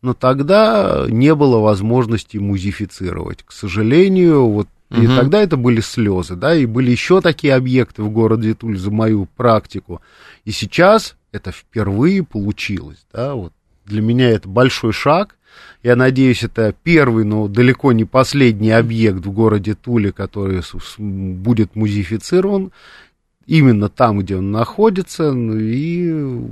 Но 0.01 0.13
тогда 0.13 1.05
не 1.07 1.33
было 1.33 1.57
возможности 1.57 2.37
музифицировать. 2.37 3.43
К 3.43 3.51
сожалению, 3.51 4.47
вот 4.47 4.67
и 4.91 5.05
угу. 5.05 5.15
тогда 5.15 5.41
это 5.41 5.57
были 5.57 5.81
слезы, 5.81 6.35
да, 6.35 6.55
и 6.55 6.65
были 6.65 6.91
еще 6.91 7.19
такие 7.19 7.55
объекты 7.55 8.03
в 8.03 8.09
городе 8.09 8.53
Туль 8.53 8.77
за 8.77 8.89
мою 8.89 9.27
практику. 9.35 10.01
И 10.45 10.51
сейчас 10.51 11.15
это 11.33 11.51
впервые 11.51 12.23
получилось, 12.23 13.05
да, 13.11 13.35
вот 13.35 13.51
для 13.87 14.01
меня 14.01 14.29
это 14.29 14.47
большой 14.47 14.93
шаг. 14.93 15.35
Я 15.81 15.95
надеюсь, 15.95 16.43
это 16.43 16.75
первый, 16.83 17.23
но 17.23 17.47
далеко 17.47 17.91
не 17.91 18.05
последний 18.05 18.71
объект 18.71 19.25
в 19.25 19.31
городе 19.31 19.73
Туле, 19.73 20.11
который 20.11 20.61
будет 20.97 21.75
музеифицирован 21.75 22.71
именно 23.47 23.87
там, 23.87 24.19
где 24.19 24.35
он 24.35 24.51
находится, 24.51 25.31
ну 25.31 25.57
и 25.57 26.11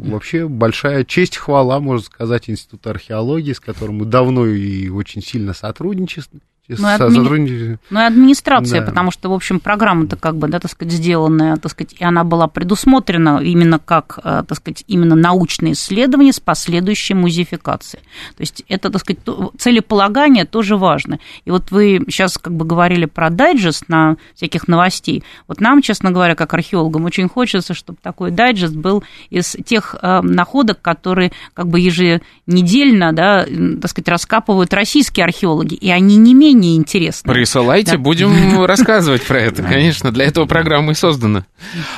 вообще 0.10 0.48
большая 0.48 1.04
честь, 1.04 1.36
хвала, 1.36 1.80
можно 1.80 2.06
сказать, 2.06 2.50
Институту 2.50 2.90
археологии, 2.90 3.52
с 3.52 3.60
которым 3.60 3.98
мы 3.98 4.06
давно 4.06 4.48
и 4.48 4.88
очень 4.88 5.22
сильно 5.22 5.54
сотрудничаем, 5.54 6.26
ну, 6.68 6.88
адми... 6.88 7.78
ну 7.90 8.00
и 8.00 8.04
администрация, 8.04 8.80
да. 8.82 8.88
потому 8.88 9.12
что, 9.12 9.30
в 9.30 9.34
общем, 9.34 9.60
программа-то 9.60 10.16
как 10.16 10.36
бы, 10.38 10.48
да, 10.48 10.60
так 10.60 10.72
сказать, 10.72 10.94
сделанная, 10.94 11.58
так 11.58 11.72
сказать, 11.72 11.96
и 12.00 12.04
она 12.04 12.24
была 12.24 12.48
предусмотрена 12.48 13.40
именно 13.44 13.78
как, 13.78 14.20
э, 14.24 14.44
так 14.48 14.58
сказать, 14.58 14.84
именно 14.88 15.16
научные 15.16 15.74
исследования 15.74 16.34
с 16.34 16.40
последующей 16.40 17.14
музеификацией. 17.14 18.04
То 18.36 18.42
есть 18.42 18.64
это, 18.68 18.90
так 18.90 19.02
сказать, 19.02 19.20
целеполагание 19.60 20.46
тоже 20.46 20.76
важно. 20.76 21.20
И 21.46 21.52
вот 21.52 21.72
вы 21.72 22.02
сейчас 22.08 22.38
как 22.38 22.54
бы 22.54 22.66
говорили 22.66 23.06
про 23.06 23.30
дайджест 23.30 23.88
на 23.88 24.18
всяких 24.34 24.68
новостей. 24.68 25.24
Вот 25.48 25.62
нам, 25.62 25.82
честно 25.84 26.12
говоря, 26.12 26.34
как 26.36 26.54
археологам, 26.54 27.06
очень 27.06 27.30
хочется, 27.30 27.76
чтобы 27.76 28.00
такой 28.02 28.32
дайджест 28.32 28.76
был 28.76 29.04
из 29.30 29.56
тех 29.66 29.96
э, 30.02 30.22
находок, 30.22 30.82
которые 30.82 31.32
как 31.54 31.68
бы 31.68 31.80
еженедельно, 31.80 33.14
да, 33.14 33.46
так 33.82 33.92
сказать, 33.92 34.08
раскапывают 34.10 34.74
российские 34.74 35.26
археологи, 35.26 35.76
и 35.76 35.92
они 35.92 36.16
не 36.16 36.34
менее 36.34 36.55
менее 36.56 36.76
интересно. 36.78 37.32
Присылайте, 37.32 37.94
да. 37.94 37.98
будем 37.98 38.64
рассказывать 38.66 39.26
про 39.26 39.40
это, 39.40 39.64
конечно. 39.64 40.12
Для 40.12 40.26
этого 40.26 40.46
программа 40.46 40.94
и 40.94 40.96
создана. 40.96 41.46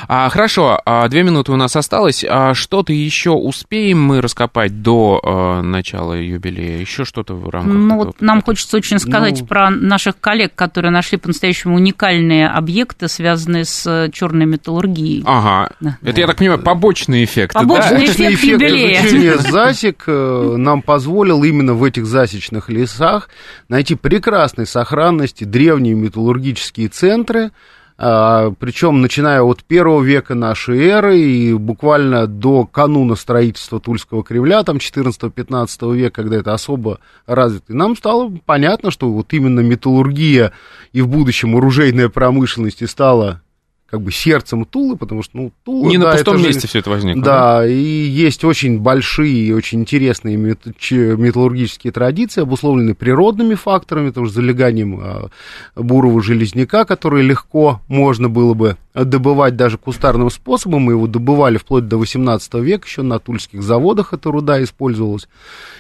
А, 0.07 0.29
хорошо, 0.29 0.79
а, 0.85 1.07
две 1.07 1.23
минуты 1.23 1.51
у 1.51 1.55
нас 1.55 1.75
осталось. 1.75 2.25
А 2.27 2.53
что-то 2.53 2.93
еще 2.93 3.31
успеем 3.31 4.01
мы 4.01 4.21
раскопать 4.21 4.81
до 4.81 5.21
а, 5.23 5.61
начала 5.61 6.13
юбилея? 6.13 6.79
Еще 6.79 7.05
что-то 7.05 7.35
в 7.35 7.49
рамках? 7.49 7.73
Ну, 7.73 7.95
вот 7.97 8.21
нам 8.21 8.41
хочется 8.41 8.77
очень 8.77 8.99
сказать 8.99 9.41
ну... 9.41 9.47
про 9.47 9.69
наших 9.69 10.19
коллег, 10.19 10.53
которые 10.55 10.91
нашли 10.91 11.17
по-настоящему 11.17 11.75
уникальные 11.75 12.47
объекты, 12.47 13.07
связанные 13.07 13.65
с 13.65 14.09
черной 14.11 14.45
металлургией. 14.45 15.23
Ага. 15.25 15.71
Да. 15.79 15.97
Это, 16.01 16.21
я 16.21 16.27
так 16.27 16.37
понимаю, 16.37 16.59
побочный 16.59 17.23
эффект. 17.23 17.53
Побочный 17.53 17.97
да? 17.97 18.05
эффект, 18.05 18.33
эффект 18.33 18.43
юбилея. 18.43 19.01
Изучение 19.01 19.37
засек 19.37 20.03
э, 20.07 20.55
нам 20.57 20.81
позволил 20.81 21.43
именно 21.43 21.73
в 21.73 21.83
этих 21.83 22.05
засечных 22.05 22.69
лесах 22.69 23.29
найти 23.69 23.95
прекрасные 23.95 24.46
прекрасной 24.47 24.65
сохранности 24.65 25.43
древние 25.43 25.93
металлургические 25.93 26.87
центры, 26.87 27.51
а, 27.97 28.51
причем 28.59 29.01
начиная 29.01 29.41
от 29.41 29.63
первого 29.63 30.01
века 30.01 30.35
нашей 30.35 30.79
эры 30.87 31.19
и 31.19 31.53
буквально 31.53 32.27
до 32.27 32.65
кануна 32.65 33.15
строительства 33.15 33.81
Тульского 33.81 34.23
Кремля, 34.23 34.63
там 34.63 34.77
14-15 34.77 35.93
века, 35.95 36.21
когда 36.21 36.37
это 36.37 36.53
особо 36.53 36.99
развито, 37.25 37.73
нам 37.75 37.97
стало 37.97 38.31
понятно, 38.45 38.89
что 38.89 39.11
вот 39.11 39.33
именно 39.33 39.59
металлургия 39.59 40.53
и 40.93 41.01
в 41.01 41.09
будущем 41.09 41.57
оружейная 41.57 42.07
промышленность 42.07 42.81
и 42.81 42.87
стала 42.87 43.41
как 43.89 44.01
бы 44.01 44.11
сердцем 44.11 44.65
Тулы, 44.65 44.97
потому 44.97 45.23
что, 45.23 45.37
ну, 45.37 45.51
Тула... 45.63 45.87
Не 45.87 45.97
да, 45.97 46.07
на 46.07 46.11
пустом 46.11 46.35
это 46.35 46.43
же- 46.43 46.47
месте 46.49 46.67
все 46.67 46.79
это 46.79 46.89
возникло. 46.89 47.23
Да, 47.23 47.67
и 47.67 47.73
есть 47.73 48.43
очень 48.43 48.79
большие 48.79 49.33
и 49.33 49.53
очень 49.53 49.79
интересные 49.79 50.35
мет- 50.35 50.65
металлургические 50.65 51.93
традиции, 51.93 52.41
обусловленные 52.41 52.95
природными 52.95 53.55
факторами, 53.55 54.11
тоже 54.11 54.31
залеганием 54.33 54.99
а, 55.01 55.29
бурого 55.75 56.21
железняка, 56.21 56.83
который 56.83 57.23
легко 57.23 57.81
можно 57.87 58.27
было 58.27 58.53
бы 58.53 58.77
добывать 58.93 59.55
даже 59.55 59.77
кустарным 59.77 60.29
способом. 60.29 60.83
Мы 60.83 60.93
его 60.93 61.07
добывали 61.07 61.57
вплоть 61.57 61.87
до 61.87 61.97
18 61.97 62.53
века, 62.55 62.85
еще 62.87 63.03
на 63.03 63.19
тульских 63.19 63.63
заводах 63.63 64.13
эта 64.13 64.31
руда 64.31 64.61
использовалась. 64.63 65.27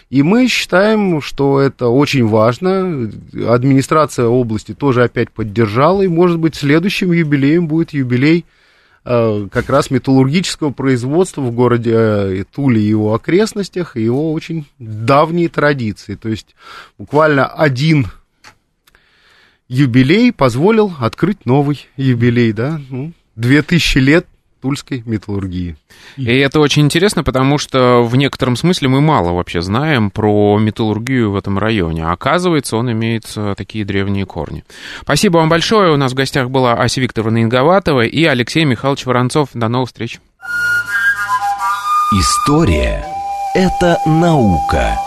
И 0.09 0.23
мы 0.23 0.47
считаем, 0.47 1.21
что 1.21 1.59
это 1.59 1.87
очень 1.87 2.25
важно. 2.25 3.11
Администрация 3.47 4.27
области 4.27 4.73
тоже 4.73 5.03
опять 5.03 5.31
поддержала, 5.31 6.01
и, 6.03 6.07
может 6.07 6.39
быть, 6.39 6.55
следующим 6.55 7.11
юбилеем 7.11 7.67
будет 7.67 7.93
юбилей 7.97 8.45
э, 9.05 9.47
как 9.51 9.69
раз 9.69 9.91
металлургического 9.91 10.71
производства 10.71 11.41
в 11.41 11.51
городе 11.51 11.93
э, 11.93 12.43
Туле 12.51 12.81
и 12.81 12.87
его 12.87 13.13
окрестностях, 13.13 13.95
и 13.97 14.03
его 14.03 14.33
очень 14.33 14.67
давние 14.79 15.49
традиции. 15.49 16.15
То 16.15 16.29
есть 16.29 16.55
буквально 16.97 17.45
один 17.45 18.07
юбилей 19.67 20.31
позволил 20.31 20.93
открыть 20.99 21.45
новый 21.45 21.87
юбилей, 21.97 22.53
да, 22.53 22.81
ну, 22.89 23.13
2000 23.35 23.97
лет 23.99 24.27
тульской 24.61 25.03
металлургии. 25.05 25.75
И 26.17 26.35
это 26.35 26.59
очень 26.59 26.83
интересно, 26.83 27.23
потому 27.23 27.57
что 27.57 28.03
в 28.03 28.15
некотором 28.15 28.55
смысле 28.55 28.87
мы 28.89 29.01
мало 29.01 29.31
вообще 29.31 29.61
знаем 29.61 30.11
про 30.11 30.57
металлургию 30.59 31.31
в 31.31 31.35
этом 31.35 31.57
районе. 31.57 32.05
Оказывается, 32.05 32.77
он 32.77 32.91
имеет 32.91 33.25
э, 33.35 33.55
такие 33.57 33.85
древние 33.85 34.25
корни. 34.25 34.63
Спасибо 35.01 35.37
вам 35.37 35.49
большое. 35.49 35.93
У 35.93 35.97
нас 35.97 36.11
в 36.11 36.15
гостях 36.15 36.49
была 36.49 36.73
Ася 36.73 37.01
Викторовна 37.01 37.43
Инговатова 37.43 38.05
и 38.05 38.23
Алексей 38.25 38.65
Михайлович 38.65 39.05
Воронцов. 39.05 39.49
До 39.53 39.67
новых 39.67 39.89
встреч. 39.89 40.19
История– 42.13 43.05
это 43.53 43.97
наука. 44.05 45.06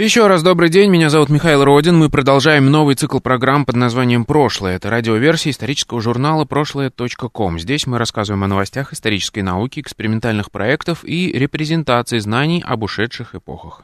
Еще 0.00 0.26
раз 0.28 0.42
добрый 0.42 0.70
день, 0.70 0.88
меня 0.88 1.10
зовут 1.10 1.28
Михаил 1.28 1.62
Родин. 1.62 1.98
Мы 1.98 2.08
продолжаем 2.08 2.70
новый 2.70 2.94
цикл 2.94 3.18
программ 3.18 3.66
под 3.66 3.76
названием 3.76 4.24
«Прошлое». 4.24 4.76
Это 4.76 4.88
радиоверсия 4.88 5.52
исторического 5.52 6.00
журнала 6.00 6.46
«Прошлое.ком». 6.46 7.58
Здесь 7.58 7.86
мы 7.86 7.98
рассказываем 7.98 8.42
о 8.44 8.46
новостях 8.46 8.94
исторической 8.94 9.40
науки, 9.40 9.78
экспериментальных 9.78 10.50
проектов 10.50 11.04
и 11.04 11.30
репрезентации 11.32 12.18
знаний 12.18 12.64
об 12.66 12.82
ушедших 12.82 13.34
эпохах. 13.34 13.82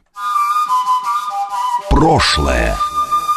Прошлое. 1.90 2.74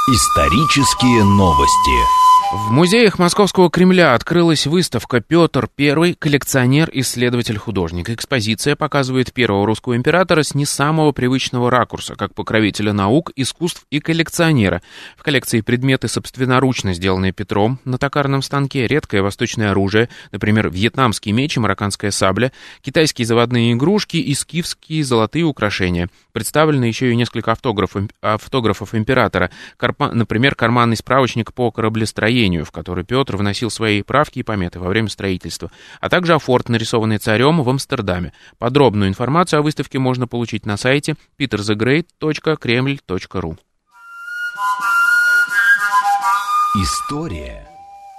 Исторические 0.08 1.26
новости. 1.26 2.19
В 2.52 2.72
музеях 2.72 3.20
Московского 3.20 3.70
Кремля 3.70 4.16
открылась 4.16 4.66
выставка 4.66 5.22
«Петр 5.22 5.70
I. 5.78 6.16
Коллекционер, 6.16 6.90
исследователь, 6.94 7.60
художник». 7.60 8.10
Экспозиция 8.10 8.76
показывает 8.76 9.32
первого 9.32 9.68
русского 9.68 9.96
императора 9.96 10.42
с 10.42 10.56
не 10.56 10.66
самого 10.66 11.12
привычного 11.12 11.70
ракурса, 11.70 12.16
как 12.16 12.34
покровителя 12.34 12.92
наук, 12.92 13.32
искусств 13.36 13.86
и 13.92 14.00
коллекционера. 14.00 14.82
В 15.16 15.22
коллекции 15.22 15.62
предметы, 15.62 16.08
собственноручно 16.08 16.96
сделанные 16.96 17.34
Петром 17.34 17.80
на 17.86 18.00
токарном 18.00 18.42
станке, 18.42 18.88
редкое 18.88 19.22
восточное 19.22 19.70
оружие, 19.70 20.10
например, 20.32 20.72
вьетнамский 20.72 21.34
меч 21.34 21.56
и 21.56 21.60
марокканская 21.60 22.10
сабля, 22.10 22.52
китайские 22.82 23.28
заводные 23.28 23.74
игрушки 23.74 24.18
и 24.18 24.34
скифские 24.34 25.04
золотые 25.04 25.44
украшения. 25.44 26.10
Представлены 26.32 26.86
еще 26.86 27.12
и 27.12 27.16
несколько 27.16 27.52
автографов, 27.52 28.06
автографов 28.22 28.96
императора, 28.96 29.52
например, 30.00 30.56
карманный 30.56 30.98
справочник 30.98 31.54
по 31.54 31.70
кораблестроению, 31.70 32.39
в 32.64 32.72
который 32.72 33.04
Петр 33.04 33.36
вносил 33.36 33.70
свои 33.70 34.02
правки 34.02 34.40
и 34.40 34.44
пометы 34.44 34.80
во 34.80 34.88
время 34.88 35.10
строительства, 35.10 35.70
а 36.00 36.08
также 36.10 36.34
афорт, 36.34 36.70
нарисованный 36.70 37.18
царем 37.18 37.62
в 37.62 37.70
Амстердаме. 37.70 38.32
Подробную 38.58 39.10
информацию 39.10 39.60
о 39.60 39.64
выставке 39.64 40.00
можно 40.00 40.28
получить 40.28 40.66
на 40.66 40.78
сайте 40.78 41.16
peterthegreat.kreml.ru. 41.38 43.58
История– 46.76 47.66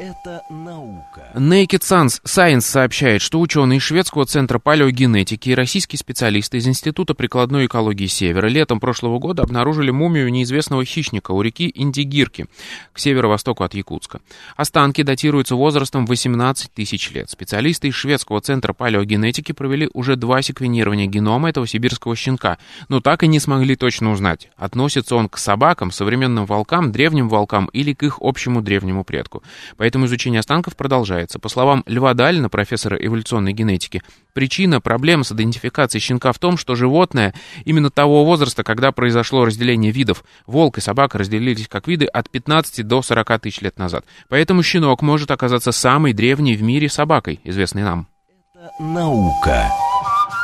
это 0.00 0.42
наука. 0.48 1.30
Naked 1.34 1.82
Science, 1.82 2.22
Science 2.24 2.62
сообщает, 2.62 3.20
что 3.20 3.38
ученые 3.38 3.76
из 3.76 3.82
шведского 3.82 4.24
центра 4.24 4.58
палеогенетики 4.58 5.50
и 5.50 5.54
российские 5.54 5.98
специалисты 5.98 6.56
из 6.56 6.66
Института 6.66 7.12
прикладной 7.12 7.66
экологии 7.66 8.06
Севера 8.06 8.46
летом 8.46 8.80
прошлого 8.80 9.18
года 9.18 9.42
обнаружили 9.42 9.90
мумию 9.90 10.30
неизвестного 10.30 10.86
хищника 10.86 11.32
у 11.32 11.42
реки 11.42 11.70
Индигирки 11.74 12.46
к 12.94 12.98
северо-востоку 12.98 13.62
от 13.62 13.74
Якутска. 13.74 14.20
Останки 14.56 15.02
датируются 15.02 15.54
возрастом 15.54 16.06
18 16.06 16.72
тысяч 16.72 17.10
лет. 17.10 17.28
Специалисты 17.28 17.88
из 17.88 17.94
шведского 17.94 18.40
центра 18.40 18.72
палеогенетики 18.72 19.52
провели 19.52 19.90
уже 19.92 20.16
два 20.16 20.40
секвенирования 20.40 21.06
генома 21.06 21.50
этого 21.50 21.66
сибирского 21.66 22.16
щенка, 22.16 22.56
но 22.88 23.00
так 23.00 23.22
и 23.22 23.28
не 23.28 23.38
смогли 23.38 23.76
точно 23.76 24.12
узнать, 24.12 24.48
относится 24.56 25.14
он 25.14 25.28
к 25.28 25.36
собакам, 25.36 25.90
современным 25.90 26.46
волкам, 26.46 26.90
древним 26.90 27.28
волкам 27.28 27.66
или 27.74 27.92
к 27.92 28.02
их 28.02 28.16
общему 28.20 28.62
древнему 28.62 29.04
предку. 29.04 29.42
Поэтому 29.76 29.89
изучение 30.06 30.40
останков 30.40 30.76
продолжается. 30.76 31.38
По 31.38 31.48
словам 31.48 31.82
Льва 31.86 32.14
Далина, 32.14 32.48
профессора 32.48 32.96
эволюционной 32.96 33.52
генетики, 33.52 34.02
причина 34.32 34.80
проблем 34.80 35.24
с 35.24 35.32
идентификацией 35.32 36.00
щенка 36.00 36.32
в 36.32 36.38
том, 36.38 36.56
что 36.56 36.74
животное 36.74 37.34
именно 37.64 37.90
того 37.90 38.24
возраста, 38.24 38.62
когда 38.62 38.92
произошло 38.92 39.44
разделение 39.44 39.92
видов, 39.92 40.24
волк 40.46 40.78
и 40.78 40.80
собака 40.80 41.18
разделились 41.18 41.68
как 41.68 41.88
виды 41.88 42.06
от 42.06 42.30
15 42.30 42.86
до 42.86 43.02
40 43.02 43.40
тысяч 43.40 43.60
лет 43.60 43.78
назад. 43.78 44.04
Поэтому 44.28 44.62
щенок 44.62 45.02
может 45.02 45.30
оказаться 45.30 45.72
самой 45.72 46.12
древней 46.12 46.56
в 46.56 46.62
мире 46.62 46.88
собакой, 46.88 47.40
известной 47.44 47.82
нам. 47.82 48.08
Это 48.54 48.70
наука. 48.82 49.70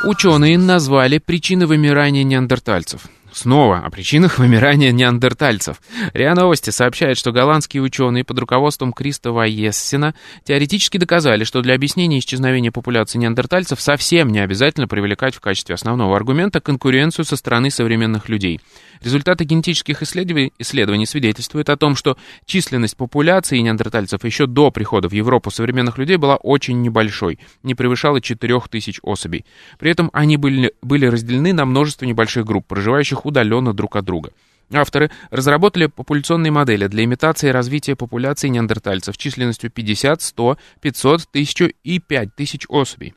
Ученые 0.05 0.57
назвали 0.57 1.17
причины 1.17 1.65
вымирания 1.65 2.23
неандертальцев. 2.23 3.07
Снова 3.37 3.81
о 3.85 3.91
причинах 3.91 4.39
вымирания 4.39 4.91
неандертальцев. 4.91 5.79
РИА 6.13 6.33
Новости 6.33 6.71
сообщает, 6.71 7.19
что 7.19 7.31
голландские 7.31 7.83
ученые 7.83 8.23
под 8.23 8.39
руководством 8.39 8.91
Кристова 8.91 9.43
Ессена 9.43 10.15
теоретически 10.43 10.97
доказали, 10.97 11.43
что 11.43 11.61
для 11.61 11.75
объяснения 11.75 12.17
исчезновения 12.17 12.71
популяции 12.71 13.19
неандертальцев 13.19 13.79
совсем 13.79 14.29
не 14.29 14.39
обязательно 14.39 14.87
привлекать 14.87 15.35
в 15.35 15.39
качестве 15.39 15.75
основного 15.75 16.15
аргумента 16.15 16.61
конкуренцию 16.61 17.25
со 17.25 17.35
стороны 17.35 17.69
современных 17.69 18.27
людей. 18.27 18.59
Результаты 19.03 19.43
генетических 19.43 20.01
исследований, 20.01 20.51
исследований 20.57 21.05
свидетельствуют 21.05 21.69
о 21.69 21.77
том, 21.77 21.95
что 21.95 22.17
численность 22.45 22.97
популяции 22.97 23.59
неандертальцев 23.59 24.23
еще 24.25 24.47
до 24.47 24.71
прихода 24.71 25.09
в 25.09 25.11
Европу 25.11 25.51
современных 25.51 25.99
людей 25.99 26.17
была 26.17 26.37
очень 26.37 26.81
небольшой, 26.81 27.37
не 27.61 27.75
превышала 27.75 28.19
4000 28.19 29.01
особей. 29.03 29.45
При 29.77 29.91
этом 29.91 30.09
они 30.13 30.37
были, 30.37 30.73
были 30.81 31.05
разделены 31.05 31.53
на 31.53 31.65
множество 31.65 32.05
небольших 32.05 32.43
групп, 32.43 32.65
проживающих 32.65 33.26
удаленно 33.27 33.73
друг 33.73 33.95
от 33.95 34.05
друга. 34.05 34.31
Авторы 34.73 35.11
разработали 35.29 35.85
популяционные 35.85 36.51
модели 36.51 36.87
для 36.87 37.03
имитации 37.03 37.49
развития 37.49 37.95
популяции 37.95 38.49
неандертальцев 38.49 39.17
численностью 39.17 39.69
50, 39.69 40.21
100, 40.21 40.57
500, 40.81 41.21
1000 41.31 41.73
и 41.83 41.99
5000 41.99 42.65
особей 42.67 43.13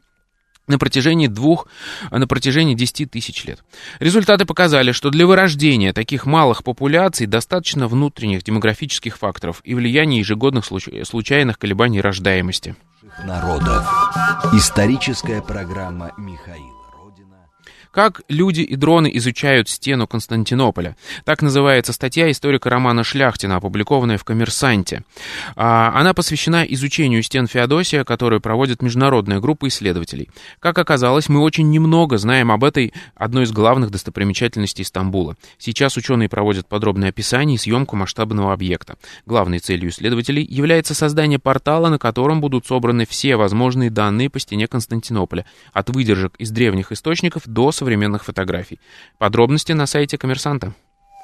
на 0.70 0.79
протяжении 0.79 1.27
двух, 1.27 1.66
на 2.11 2.27
протяжении 2.27 2.75
10 2.75 3.11
тысяч 3.11 3.44
лет. 3.44 3.62
Результаты 3.99 4.46
показали, 4.46 4.92
что 4.92 5.11
для 5.11 5.27
вырождения 5.27 5.92
таких 5.92 6.25
малых 6.27 6.64
популяций 6.64 7.27
достаточно 7.27 7.88
внутренних 7.88 8.44
демографических 8.44 9.18
факторов 9.18 9.61
и 9.64 9.75
влияния 9.75 10.20
ежегодных 10.20 10.64
случ- 10.64 11.05
случайных 11.05 11.59
колебаний 11.59 12.01
рождаемости. 12.01 12.77
Народов. 13.25 13.85
Историческая 14.53 15.42
программа 15.42 16.12
Михаила. 16.16 16.80
Как 18.01 18.23
люди 18.29 18.63
и 18.63 18.77
дроны 18.77 19.11
изучают 19.13 19.69
стену 19.69 20.07
Константинополя. 20.07 20.97
Так 21.27 21.43
называется 21.43 21.93
статья 21.93 22.31
историка 22.31 22.71
Романа 22.71 23.05
Шляхтина, 23.05 23.57
опубликованная 23.57 24.17
в 24.17 24.25
«Коммерсанте». 24.25 25.03
А, 25.55 25.93
Она 25.95 26.15
посвящена 26.15 26.65
изучению 26.65 27.23
стен 27.23 27.47
Феодосия, 27.47 28.05
которую 28.05 28.41
проводит 28.41 28.81
международная 28.81 29.39
группа 29.39 29.69
исследователей. 29.69 30.31
Как 30.61 30.79
оказалось, 30.79 31.29
мы 31.29 31.43
очень 31.43 31.69
немного 31.69 32.17
знаем 32.17 32.51
об 32.51 32.65
этой 32.65 32.95
одной 33.17 33.45
из 33.45 33.53
главных 33.53 33.91
достопримечательностей 33.91 34.87
Стамбула. 34.87 35.37
Сейчас 35.59 35.99
ученые 35.99 36.31
проводят 36.31 36.67
подробное 36.69 37.11
описание 37.11 37.57
и 37.57 37.59
съемку 37.59 37.97
масштабного 37.97 38.55
объекта. 38.55 38.97
Главной 39.27 39.59
целью 39.59 39.91
исследователей 39.91 40.43
является 40.43 40.95
создание 40.95 41.39
портала, 41.39 41.91
на 41.91 41.99
котором 41.99 42.41
будут 42.41 42.67
собраны 42.67 43.05
все 43.05 43.37
возможные 43.37 43.91
данные 43.91 44.31
по 44.31 44.39
стене 44.39 44.69
Константинополя, 44.69 45.45
от 45.75 45.91
выдержек 45.91 46.35
из 46.39 46.51
древних 46.51 46.93
источников 46.93 47.43
до 47.45 47.73
современных 47.73 47.89
фотографий. 48.24 48.81
Подробности 49.18 49.72
на 49.72 49.87
сайте 49.87 50.18
коммерсанта. 50.18 50.72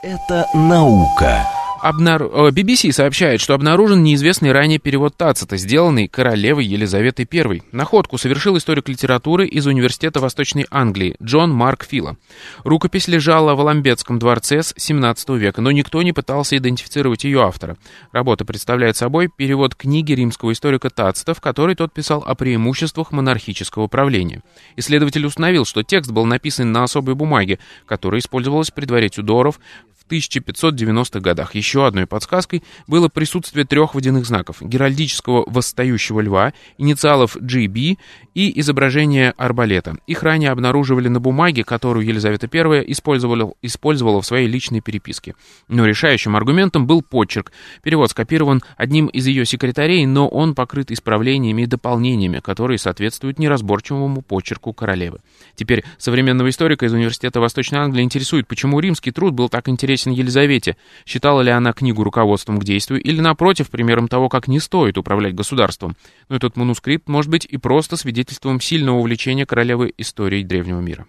Это 0.03 0.47
наука. 0.55 1.47
Обнар... 1.89 2.21
BBC 2.25 2.91
сообщает, 2.91 3.41
что 3.41 3.55
обнаружен 3.55 4.03
неизвестный 4.03 4.51
ранее 4.51 4.81
перевод 4.81 5.17
Тацита, 5.17 5.57
сделанный 5.57 6.09
королевой 6.09 6.65
Елизаветой 6.65 7.29
I. 7.33 7.63
Находку 7.71 8.19
совершил 8.19 8.57
историк 8.57 8.89
литературы 8.89 9.47
из 9.47 9.69
Университета 9.69 10.19
Восточной 10.19 10.67
Англии 10.69 11.15
Джон 11.23 11.53
Марк 11.53 11.85
Фила. 11.85 12.17
Рукопись 12.65 13.07
лежала 13.07 13.55
в 13.55 13.61
Аламбетском 13.61 14.19
дворце 14.19 14.65
с 14.65 14.75
17 14.77 15.29
века, 15.29 15.61
но 15.61 15.71
никто 15.71 16.03
не 16.03 16.13
пытался 16.13 16.57
идентифицировать 16.57 17.23
ее 17.23 17.45
автора. 17.45 17.77
Работа 18.11 18.45
представляет 18.45 18.97
собой 18.97 19.29
перевод 19.29 19.77
книги 19.77 20.11
римского 20.11 20.51
историка 20.51 20.91
Тацита, 20.91 21.35
в 21.35 21.41
которой 21.41 21.77
тот 21.77 21.95
писал 21.95 22.25
о 22.27 22.35
преимуществах 22.35 23.13
монархического 23.13 23.87
правления. 23.87 24.43
Исследователь 24.75 25.25
установил, 25.25 25.65
что 25.65 25.85
текст 25.85 26.11
был 26.11 26.25
написан 26.25 26.73
на 26.73 26.83
особой 26.83 27.15
бумаге, 27.15 27.61
которая 27.87 28.21
использовалась 28.21 28.73
при 28.73 28.87
дворе 28.87 29.09
Тюдоров 29.09 29.61
в 30.07 30.13
1590-х 30.13 31.21
годах. 31.21 31.55
Еще 31.55 31.87
одной 31.87 32.07
подсказкой 32.07 32.63
было 32.87 33.09
присутствие 33.09 33.65
трех 33.65 33.95
водяных 33.95 34.27
знаков– 34.27 34.59
геральдического 34.61 35.45
восстающего 35.47 36.21
льва, 36.21 36.53
инициалов 36.79 37.37
GB 37.37 37.99
и 38.35 38.61
изображение 38.61 39.35
арбалета. 39.37 39.97
Их 40.07 40.23
ранее 40.23 40.51
обнаруживали 40.51 41.09
на 41.09 41.21
бумаге, 41.21 41.65
которую 41.65 42.07
Елизавета 42.07 42.49
I 42.53 42.85
использовала, 42.93 43.55
использовала 43.63 44.21
в 44.23 44.27
своей 44.27 44.47
личной 44.47 44.81
переписке. 44.81 45.35
Но 45.69 45.87
решающим 45.87 46.37
аргументом 46.37 46.87
был 46.87 47.03
почерк. 47.03 47.53
Перевод 47.83 48.11
скопирован 48.11 48.63
одним 48.77 49.07
из 49.07 49.27
ее 49.27 49.45
секретарей, 49.45 50.07
но 50.07 50.29
он 50.29 50.55
покрыт 50.55 50.91
исправлениями 50.91 51.63
и 51.63 51.67
дополнениями, 51.67 52.41
которые 52.41 52.79
соответствуют 52.79 53.39
неразборчивому 53.39 54.23
почерку 54.23 54.73
королевы. 54.73 55.21
Теперь 55.55 55.85
современного 55.99 56.51
историка 56.51 56.87
из 56.87 56.93
Университета 56.93 57.41
Восточной 57.41 57.79
Англии 57.79 58.03
интересует, 58.03 58.47
почему 58.47 58.81
римский 58.81 59.11
труд 59.11 59.33
был 59.35 59.49
так 59.49 59.69
интересен 59.69 59.96
интересен 59.97 60.13
Елизавете. 60.13 60.77
Считала 61.05 61.41
ли 61.41 61.51
она 61.51 61.73
книгу 61.73 62.05
руководством 62.05 62.59
к 62.59 62.65
действию 62.65 63.03
или, 63.03 63.21
напротив, 63.21 63.71
примером 63.71 64.09
того, 64.09 64.29
как 64.29 64.49
не 64.49 64.61
стоит 64.61 64.99
управлять 64.99 65.35
государством? 65.35 65.97
Но 66.29 66.37
этот 66.37 66.57
манускрипт 66.57 67.09
может 67.09 67.31
быть 67.31 67.47
и 67.47 67.57
просто 67.57 67.97
свидетельством 67.97 68.61
сильного 68.61 68.99
увлечения 68.99 69.47
королевы 69.47 69.93
историей 69.97 70.45
древнего 70.45 70.81
мира. 70.81 71.07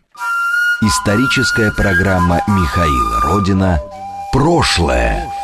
Историческая 0.81 1.71
программа 1.75 2.41
Михаила 2.47 3.21
Родина 3.21 3.79
«Прошлое». 4.31 5.36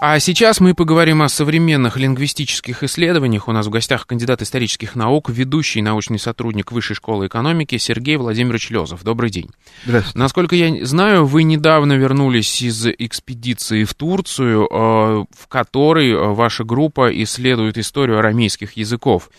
А 0.00 0.20
сейчас 0.20 0.60
мы 0.60 0.74
поговорим 0.74 1.22
о 1.22 1.28
современных 1.28 1.96
лингвистических 1.96 2.84
исследованиях. 2.84 3.48
У 3.48 3.52
нас 3.52 3.66
в 3.66 3.70
гостях 3.70 4.06
кандидат 4.06 4.40
исторических 4.42 4.94
наук, 4.94 5.28
ведущий 5.28 5.82
научный 5.82 6.20
сотрудник 6.20 6.70
Высшей 6.70 6.94
школы 6.94 7.26
экономики 7.26 7.78
Сергей 7.78 8.16
Владимирович 8.16 8.70
Лезов. 8.70 9.02
Добрый 9.02 9.30
день. 9.30 9.50
Здравствуйте. 9.84 10.16
Насколько 10.16 10.54
я 10.54 10.86
знаю, 10.86 11.26
вы 11.26 11.42
недавно 11.42 11.94
вернулись 11.94 12.62
из 12.62 12.86
экспедиции 12.86 13.82
в 13.82 13.94
Турцию, 13.94 14.68
э, 14.70 15.24
в 15.36 15.48
которой 15.48 16.12
э, 16.12 16.28
ваша 16.28 16.62
группа 16.62 17.10
исследует 17.24 17.76
историю 17.76 18.20
арамейских 18.20 18.74
языков. 18.74 19.30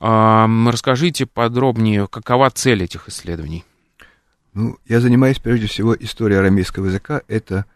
Э, 0.00 0.46
расскажите 0.66 1.26
подробнее, 1.26 2.08
какова 2.08 2.50
цель 2.50 2.82
этих 2.82 3.08
исследований? 3.08 3.64
Ну, 4.52 4.78
я 4.88 4.98
занимаюсь 4.98 5.38
прежде 5.38 5.68
всего 5.68 5.94
историей 5.94 6.40
арамейского 6.40 6.86
языка. 6.86 7.22
Это 7.28 7.66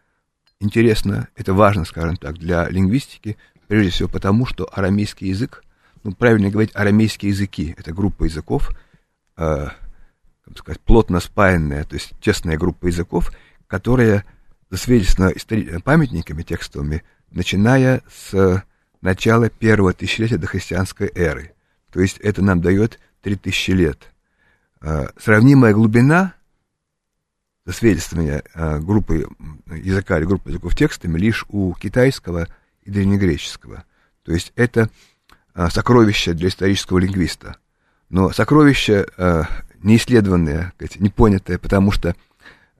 интересно, 0.62 1.29
это 1.37 1.53
важно, 1.53 1.85
скажем 1.85 2.16
так, 2.16 2.38
для 2.38 2.68
лингвистики, 2.68 3.37
прежде 3.66 3.90
всего 3.90 4.09
потому, 4.09 4.46
что 4.46 4.68
арамейский 4.72 5.29
язык, 5.29 5.64
ну, 6.05 6.12
правильно 6.12 6.51
говорить, 6.51 6.75
арамейские 6.75 7.31
языки, 7.31 7.75
это 7.77 7.92
группа 7.92 8.25
языков, 8.25 8.70
э, 9.37 9.68
как 10.44 10.59
сказать, 10.59 10.81
плотно 10.81 11.20
спаянная, 11.20 11.85
то 11.85 11.94
есть 11.94 12.12
тесная 12.20 12.59
группа 12.59 12.87
языков, 12.87 13.33
которая 13.66 14.25
засвидетельствована 14.70 15.81
памятниками 15.81 16.42
текстовыми, 16.42 17.03
начиная 17.31 18.03
с 18.11 18.64
начала 19.01 19.51
первого 19.51 19.92
тысячелетия 19.92 20.38
до 20.38 20.46
христианской 20.46 21.11
эры. 21.14 21.53
То 21.90 22.01
есть 22.01 22.18
это 22.18 22.42
нам 22.42 22.61
дает 22.61 22.98
3000 23.22 23.70
лет. 23.72 23.98
Э, 24.81 25.09
сравнимая 25.18 25.75
глубина 25.75 26.35
засвидетельствования 27.64 28.42
э, 28.55 28.79
группы 28.81 29.27
языка 29.66 30.18
или 30.18 30.25
группы 30.25 30.51
языков 30.51 30.75
текстами 30.77 31.18
лишь 31.18 31.44
у 31.48 31.75
китайского 31.75 32.48
и 32.83 32.90
древнегреческого. 32.90 33.85
То 34.25 34.33
есть 34.33 34.53
это 34.57 34.90
э, 35.55 35.68
сокровище 35.70 36.33
для 36.33 36.48
исторического 36.48 36.98
лингвиста. 36.98 37.57
Но 38.09 38.31
сокровище 38.31 39.07
э, 39.16 39.42
неисследованное, 39.83 40.72
непонятое, 40.98 41.59
потому 41.59 41.92
что 41.92 42.14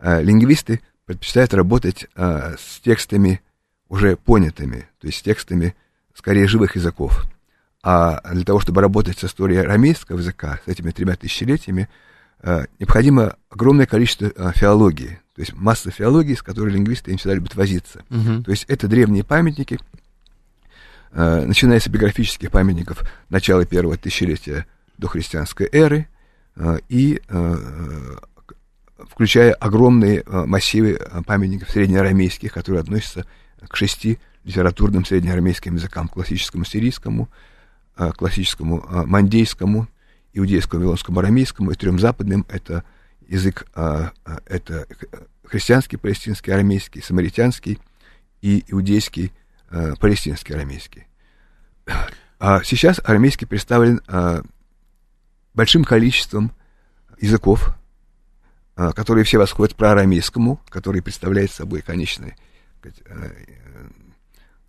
лингвисты 0.01 0.81
предпочитают 1.05 1.55
работать 1.55 2.09
с 2.17 2.81
текстами 2.83 3.41
уже 3.89 4.17
понятыми, 4.17 4.89
то 4.99 5.07
есть 5.07 5.19
с 5.19 5.23
текстами 5.23 5.77
скорее 6.15 6.49
живых 6.49 6.75
языков. 6.77 7.25
А 7.83 8.21
для 8.33 8.45
того, 8.45 8.61
чтобы 8.61 8.81
работать 8.81 9.19
с 9.19 9.25
историей 9.25 9.61
арамейского 9.61 10.19
языка, 10.19 10.61
с 10.65 10.69
этими 10.69 10.91
тремя 10.91 11.15
тысячелетиями, 11.15 11.89
необходимо 12.79 13.37
огромное 13.51 13.87
количество 13.87 14.33
э, 14.35 14.53
филологии, 14.55 15.21
то 15.35 15.41
есть 15.41 15.53
масса 15.55 15.91
филологии, 15.91 16.35
с 16.35 16.43
которой 16.43 16.71
лингвисты 16.71 17.13
им 17.13 17.19
всегда 17.19 17.35
любят 17.35 17.55
возиться. 17.55 18.05
Угу. 18.11 18.43
То 18.45 18.51
есть 18.51 18.65
это 18.67 18.89
древние 18.89 19.23
памятники, 19.23 19.79
э, 21.13 21.45
начиная 21.47 21.79
с 21.79 21.87
эпиграфических 21.87 22.51
памятников 22.51 23.03
начала 23.29 23.65
первого 23.65 23.97
тысячелетия 23.97 24.67
до 24.99 25.07
христианской 25.09 25.69
эры 25.71 26.09
и 26.91 27.21
включая 29.09 29.55
огромные 29.55 30.23
массивы 30.27 31.01
памятников 31.27 31.71
среднеарамейских, 31.71 32.53
которые 32.53 32.83
относятся 32.83 33.25
к 33.67 33.75
шести 33.75 34.19
литературным 34.45 35.05
среднеарамейским 35.07 35.77
языкам, 35.77 36.09
классическому 36.09 36.67
сирийскому, 36.67 37.31
классическому 37.97 38.85
мандейскому, 39.07 39.89
иудейскому, 40.33 40.81
вавилонскому, 40.81 41.19
арамейскому, 41.21 41.71
и 41.71 41.75
трем 41.75 41.99
западным 41.99 42.47
это 42.49 42.85
язык, 43.29 43.67
а, 43.75 44.13
а, 44.25 44.39
это 44.47 44.87
христианский, 45.45 45.97
палестинский, 45.97 46.53
арамейский, 46.53 47.03
самаритянский 47.03 47.79
и 48.41 48.65
иудейский, 48.69 49.33
а, 49.71 49.95
палестинский, 49.97 50.55
арамейский. 50.55 51.07
А 52.39 52.63
сейчас 52.65 53.01
арамейский 53.05 53.47
представлен 53.47 54.01
большим 55.55 55.85
количеством 55.85 56.53
языков, 57.21 57.75
которые 58.75 59.25
все 59.25 59.39
восходят 59.39 59.77
про 59.77 59.93
арамейскому, 59.93 60.61
который 60.69 61.03
представляет 61.03 61.53
собой 61.53 61.83
конечный 61.83 62.35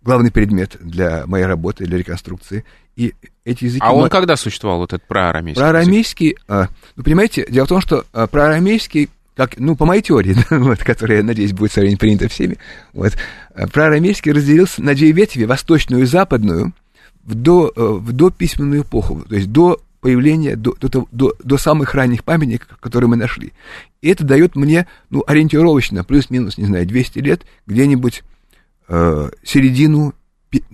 главный 0.04 0.30
предмет 0.30 0.76
для 0.80 1.24
моей 1.26 1.46
работы, 1.46 1.86
для 1.86 1.98
реконструкции. 1.98 2.64
И 2.96 3.14
эти 3.44 3.64
языки... 3.64 3.82
А 3.84 3.92
он 3.92 4.08
когда 4.08 4.36
существовал, 4.36 4.78
вот 4.78 4.92
этот 4.92 5.06
проарамейский? 5.08 5.60
Проарамейский, 5.60 6.36
а, 6.46 6.68
ну, 6.96 7.02
понимаете, 7.02 7.46
дело 7.48 7.64
в 7.64 7.68
том, 7.68 7.80
что 7.80 8.04
а, 8.12 8.26
проарамейский, 8.26 9.08
как, 9.34 9.58
ну, 9.58 9.74
по 9.74 9.84
моей 9.84 10.02
теории, 10.02 10.36
да, 10.50 10.58
вот, 10.58 10.78
которая, 10.78 11.22
надеюсь, 11.22 11.52
будет 11.52 11.72
со 11.72 11.80
временем 11.80 11.98
принята 11.98 12.28
всеми, 12.28 12.58
вот, 12.92 13.14
а, 13.54 13.66
проарамейский 13.66 14.32
разделился 14.32 14.82
на 14.82 14.94
две 14.94 15.10
ветви, 15.12 15.44
восточную 15.44 16.02
и 16.02 16.06
западную, 16.06 16.72
в, 17.24 17.34
до, 17.34 17.72
э, 17.74 17.82
в 17.82 18.12
дописьменную 18.12 18.82
эпоху, 18.82 19.24
то 19.26 19.34
есть 19.34 19.50
до 19.50 19.80
появления, 20.02 20.54
до, 20.54 20.74
до, 20.78 21.08
до, 21.10 21.34
до 21.42 21.56
самых 21.56 21.94
ранних 21.94 22.24
памятников, 22.24 22.76
которые 22.76 23.08
мы 23.08 23.16
нашли. 23.16 23.54
И 24.02 24.10
это 24.10 24.22
дает 24.22 24.54
мне, 24.54 24.86
ну, 25.08 25.24
ориентировочно, 25.26 26.04
плюс-минус, 26.04 26.58
не 26.58 26.66
знаю, 26.66 26.86
200 26.86 27.18
лет, 27.20 27.46
где-нибудь 27.66 28.22
э, 28.88 29.30
середину, 29.42 30.14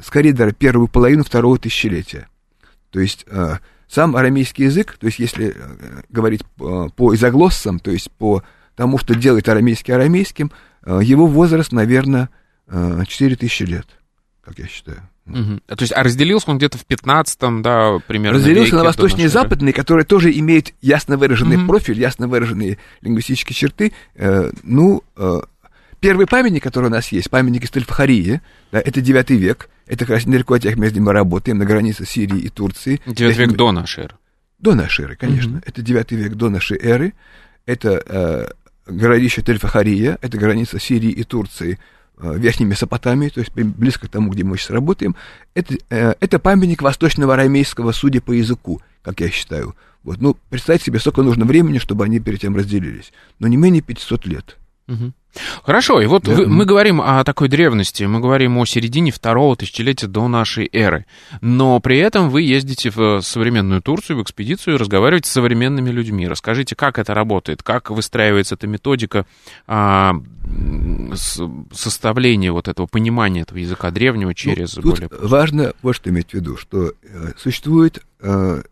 скорее 0.03 0.33
даже 0.33 0.53
первую 0.53 0.89
половину 0.89 1.25
второго 1.25 1.59
тысячелетия. 1.59 2.29
То 2.91 3.01
есть 3.01 3.25
э, 3.29 3.57
сам 3.89 4.17
арамейский 4.17 4.67
язык, 4.67 4.97
то 4.99 5.07
есть 5.07 5.19
если 5.19 5.55
э, 5.57 6.03
говорить 6.09 6.43
э, 6.43 6.89
по 6.95 7.15
изоглоссам, 7.15 7.81
то 7.81 7.91
есть 7.91 8.11
по 8.13 8.43
тому, 8.77 8.99
что 8.99 9.15
делает 9.15 9.49
арамейский 9.49 9.93
арамейским, 9.93 10.53
э, 10.85 11.01
его 11.03 11.27
возраст, 11.27 11.73
наверное, 11.73 12.31
э, 12.69 13.03
4000 13.07 13.63
лет, 13.65 13.87
как 14.43 14.59
я 14.59 14.67
считаю. 14.67 15.09
Угу. 15.27 15.61
То 15.67 15.83
есть, 15.83 15.93
а 15.95 16.03
разделился 16.03 16.51
он 16.51 16.59
где-то 16.59 16.79
в 16.79 16.87
15-м, 16.87 17.63
да, 17.63 17.99
примерно. 18.07 18.39
Разделился 18.39 18.77
на 18.77 18.85
восточный 18.85 19.25
и 19.25 19.29
западный, 19.29 19.73
который 19.73 20.05
тоже 20.05 20.33
имеет 20.33 20.75
ясно 20.81 21.17
выраженный 21.17 21.57
угу. 21.57 21.67
профиль, 21.67 22.01
ясно 22.01 22.27
выраженные 22.27 22.79
лингвистические 23.01 23.55
черты. 23.55 23.93
Ну, 24.65 25.05
Первый 26.01 26.27
памятник, 26.27 26.63
который 26.63 26.87
у 26.87 26.91
нас 26.91 27.13
есть, 27.13 27.29
памятник 27.31 27.65
из 27.65 27.71
Тельфахарии, 27.71 28.41
да, 28.73 28.81
это 28.81 29.01
9 29.01 29.31
век. 29.31 29.69
Это 29.87 30.07
как 30.07 30.17
раз 30.17 30.27
недалеко 30.27 30.55
от 30.55 30.63
тех 30.63 30.77
мест, 30.77 30.93
где 30.93 31.01
мы 31.01 31.13
работаем, 31.13 31.59
на 31.59 31.67
границе 31.67 32.07
Сирии 32.07 32.39
и 32.39 32.49
Турции. 32.49 33.01
9 33.07 33.37
век 33.37 33.53
до 33.53 33.73
нашей 33.73 34.05
эры. 34.05 34.15
До 34.59 34.75
нашей 34.75 35.05
эры, 35.05 35.17
конечно. 35.17 35.57
Mm-hmm. 35.57 35.65
Это 35.67 35.83
9 35.83 36.13
век 36.13 36.35
до 36.35 36.49
нашей 36.49 36.79
эры. 36.79 37.13
Это 37.67 38.03
э, 38.07 38.49
городище 38.87 39.43
Тельфахария, 39.43 40.19
это 40.23 40.39
граница 40.39 40.79
Сирии 40.79 41.11
и 41.11 41.23
Турции, 41.23 41.79
э, 42.19 42.39
Верхней 42.39 42.67
Месопотамии, 42.67 43.29
то 43.29 43.41
есть 43.41 43.53
близко 43.53 44.07
к 44.07 44.11
тому, 44.11 44.31
где 44.31 44.43
мы 44.43 44.57
сейчас 44.57 44.71
работаем. 44.71 45.17
Это, 45.55 45.75
э, 45.91 46.15
это 46.19 46.39
памятник 46.39 46.83
восточного 46.83 47.35
арамейского, 47.35 47.93
судя 47.93 48.21
по 48.21 48.33
языку, 48.33 48.81
как 49.03 49.21
я 49.21 49.31
считаю. 49.31 49.75
Вот, 50.03 50.21
ну, 50.21 50.37
представьте 50.49 50.87
себе, 50.87 50.99
сколько 50.99 51.23
нужно 51.23 51.45
времени, 51.45 51.79
чтобы 51.79 52.05
они 52.05 52.21
перед 52.21 52.41
тем 52.41 52.57
разделились. 52.57 53.13
Но 53.39 53.49
не 53.49 53.59
менее 53.59 53.83
500 53.83 54.27
лет. 54.27 54.57
Угу. 54.89 55.13
Хорошо, 55.63 56.01
и 56.01 56.07
вот 56.07 56.25
Да. 56.25 56.33
вы- 56.35 56.47
мы 56.49 56.65
говорим 56.65 57.01
о 57.01 57.23
такой 57.25 57.49
древности, 57.49 58.03
мы 58.05 58.19
говорим 58.21 58.59
о 58.59 58.65
середине 58.65 59.13
второго 59.13 59.55
тысячелетия 59.57 60.09
до 60.09 60.27
нашей 60.27 60.69
эры, 60.73 61.07
но 61.41 61.79
при 61.81 61.99
этом 61.99 62.31
вы 62.31 62.43
ездите 62.43 62.91
в 62.91 63.21
современную 63.23 63.81
Турцию, 63.81 64.19
в 64.19 64.23
экспедицию, 64.23 64.75
и 64.75 64.79
разговариваете 64.79 65.29
с 65.29 65.33
современными 65.33 65.91
людьми. 65.91 66.27
Расскажите, 66.27 66.75
как 66.75 66.99
это 66.99 67.15
работает, 67.15 67.63
как 67.63 67.91
выстраивается 67.91 68.57
эта 68.57 68.67
методика 68.67 69.25
а, 69.69 70.15
с- 71.15 71.41
составления 71.73 72.51
вот 72.51 72.67
этого 72.67 72.87
понимания 72.87 73.43
этого 73.43 73.59
языка 73.59 73.91
древнего 73.93 74.35
через 74.35 74.77
Ну, 74.77 74.83
более... 74.91 75.09
важно 75.21 75.73
вот 75.83 75.95
что 75.95 76.11
иметь 76.11 76.31
в 76.31 76.35
виду, 76.35 76.57
что 76.57 76.93
э, 77.03 77.33
существует 77.39 78.03
э, 78.21 78.63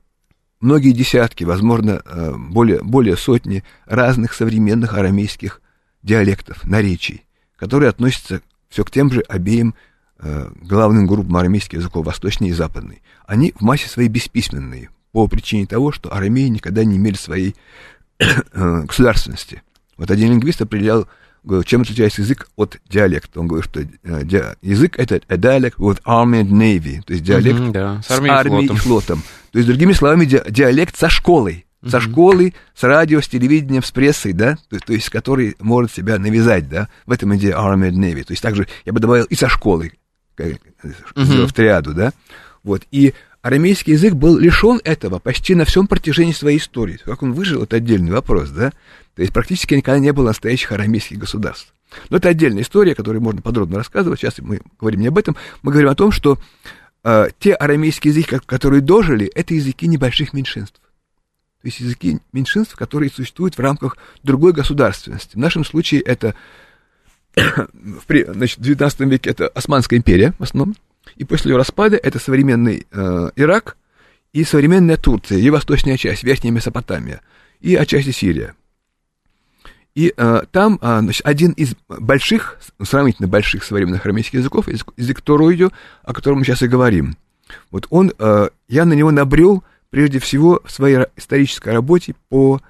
многие 0.61 0.91
десятки, 0.91 1.45
возможно, 1.45 2.03
э, 2.05 2.33
более, 2.37 2.81
более 2.83 3.17
сотни 3.17 3.63
разных 3.87 4.33
современных 4.33 4.95
арамейских 4.95 5.61
диалектов, 6.03 6.65
наречий, 6.65 7.25
которые 7.57 7.91
относятся 7.91 8.41
все 8.69 8.85
к 8.85 8.91
тем 8.91 9.11
же 9.13 9.21
обеим 9.23 9.75
э, 10.21 10.51
главным 10.63 11.07
группам 11.07 11.37
арамейских 11.37 11.79
языков, 11.79 12.07
восточный 12.07 12.49
и 12.49 12.53
западный. 12.53 13.03
Они 13.27 13.53
в 13.59 13.63
массе 13.63 13.89
своей 13.89 14.09
бесписьменные, 14.09 14.91
по 15.13 15.27
причине 15.27 15.67
того, 15.67 15.91
что 15.93 16.13
арамеи 16.15 16.49
никогда 16.49 16.85
не 16.85 16.97
имели 16.97 17.15
своей 17.17 17.57
э, 18.19 18.83
государственности. 18.83 19.63
Вот 19.97 20.11
один 20.11 20.31
лингвист 20.33 20.61
определял, 20.63 21.09
говорил, 21.43 21.65
чем 21.65 21.83
отличается 21.83 22.23
язык 22.23 22.49
от 22.57 22.79
диалекта. 22.89 23.41
Он 23.41 23.49
говорит, 23.49 23.69
что 23.71 23.81
э, 23.81 24.25
ди- 24.25 24.43
язык 24.63 24.99
это 24.99 25.21
a 25.29 25.37
dialect 25.37 25.77
with 25.79 26.01
army 26.05 26.43
and 26.43 26.51
navy, 26.51 27.03
то 27.03 27.13
есть 27.13 27.25
диалект 27.25 27.59
Мгм, 27.59 27.73
да, 27.73 28.03
с 28.03 28.07
с 28.07 28.11
армией 28.11 28.33
и 28.33 28.49
флотом. 28.69 28.77
и 28.77 28.79
флотом. 28.79 29.23
То 29.53 29.59
есть, 29.59 29.69
другими 29.69 29.93
словами, 29.93 30.25
ди- 30.25 30.43
диалект 30.49 30.97
со 30.97 31.09
школой. 31.09 31.65
Со 31.87 32.01
школой, 32.01 32.55
с 32.75 32.83
радио, 32.83 33.21
с 33.21 33.29
телевидением, 33.29 33.85
с 33.85 33.93
прессой, 33.93 34.33
да, 34.33 34.57
то, 34.69 34.79
то 34.81 34.93
есть, 34.93 35.11
который 35.11 35.55
может 35.61 35.93
себя 35.93 36.19
навязать, 36.19 36.69
да, 36.69 36.89
в 37.07 37.13
этом 37.13 37.37
идея 37.37 37.55
Army 37.57 37.91
and 37.91 37.97
Navy. 37.99 38.25
То 38.25 38.33
есть, 38.33 38.43
также 38.43 38.67
я 38.85 38.93
бы 38.93 38.99
добавил 38.99 39.27
и 39.27 39.35
со 39.37 39.49
школой, 39.49 39.93
как, 40.35 40.49
э, 40.49 40.57
сделав 41.17 41.53
триаду, 41.53 41.95
да. 41.95 42.13
Вот, 42.65 42.83
и 42.91 43.15
арамейский 43.43 43.93
язык 43.93 44.15
был 44.15 44.37
лишен 44.39 44.81
этого 44.83 45.21
почти 45.21 45.55
на 45.55 45.65
всем 45.65 45.87
протяжении 45.87 46.33
своей 46.33 46.59
истории. 46.59 46.99
Как 47.05 47.23
он 47.23 47.33
выжил, 47.33 47.63
это 47.63 47.77
отдельный 47.77 48.11
вопрос, 48.11 48.51
да. 48.51 48.73
То 49.15 49.23
есть, 49.23 49.33
практически 49.33 49.75
никогда 49.75 50.01
не 50.01 50.13
было 50.13 50.27
настоящих 50.27 50.73
арамейских 50.73 51.17
государств. 51.19 51.73
Но 52.11 52.17
это 52.17 52.29
отдельная 52.29 52.63
история, 52.65 52.97
которую 52.97 53.23
можно 53.23 53.41
подробно 53.41 53.79
рассказывать. 53.79 54.19
Сейчас 54.19 54.39
мы 54.41 54.61
говорим 54.81 55.01
не 55.01 55.07
об 55.07 55.17
этом. 55.17 55.37
Мы 55.63 55.71
говорим 55.71 55.91
о 55.91 55.95
том, 55.95 56.11
что 56.11 56.39
э, 57.05 57.29
те 57.39 57.55
арамейские 57.55 58.11
языки, 58.13 58.29
ко- 58.31 58.41
которые 58.41 58.81
дожили, 58.81 59.27
это 59.27 59.55
языки 59.55 59.87
небольших 59.87 60.33
меньшинств. 60.33 60.81
Есть 61.69 61.81
языки 61.81 62.19
меньшинств, 62.33 62.77
которые 62.77 63.11
существуют 63.11 63.59
в 63.59 63.61
рамках 63.61 63.99
другой 64.23 64.55
государственности. 64.55 65.37
В 65.37 65.39
нашем 65.39 65.67
случае 65.67 66.01
это 66.01 66.35
значит, 67.37 68.59
в 68.59 68.63
19 68.63 69.01
веке 69.01 69.29
это 69.29 69.49
Османская 69.49 69.99
империя 69.99 70.33
в 70.39 70.43
основном, 70.43 70.75
и 71.17 71.25
после 71.25 71.53
ее 71.53 71.59
распада 71.59 71.99
это 71.99 72.19
современный 72.19 72.87
э, 72.91 73.31
Ирак 73.37 73.77
и 74.33 74.45
современная 74.45 74.97
Турция, 74.97 75.37
ее 75.37 75.53
восточная 75.53 75.99
часть, 75.99 76.23
Верхняя 76.23 76.55
Месопотамия, 76.55 77.21
и 77.61 77.75
отчасти 77.75 78.13
Сирия. 78.13 78.55
И 79.95 80.15
э, 80.17 80.43
там 80.51 80.79
а, 80.81 81.01
значит, 81.01 81.27
один 81.27 81.53
из 81.53 81.75
больших, 81.87 82.59
сравнительно 82.83 83.29
больших 83.29 83.63
современных 83.63 84.07
арамейских 84.07 84.39
языков, 84.39 84.69
язык, 84.69 84.95
язык 84.97 85.21
Торойдю, 85.21 85.71
о 86.03 86.15
котором 86.15 86.39
мы 86.39 86.45
сейчас 86.47 86.63
и 86.63 86.67
говорим. 86.69 87.19
Вот 87.71 87.87
он, 87.91 88.13
э, 88.19 88.49
я 88.69 88.85
на 88.87 88.95
него 88.95 89.11
набрел 89.11 89.65
прежде 89.91 90.19
всего 90.19 90.61
в 90.65 90.71
своей 90.71 91.07
исторической 91.17 91.73
работе 91.73 92.15
по 92.29 92.61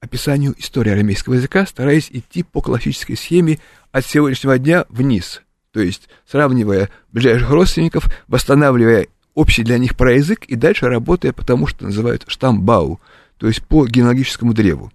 описанию 0.00 0.54
истории 0.58 0.92
арамейского 0.92 1.34
языка, 1.34 1.66
стараясь 1.66 2.08
идти 2.10 2.42
по 2.42 2.60
классической 2.60 3.16
схеме 3.16 3.58
от 3.92 4.06
сегодняшнего 4.06 4.58
дня 4.58 4.84
вниз. 4.88 5.42
То 5.72 5.80
есть 5.80 6.08
сравнивая 6.26 6.90
ближайших 7.12 7.50
родственников, 7.50 8.06
восстанавливая 8.28 9.08
общий 9.34 9.62
для 9.62 9.78
них 9.78 9.96
проязык 9.96 10.44
и 10.46 10.56
дальше 10.56 10.88
работая 10.88 11.32
по 11.32 11.44
тому, 11.44 11.66
что 11.66 11.84
называют 11.84 12.24
штамбау, 12.26 13.00
то 13.36 13.46
есть 13.46 13.62
по 13.62 13.86
генеалогическому 13.86 14.54
древу. 14.54 14.92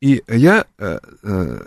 И 0.00 0.22
я 0.28 0.66
э, 0.78 0.98
э, 1.22 1.62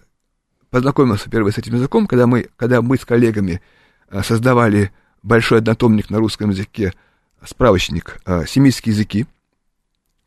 познакомился 0.69 1.27
впервые 1.27 1.53
с 1.53 1.57
этим 1.57 1.75
языком, 1.75 2.07
когда 2.07 2.27
мы, 2.27 2.49
когда 2.55 2.81
мы 2.81 2.97
с 2.97 3.05
коллегами 3.05 3.61
э, 4.09 4.23
создавали 4.23 4.91
большой 5.23 5.59
однотомник 5.59 6.09
на 6.09 6.19
русском 6.19 6.49
языке, 6.49 6.93
справочник 7.43 8.21
э, 8.25 8.45
«Семитские 8.47 8.93
языки». 8.93 9.25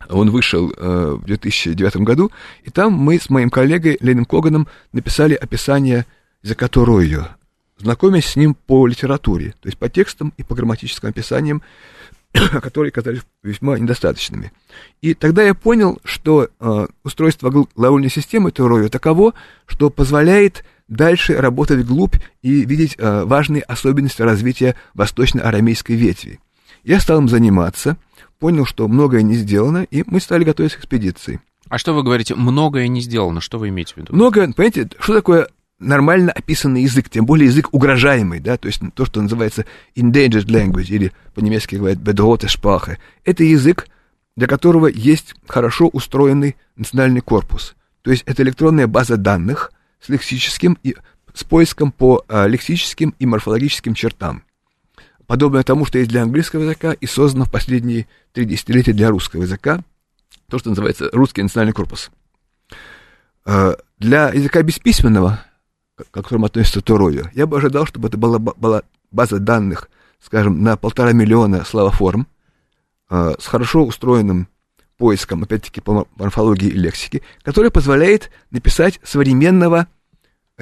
Он 0.07 0.31
вышел 0.31 0.71
э, 0.71 1.17
в 1.21 1.25
2009 1.25 1.97
году, 1.97 2.31
и 2.63 2.69
там 2.69 2.93
мы 2.93 3.19
с 3.19 3.29
моим 3.29 3.49
коллегой 3.49 3.97
Ленин 3.99 4.25
Коганом 4.25 4.67
написали 4.93 5.33
описание 5.33 6.05
языка 6.41 6.67
Туройо, 6.69 7.35
знакомясь 7.77 8.25
с 8.25 8.35
ним 8.35 8.55
по 8.55 8.87
литературе, 8.87 9.53
то 9.59 9.67
есть 9.67 9.77
по 9.77 9.89
текстам 9.89 10.33
и 10.37 10.43
по 10.43 10.55
грамматическим 10.55 11.09
описаниям, 11.09 11.61
которые 12.61 12.91
казались 12.91 13.21
весьма 13.43 13.77
недостаточными. 13.77 14.51
И 15.01 15.13
тогда 15.13 15.43
я 15.43 15.53
понял, 15.53 15.99
что 16.05 16.47
э, 16.59 16.87
устройство 17.03 17.49
гл- 17.49 17.69
глагольной 17.75 18.09
системы 18.09 18.51
Туройо 18.51 18.87
таково, 18.89 19.33
что 19.67 19.89
позволяет 19.89 20.63
дальше 20.87 21.35
работать 21.35 21.81
вглубь 21.81 22.15
и 22.41 22.65
видеть 22.65 22.95
э, 22.97 23.23
важные 23.25 23.63
особенности 23.63 24.21
развития 24.21 24.75
восточно-арамейской 24.93 25.95
ветви. 25.95 26.39
Я 26.83 26.99
стал 26.99 27.19
им 27.19 27.27
заниматься, 27.27 27.97
понял, 28.39 28.65
что 28.65 28.87
многое 28.87 29.21
не 29.21 29.35
сделано, 29.35 29.83
и 29.83 30.03
мы 30.07 30.19
стали 30.19 30.43
готовиться 30.43 30.77
к 30.77 30.81
экспедиции. 30.81 31.41
А 31.67 31.77
что 31.77 31.93
вы 31.93 32.03
говорите, 32.03 32.35
многое 32.35 32.87
не 32.87 33.01
сделано, 33.01 33.41
что 33.41 33.59
вы 33.59 33.69
имеете 33.69 33.93
в 33.93 33.97
виду? 33.97 34.15
Много, 34.15 34.51
понимаете, 34.53 34.89
что 34.99 35.13
такое 35.13 35.49
нормально 35.77 36.31
описанный 36.31 36.83
язык, 36.83 37.09
тем 37.09 37.25
более 37.25 37.47
язык 37.47 37.69
угрожаемый, 37.73 38.39
да, 38.39 38.57
то 38.57 38.67
есть 38.67 38.81
то, 38.95 39.05
что 39.05 39.21
называется 39.21 39.65
endangered 39.95 40.47
language, 40.47 40.89
или 40.89 41.11
по-немецки 41.35 41.75
говорят 41.75 41.99
bedrohte 41.99 42.47
Sprache. 42.47 42.97
Это 43.23 43.43
язык, 43.43 43.87
для 44.35 44.47
которого 44.47 44.87
есть 44.87 45.35
хорошо 45.47 45.87
устроенный 45.87 46.55
национальный 46.75 47.21
корпус. 47.21 47.75
То 48.01 48.11
есть 48.11 48.23
это 48.25 48.43
электронная 48.43 48.87
база 48.87 49.17
данных 49.17 49.71
с 50.01 50.09
лексическим 50.09 50.77
и 50.83 50.95
с 51.33 51.43
поиском 51.43 51.91
по 51.91 52.23
а, 52.27 52.47
лексическим 52.47 53.13
и 53.19 53.25
морфологическим 53.25 53.93
чертам. 53.93 54.43
Подобное 55.29 55.61
тому, 55.61 55.85
что 55.85 55.99
есть 55.99 56.09
для 56.09 56.23
английского 56.23 56.63
языка 56.63 56.93
и 56.93 57.05
создано 57.05 57.45
в 57.45 57.51
последние 57.51 58.07
три 58.33 58.45
десятилетия 58.45 58.93
для 58.93 59.11
русского 59.11 59.43
языка, 59.43 59.83
то, 60.49 60.57
что 60.57 60.69
называется 60.69 61.07
русский 61.13 61.43
национальный 61.43 61.71
корпус. 61.71 62.09
Э, 63.45 63.75
Для 63.99 64.29
языка 64.29 64.63
бесписьменного, 64.63 65.45
к 65.95 66.09
которому 66.09 66.47
относится 66.47 66.81
Турою, 66.81 67.29
я 67.35 67.45
бы 67.45 67.59
ожидал, 67.59 67.85
чтобы 67.85 68.07
это 68.07 68.17
была, 68.17 68.39
была 68.39 68.81
база 69.11 69.37
данных, 69.37 69.91
скажем, 70.19 70.63
на 70.63 70.77
полтора 70.77 71.11
миллиона 71.11 71.63
словоформ, 71.63 72.25
э, 73.11 73.35
с 73.39 73.45
хорошо 73.45 73.85
устроенным 73.85 74.47
поиском, 74.97 75.43
опять-таки, 75.43 75.79
по 75.79 75.93
мор- 75.93 76.07
морфологии 76.15 76.69
и 76.69 76.71
лексике, 76.71 77.21
который 77.43 77.69
позволяет 77.69 78.31
написать 78.49 78.99
современного 79.03 79.85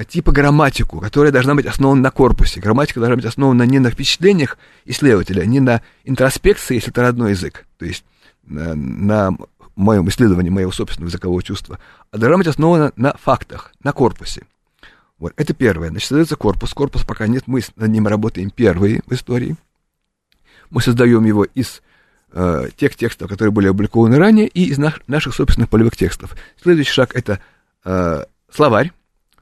типа 0.04 0.32
грамматику, 0.32 1.00
которая 1.00 1.32
должна 1.32 1.54
быть 1.54 1.66
основана 1.66 2.02
на 2.02 2.10
корпусе. 2.10 2.60
Грамматика 2.60 3.00
должна 3.00 3.16
быть 3.16 3.24
основана 3.24 3.64
не 3.64 3.78
на 3.78 3.90
впечатлениях 3.90 4.58
исследователя, 4.84 5.44
не 5.44 5.60
на 5.60 5.82
интроспекции, 6.04 6.76
если 6.76 6.90
это 6.90 7.02
родной 7.02 7.30
язык, 7.30 7.66
то 7.78 7.84
есть 7.84 8.04
на, 8.44 8.74
на 8.74 9.36
моем 9.76 10.08
исследовании 10.08 10.50
моего 10.50 10.72
собственного 10.72 11.08
языкового 11.08 11.42
чувства, 11.42 11.78
а 12.10 12.18
должна 12.18 12.38
быть 12.38 12.46
основана 12.46 12.92
на 12.96 13.16
фактах, 13.16 13.72
на 13.82 13.92
корпусе. 13.92 14.42
Вот, 15.18 15.32
это 15.36 15.52
первое. 15.52 15.88
Значит, 15.88 16.08
создается 16.08 16.36
корпус. 16.36 16.72
Корпус 16.74 17.04
пока 17.04 17.26
нет, 17.26 17.44
мы 17.46 17.60
над 17.76 17.90
ним 17.90 18.06
работаем 18.06 18.50
первые 18.50 19.02
в 19.06 19.12
истории. 19.12 19.56
Мы 20.70 20.80
создаем 20.80 21.24
его 21.24 21.44
из 21.44 21.82
э, 22.32 22.68
тех 22.76 22.94
текстов, 22.94 23.28
которые 23.28 23.52
были 23.52 23.68
опубликованы 23.68 24.16
ранее, 24.16 24.46
и 24.46 24.66
из 24.66 24.78
наш- 24.78 25.00
наших 25.06 25.34
собственных 25.34 25.70
полевых 25.70 25.96
текстов. 25.96 26.36
Следующий 26.62 26.92
шаг 26.92 27.16
это 27.16 27.40
э, 27.84 28.24
словарь. 28.52 28.92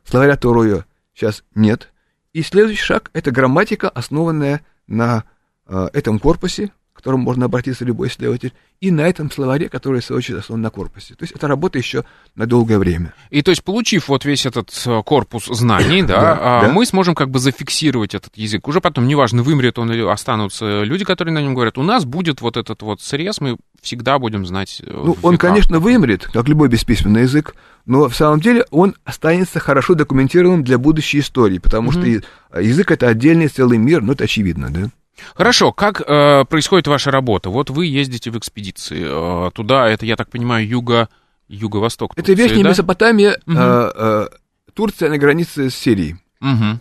Словаря 0.08 0.36
Торою 0.36 0.84
сейчас 1.14 1.42
нет. 1.54 1.92
И 2.32 2.42
следующий 2.42 2.82
шаг 2.82 3.10
это 3.12 3.30
грамматика, 3.30 3.88
основанная 3.88 4.60
на 4.86 5.24
э, 5.66 5.88
этом 5.92 6.18
корпусе, 6.18 6.70
к 6.92 6.96
которому 6.96 7.24
можно 7.24 7.46
обратиться 7.46 7.84
любой 7.84 8.08
исследователь, 8.08 8.52
и 8.80 8.90
на 8.90 9.02
этом 9.02 9.30
словаре, 9.30 9.68
который, 9.68 10.00
в 10.00 10.04
свою 10.04 10.18
очередь, 10.18 10.40
основан 10.40 10.62
на 10.62 10.70
корпусе. 10.70 11.14
То 11.14 11.24
есть 11.24 11.34
это 11.34 11.48
работа 11.48 11.78
еще 11.78 12.04
на 12.34 12.46
долгое 12.46 12.78
время. 12.78 13.14
И 13.30 13.42
то 13.42 13.50
есть, 13.50 13.64
получив 13.64 14.08
вот 14.08 14.24
весь 14.24 14.44
этот 14.44 14.70
э, 14.86 15.02
корпус 15.02 15.46
знаний, 15.46 16.02
да, 16.06 16.20
Да, 16.20 16.38
а, 16.40 16.62
да. 16.62 16.72
мы 16.72 16.84
сможем 16.84 17.14
как 17.14 17.30
бы 17.30 17.38
зафиксировать 17.38 18.14
этот 18.14 18.36
язык. 18.36 18.68
Уже 18.68 18.80
потом, 18.80 19.06
неважно, 19.06 19.42
вымрет 19.42 19.78
он 19.78 19.90
или 19.92 20.02
останутся 20.02 20.82
люди, 20.82 21.04
которые 21.04 21.32
на 21.34 21.42
нем 21.42 21.54
говорят, 21.54 21.78
у 21.78 21.82
нас 21.82 22.04
будет 22.04 22.40
вот 22.40 22.56
этот 22.56 22.82
вот 22.82 23.00
срез, 23.00 23.40
мы 23.40 23.56
всегда 23.86 24.18
будем 24.18 24.44
знать. 24.46 24.82
э, 24.84 24.90
Ну, 24.92 25.16
он, 25.22 25.38
конечно, 25.38 25.78
вымрет, 25.78 26.26
как 26.32 26.48
любой 26.48 26.68
бесписьменный 26.68 27.22
язык, 27.22 27.54
но 27.86 28.08
в 28.08 28.14
самом 28.16 28.40
деле 28.40 28.66
он 28.70 28.94
останется 29.04 29.58
хорошо 29.60 29.94
документированным 29.94 30.62
для 30.64 30.76
будущей 30.78 31.20
истории, 31.20 31.58
потому 31.58 31.92
что 31.92 32.02
и- 32.02 32.20
язык 32.60 32.90
это 32.90 33.08
отдельный 33.08 33.48
целый 33.48 33.78
мир, 33.78 34.02
ну, 34.02 34.12
это 34.12 34.24
очевидно, 34.24 34.70
да? 34.70 34.90
Хорошо, 35.34 35.72
как 35.72 36.02
э, 36.06 36.44
происходит 36.44 36.86
ваша 36.88 37.10
работа? 37.10 37.48
Вот 37.48 37.70
вы 37.70 37.86
ездите 37.86 38.30
в 38.30 38.36
экспедиции 38.38 39.02
э, 39.08 39.50
туда, 39.54 39.88
это, 39.88 40.04
я 40.04 40.16
так 40.16 40.28
понимаю, 40.28 40.66
юго, 40.68 41.08
юго-восток. 41.48 42.12
Это 42.16 42.26
Турции, 42.26 42.42
Верхняя 42.42 42.64
да? 42.64 42.70
Месопотамия, 42.70 43.40
Мгм. 43.46 43.56
э, 43.58 43.92
э, 43.94 44.28
Турция 44.74 45.08
на 45.08 45.16
границе 45.16 45.70
с 45.70 45.74
Сирией. 45.74 46.16
Угу. 46.42 46.80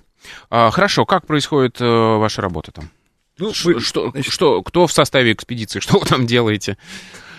А, 0.49 0.69
хорошо, 0.71 1.05
как 1.05 1.25
происходит 1.27 1.79
э, 1.79 1.85
ваша 1.85 2.41
работа 2.41 2.71
там? 2.71 2.89
Ну, 3.37 3.51
мы- 3.65 3.79
что, 3.81 4.11
значит, 4.11 4.33
что, 4.33 4.61
кто 4.63 4.87
в 4.87 4.91
составе 4.91 5.33
экспедиции, 5.33 5.79
что 5.81 5.99
вы 5.99 6.05
там 6.05 6.25
делаете? 6.25 6.77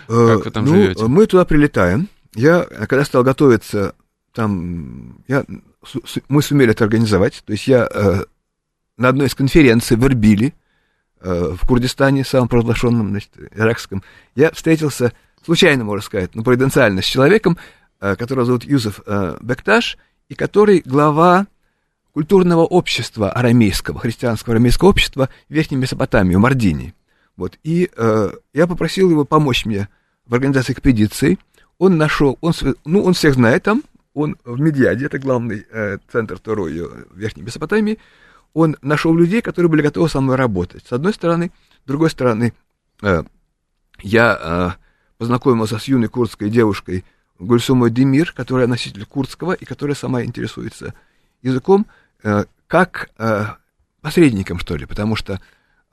Э, 0.07 0.35
Как 0.37 0.45
вы 0.45 0.51
там 0.51 0.65
ну, 0.65 0.73
живете? 0.75 1.05
Мы 1.05 1.25
туда 1.25 1.45
прилетаем. 1.45 2.07
Я, 2.35 2.63
когда 2.63 3.03
стал 3.03 3.23
готовиться, 3.23 3.95
там, 4.33 5.23
я, 5.27 5.43
су- 5.83 6.03
мы 6.29 6.41
сумели 6.41 6.71
это 6.71 6.83
организовать. 6.83 7.41
То 7.45 7.51
есть 7.53 7.67
я 7.67 7.89
э, 7.91 8.23
на 8.97 9.09
одной 9.09 9.27
из 9.27 9.35
конференций 9.35 9.97
в 9.97 10.05
Эрбиле, 10.05 10.53
э, 11.21 11.55
в 11.59 11.65
Курдистане, 11.67 12.23
самом 12.23 12.47
провозглашенном, 12.47 13.09
значит, 13.09 13.31
иракском, 13.55 14.03
я 14.35 14.51
встретился, 14.51 15.13
случайно, 15.43 15.83
можно 15.83 16.03
сказать, 16.05 16.35
но 16.35 16.43
провиденциально, 16.43 17.01
с 17.01 17.05
человеком, 17.05 17.57
э, 17.99 18.15
которого 18.15 18.45
зовут 18.45 18.63
Юзеф 18.65 19.01
э, 19.05 19.37
Бекташ, 19.41 19.97
и 20.29 20.35
который 20.35 20.83
глава 20.85 21.47
культурного 22.17 22.61
общества 22.61 23.29
арамейского, 23.29 23.99
христианского 23.99 24.55
арамейского 24.55 24.89
общества 24.89 25.29
в 25.47 25.53
Верхней 25.53 25.77
Месопотамии, 25.77 26.33
в 26.33 26.39
Мардине. 26.39 26.95
Вот. 27.35 27.59
И 27.63 27.91
э, 27.95 28.31
я 28.55 28.65
попросил 28.65 29.11
его 29.11 29.23
помочь 29.23 29.65
мне 29.67 29.87
в 30.25 30.33
организации 30.33 30.73
экспедиции. 30.73 31.37
Он 31.77 31.95
нашел, 31.95 32.39
он, 32.41 32.53
ну, 32.85 33.03
он 33.03 33.13
всех 33.13 33.35
знает 33.35 33.61
там, 33.61 33.83
он 34.15 34.35
в 34.45 34.59
Медиаде, 34.59 35.05
это 35.05 35.19
главный 35.19 35.67
э, 35.71 35.99
центр 36.11 36.39
Торой 36.39 36.81
в 36.81 37.15
Верхней 37.15 37.43
Месопотамии. 37.43 37.99
Он 38.55 38.77
нашел 38.81 39.15
людей, 39.15 39.43
которые 39.43 39.69
были 39.69 39.83
готовы 39.83 40.09
со 40.09 40.19
мной 40.19 40.37
работать. 40.37 40.87
С 40.87 40.93
одной 40.93 41.13
стороны, 41.13 41.51
с 41.83 41.87
другой 41.87 42.09
стороны, 42.09 42.51
э, 43.03 43.21
я 44.01 44.39
э, 44.41 44.69
познакомился 45.19 45.77
с 45.77 45.83
юной 45.83 46.07
курдской 46.07 46.49
девушкой 46.49 47.05
Гульсумой 47.37 47.91
Демир, 47.91 48.33
которая 48.35 48.65
носитель 48.65 49.05
курдского 49.05 49.53
и 49.53 49.65
которая 49.65 49.93
сама 49.93 50.23
интересуется 50.23 50.95
языком, 51.43 51.85
э, 51.85 52.06
как 52.67 53.09
э, 53.17 53.45
посредником, 54.01 54.59
что 54.59 54.75
ли, 54.75 54.85
потому 54.85 55.15
что 55.15 55.39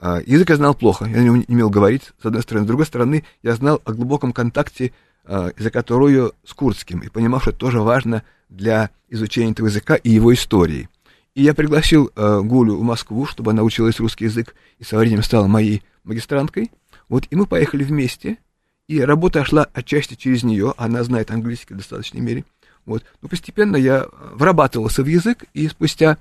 э, 0.00 0.20
язык 0.26 0.50
я 0.50 0.56
знал 0.56 0.74
плохо, 0.74 1.06
я 1.06 1.22
не 1.22 1.30
умел 1.48 1.70
говорить, 1.70 2.12
с 2.22 2.26
одной 2.26 2.42
стороны. 2.42 2.64
С 2.64 2.68
другой 2.68 2.86
стороны, 2.86 3.24
я 3.42 3.54
знал 3.54 3.80
о 3.84 3.92
глубоком 3.92 4.32
контакте 4.32 4.92
э, 5.24 5.50
языка 5.56 5.82
Торою 5.82 6.32
с 6.44 6.52
курдским 6.54 7.00
и 7.00 7.08
понимал, 7.08 7.40
что 7.40 7.50
это 7.50 7.58
тоже 7.58 7.80
важно 7.80 8.22
для 8.48 8.90
изучения 9.08 9.52
этого 9.52 9.66
языка 9.66 9.96
и 9.96 10.10
его 10.10 10.32
истории. 10.32 10.88
И 11.34 11.42
я 11.42 11.54
пригласил 11.54 12.12
э, 12.14 12.40
Гулю 12.42 12.76
в 12.76 12.82
Москву, 12.82 13.26
чтобы 13.26 13.50
она 13.50 13.62
училась 13.62 13.98
русский 13.98 14.26
язык 14.26 14.54
и 14.78 14.84
со 14.84 14.96
временем 14.96 15.22
стала 15.22 15.46
моей 15.46 15.82
магистранткой. 16.04 16.70
Вот, 17.08 17.26
и 17.30 17.36
мы 17.36 17.46
поехали 17.46 17.84
вместе, 17.84 18.38
и 18.86 19.00
работа 19.00 19.44
шла 19.44 19.66
отчасти 19.72 20.14
через 20.14 20.42
нее, 20.42 20.74
она 20.76 21.02
знает 21.04 21.30
английский 21.30 21.74
в 21.74 21.78
достаточной 21.78 22.20
мере. 22.20 22.44
Вот. 22.86 23.04
Но 23.22 23.28
постепенно 23.28 23.76
я 23.76 24.04
э, 24.04 24.06
врабатывался 24.34 25.02
в 25.02 25.06
язык, 25.06 25.44
и 25.54 25.68
спустя 25.68 26.18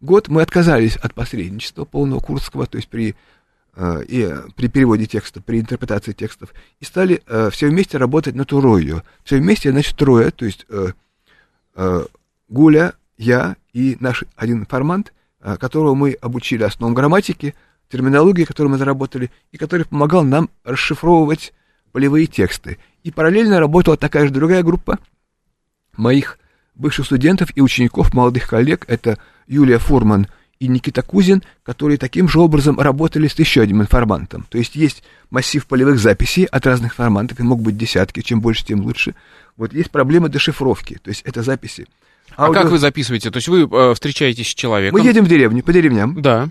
год 0.00 0.28
мы 0.28 0.42
отказались 0.42 0.96
от 0.96 1.14
посредничества 1.14 1.84
полного 1.84 2.20
курдского, 2.20 2.66
то 2.66 2.76
есть 2.76 2.88
при, 2.88 3.14
э, 3.76 4.04
и, 4.08 4.22
э, 4.22 4.42
при 4.56 4.68
переводе 4.68 5.06
текста, 5.06 5.40
при 5.40 5.60
интерпретации 5.60 6.12
текстов, 6.12 6.54
и 6.80 6.84
стали 6.84 7.22
э, 7.26 7.50
все 7.50 7.68
вместе 7.68 7.98
работать 7.98 8.34
на 8.34 8.44
Турою. 8.44 9.02
Все 9.24 9.38
вместе, 9.38 9.70
значит, 9.70 9.96
трое, 9.96 10.30
то 10.30 10.44
есть 10.44 10.66
э, 10.68 10.92
э, 11.74 12.04
Гуля, 12.48 12.94
я 13.18 13.56
и 13.72 13.96
наш 14.00 14.24
один 14.36 14.60
информант, 14.60 15.12
э, 15.40 15.56
которого 15.56 15.94
мы 15.94 16.12
обучили 16.12 16.62
основам 16.62 16.94
грамматики, 16.94 17.54
терминологии, 17.90 18.44
которую 18.44 18.72
мы 18.72 18.78
заработали, 18.78 19.30
и 19.52 19.56
который 19.56 19.84
помогал 19.84 20.24
нам 20.24 20.50
расшифровывать 20.64 21.52
полевые 21.92 22.26
тексты. 22.26 22.78
И 23.02 23.10
параллельно 23.10 23.60
работала 23.60 23.96
такая 23.96 24.26
же 24.26 24.32
другая 24.32 24.62
группа 24.62 24.98
моих 25.98 26.38
бывших 26.74 27.04
студентов 27.06 27.50
и 27.54 27.60
учеников, 27.60 28.14
молодых 28.14 28.48
коллег. 28.48 28.84
Это 28.88 29.18
Юлия 29.46 29.78
Фурман 29.78 30.28
и 30.60 30.66
Никита 30.68 31.02
Кузин, 31.02 31.42
которые 31.62 31.98
таким 31.98 32.28
же 32.28 32.40
образом 32.40 32.80
работали 32.80 33.28
с 33.28 33.38
еще 33.38 33.60
одним 33.62 33.82
информантом. 33.82 34.46
То 34.48 34.58
есть 34.58 34.74
есть 34.76 35.02
массив 35.30 35.64
полевых 35.66 35.98
записей 35.98 36.44
от 36.46 36.66
разных 36.66 36.92
информантов, 36.92 37.38
и 37.38 37.42
могут 37.42 37.64
быть 37.64 37.76
десятки, 37.76 38.22
чем 38.22 38.40
больше, 38.40 38.64
тем 38.64 38.80
лучше. 38.80 39.14
Вот 39.56 39.72
есть 39.72 39.90
проблема 39.90 40.28
дешифровки, 40.28 40.98
то 41.02 41.10
есть 41.10 41.22
это 41.24 41.42
записи. 41.42 41.86
А 42.36 42.46
Аудио- 42.46 42.54
как 42.62 42.70
вы 42.70 42.78
записываете? 42.78 43.30
То 43.30 43.36
есть 43.38 43.48
вы 43.48 43.62
э, 43.70 43.94
встречаетесь 43.94 44.48
с 44.48 44.54
человеком? 44.54 44.98
Мы 45.00 45.06
едем 45.06 45.24
в 45.24 45.28
деревню, 45.28 45.62
по 45.62 45.72
деревням, 45.72 46.20
Да, 46.20 46.48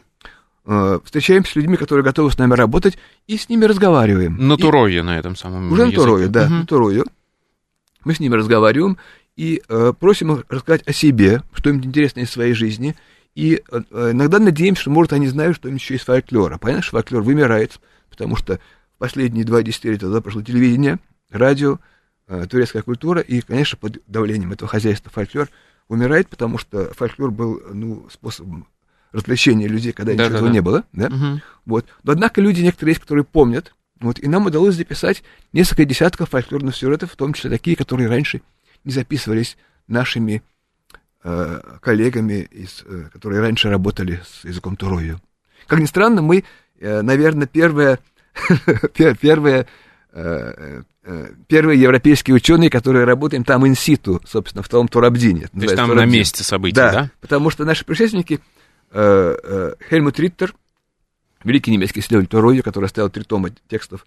э, 0.65 0.99
встречаемся 1.03 1.51
с 1.51 1.55
людьми, 1.55 1.77
которые 1.77 2.03
готовы 2.03 2.31
с 2.31 2.37
нами 2.37 2.53
работать, 2.53 2.97
и 3.27 3.37
с 3.37 3.47
ними 3.49 3.65
разговариваем. 3.65 4.35
на 4.47 4.53
И- 4.53 4.57
Турое 4.57 5.03
на 5.03 5.17
этом 5.19 5.35
самом 5.35 5.71
Уже 5.71 5.83
на 5.83 5.85
языке. 5.87 6.01
Турою, 6.01 6.29
да, 6.29 6.45
Мгм. 6.47 6.59
на 6.59 6.65
Турою. 6.65 7.05
Мы 8.05 8.13
с 8.15 8.19
ними 8.21 8.35
разговариваем 8.35 8.97
и 9.37 9.61
э, 9.69 9.93
просим 9.97 10.33
их 10.33 10.45
рассказать 10.49 10.85
о 10.87 10.91
себе, 10.91 11.43
что-нибудь 11.53 11.85
интересное 11.85 12.23
из 12.23 12.31
своей 12.31 12.53
жизни. 12.53 12.95
И 13.35 13.61
э, 13.71 13.81
э, 13.91 14.11
иногда 14.11 14.39
надеемся, 14.39 14.81
что, 14.81 14.89
может, 14.89 15.13
они 15.13 15.27
знают 15.27 15.55
что-нибудь 15.55 15.79
еще 15.79 15.95
из 15.95 16.01
фольклора. 16.01 16.57
Понятно, 16.57 16.81
что 16.81 16.97
фольклор 16.97 17.21
вымирает, 17.21 17.79
потому 18.09 18.35
что 18.35 18.59
в 18.95 18.97
последние 18.97 19.45
два 19.45 19.61
десятилетия 19.61 20.07
туда 20.07 20.21
прошло 20.21 20.41
телевидение, 20.41 20.97
радио, 21.29 21.79
э, 22.27 22.47
турецкая 22.49 22.81
культура, 22.81 23.21
и, 23.21 23.41
конечно, 23.41 23.77
под 23.77 24.01
давлением 24.07 24.53
этого 24.53 24.67
хозяйства 24.67 25.11
фольклор 25.11 25.49
умирает, 25.87 26.27
потому 26.29 26.57
что 26.57 26.91
фольклор 26.95 27.29
был, 27.29 27.61
ну, 27.71 28.07
способом 28.11 28.67
развлечения 29.11 29.67
людей, 29.67 29.93
когда 29.93 30.13
ничего 30.13 30.25
Да-да-да. 30.25 30.39
этого 30.39 30.53
не 30.53 30.61
было, 30.61 30.83
да? 30.93 31.09
Мгм. 31.09 31.41
Вот. 31.65 31.85
Но 32.03 32.11
однако 32.11 32.41
люди 32.41 32.61
некоторые 32.61 32.93
есть, 32.93 33.01
которые 33.01 33.23
помнят. 33.23 33.73
Вот. 33.99 34.19
И 34.19 34.27
нам 34.27 34.47
удалось 34.47 34.75
записать 34.75 35.23
несколько 35.53 35.85
десятков 35.85 36.29
фольклорных 36.29 36.75
сюжетов, 36.75 37.11
в 37.11 37.15
том 37.15 37.33
числе 37.33 37.51
такие, 37.51 37.77
которые 37.77 38.09
раньше 38.09 38.41
не 38.87 38.93
записывались 38.93 39.57
нашими 39.87 40.41
э, 41.23 41.61
коллегами, 41.81 42.47
из, 42.51 42.83
э, 42.85 43.09
которые 43.11 43.41
раньше 43.41 43.69
работали 43.69 44.21
с 44.25 44.45
языком 44.45 44.75
Турою. 44.77 45.21
Как 45.67 45.79
ни 45.79 45.85
странно, 45.85 46.21
мы, 46.21 46.43
э, 46.79 47.01
наверное, 47.01 47.47
первые, 47.47 47.99
пер- 48.95 49.17
первые, 49.17 49.67
э, 50.13 50.81
э, 51.03 51.27
первые 51.47 51.81
европейские 51.81 52.35
ученые, 52.35 52.69
которые 52.69 53.03
работаем 53.05 53.43
там 53.43 53.67
инситу, 53.67 54.21
собственно, 54.25 54.63
в 54.63 54.69
том 54.69 54.87
Турабдине. 54.87 55.47
То 55.47 55.59
есть 55.59 55.75
там 55.75 55.89
на 55.89 55.95
Турабдин. 55.95 56.13
месте 56.19 56.43
событий, 56.43 56.75
Да, 56.75 56.91
да? 56.91 57.11
потому 57.19 57.49
что 57.49 57.65
наши 57.65 57.83
предшественники, 57.83 58.39
э, 58.91 59.35
э, 59.43 59.73
Хельмут 59.89 60.17
Риттер, 60.19 60.53
великий 61.43 61.71
немецкий 61.71 61.99
исследователь 61.99 62.29
Турою, 62.31 62.63
который 62.63 62.85
оставил 62.85 63.09
три 63.09 63.23
тома 63.23 63.49
текстов, 63.67 64.05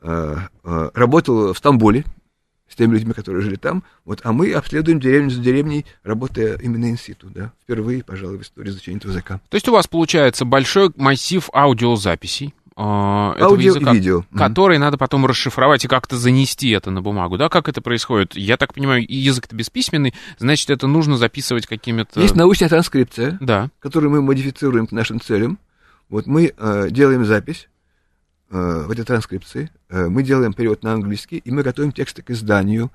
э, 0.00 0.36
э, 0.64 0.90
работал 0.94 1.52
в 1.52 1.58
Стамбуле 1.58 2.04
с 2.68 2.74
теми 2.74 2.94
людьми, 2.94 3.12
которые 3.12 3.42
жили 3.42 3.56
там, 3.56 3.84
вот, 4.04 4.20
а 4.24 4.32
мы 4.32 4.52
обследуем 4.52 4.98
деревню 5.00 5.30
за 5.30 5.40
деревней, 5.40 5.86
работая 6.02 6.58
именно 6.58 6.90
инситу, 6.90 7.28
да, 7.30 7.52
впервые, 7.62 8.02
пожалуй, 8.02 8.38
в 8.38 8.42
истории 8.42 8.70
изучения 8.70 8.98
этого 8.98 9.12
языка. 9.12 9.40
То 9.48 9.54
есть 9.54 9.68
у 9.68 9.72
вас 9.72 9.86
получается 9.86 10.44
большой 10.44 10.90
массив 10.96 11.48
аудиозаписей 11.52 12.54
э, 12.76 12.80
Аудио 12.80 13.70
языка, 13.70 13.92
и 13.92 13.94
видео. 13.94 14.18
Мгм. 14.30 14.38
который 14.38 14.78
надо 14.78 14.98
потом 14.98 15.24
расшифровать 15.26 15.84
и 15.84 15.88
как-то 15.88 16.16
занести 16.16 16.70
это 16.70 16.90
на 16.90 17.02
бумагу, 17.02 17.38
да? 17.38 17.48
Как 17.48 17.68
это 17.68 17.80
происходит? 17.80 18.36
Я 18.36 18.56
так 18.56 18.74
понимаю, 18.74 19.04
язык-то 19.08 19.54
бесписьменный, 19.54 20.14
значит, 20.38 20.68
это 20.70 20.86
нужно 20.86 21.16
записывать 21.16 21.66
какими-то... 21.66 22.20
Есть 22.20 22.34
научная 22.34 22.68
транскрипция, 22.68 23.38
Да. 23.40 23.70
которую 23.80 24.10
мы 24.10 24.22
модифицируем 24.22 24.86
к 24.86 24.92
нашим 24.92 25.20
целям. 25.20 25.58
Вот 26.08 26.26
мы 26.26 26.52
э, 26.56 26.88
делаем 26.90 27.24
запись 27.24 27.68
в 28.48 28.90
этой 28.90 29.04
транскрипции, 29.04 29.70
э, 29.88 30.06
мы 30.06 30.22
делаем 30.22 30.52
перевод 30.52 30.82
на 30.82 30.92
английский, 30.92 31.38
и 31.38 31.50
мы 31.50 31.62
готовим 31.62 31.92
тексты 31.92 32.22
к 32.22 32.30
изданию 32.30 32.92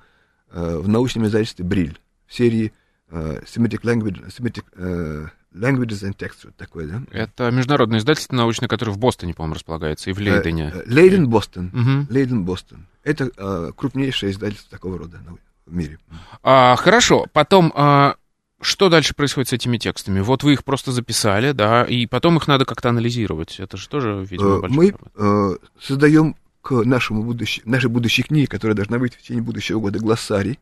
э, 0.50 0.76
в 0.78 0.88
научном 0.88 1.26
издательстве 1.26 1.64
Бриль 1.64 1.98
в 2.26 2.34
серии 2.34 2.72
э, 3.10 3.40
Semitic, 3.44 3.82
Language, 3.82 4.26
Semitic 4.28 4.64
э, 4.74 5.26
Languages 5.54 6.08
and 6.08 6.16
Texts, 6.16 6.44
вот 6.44 6.56
такое, 6.56 6.86
да? 6.86 7.02
Это 7.10 7.50
международное 7.50 7.98
издательство 7.98 8.34
научное, 8.34 8.68
которое 8.68 8.92
в 8.92 8.98
Бостоне, 8.98 9.34
по-моему, 9.34 9.54
располагается, 9.54 10.10
и 10.10 10.12
в 10.12 10.18
Лейдене. 10.18 10.72
Э, 10.74 10.78
э, 10.78 10.82
Лейден, 10.86 11.28
Бостон. 11.28 12.06
Лейден, 12.08 12.44
Бостон. 12.44 12.86
Это 13.04 13.30
э, 13.36 13.72
крупнейшее 13.76 14.32
издательство 14.32 14.70
такого 14.70 14.98
рода 14.98 15.18
в 15.66 15.74
мире. 15.74 15.98
А, 16.42 16.76
хорошо, 16.76 17.26
потом, 17.32 17.72
а, 17.74 18.16
что 18.62 18.88
дальше 18.88 19.14
происходит 19.14 19.48
с 19.50 19.52
этими 19.52 19.76
текстами? 19.76 20.20
Вот 20.20 20.42
вы 20.42 20.54
их 20.54 20.64
просто 20.64 20.92
записали, 20.92 21.52
да, 21.52 21.84
и 21.84 22.06
потом 22.06 22.36
их 22.38 22.46
надо 22.48 22.64
как-то 22.64 22.88
анализировать. 22.88 23.58
Это 23.60 23.76
же 23.76 23.88
тоже, 23.88 24.26
видимо, 24.28 24.56
Э, 24.56 24.60
большая 24.60 24.76
мы 24.78 24.90
работа. 24.90 25.10
э, 25.16 25.56
создаем 25.80 26.36
к 26.62 26.70
нашему 26.84 27.22
будущ... 27.24 27.60
нашей 27.64 27.90
будущей 27.90 28.22
книге, 28.22 28.46
которая 28.46 28.74
должна 28.76 28.98
выйти 28.98 29.16
в 29.16 29.22
течение 29.22 29.42
будущего 29.42 29.80
года, 29.80 29.98
глоссарий 29.98 30.58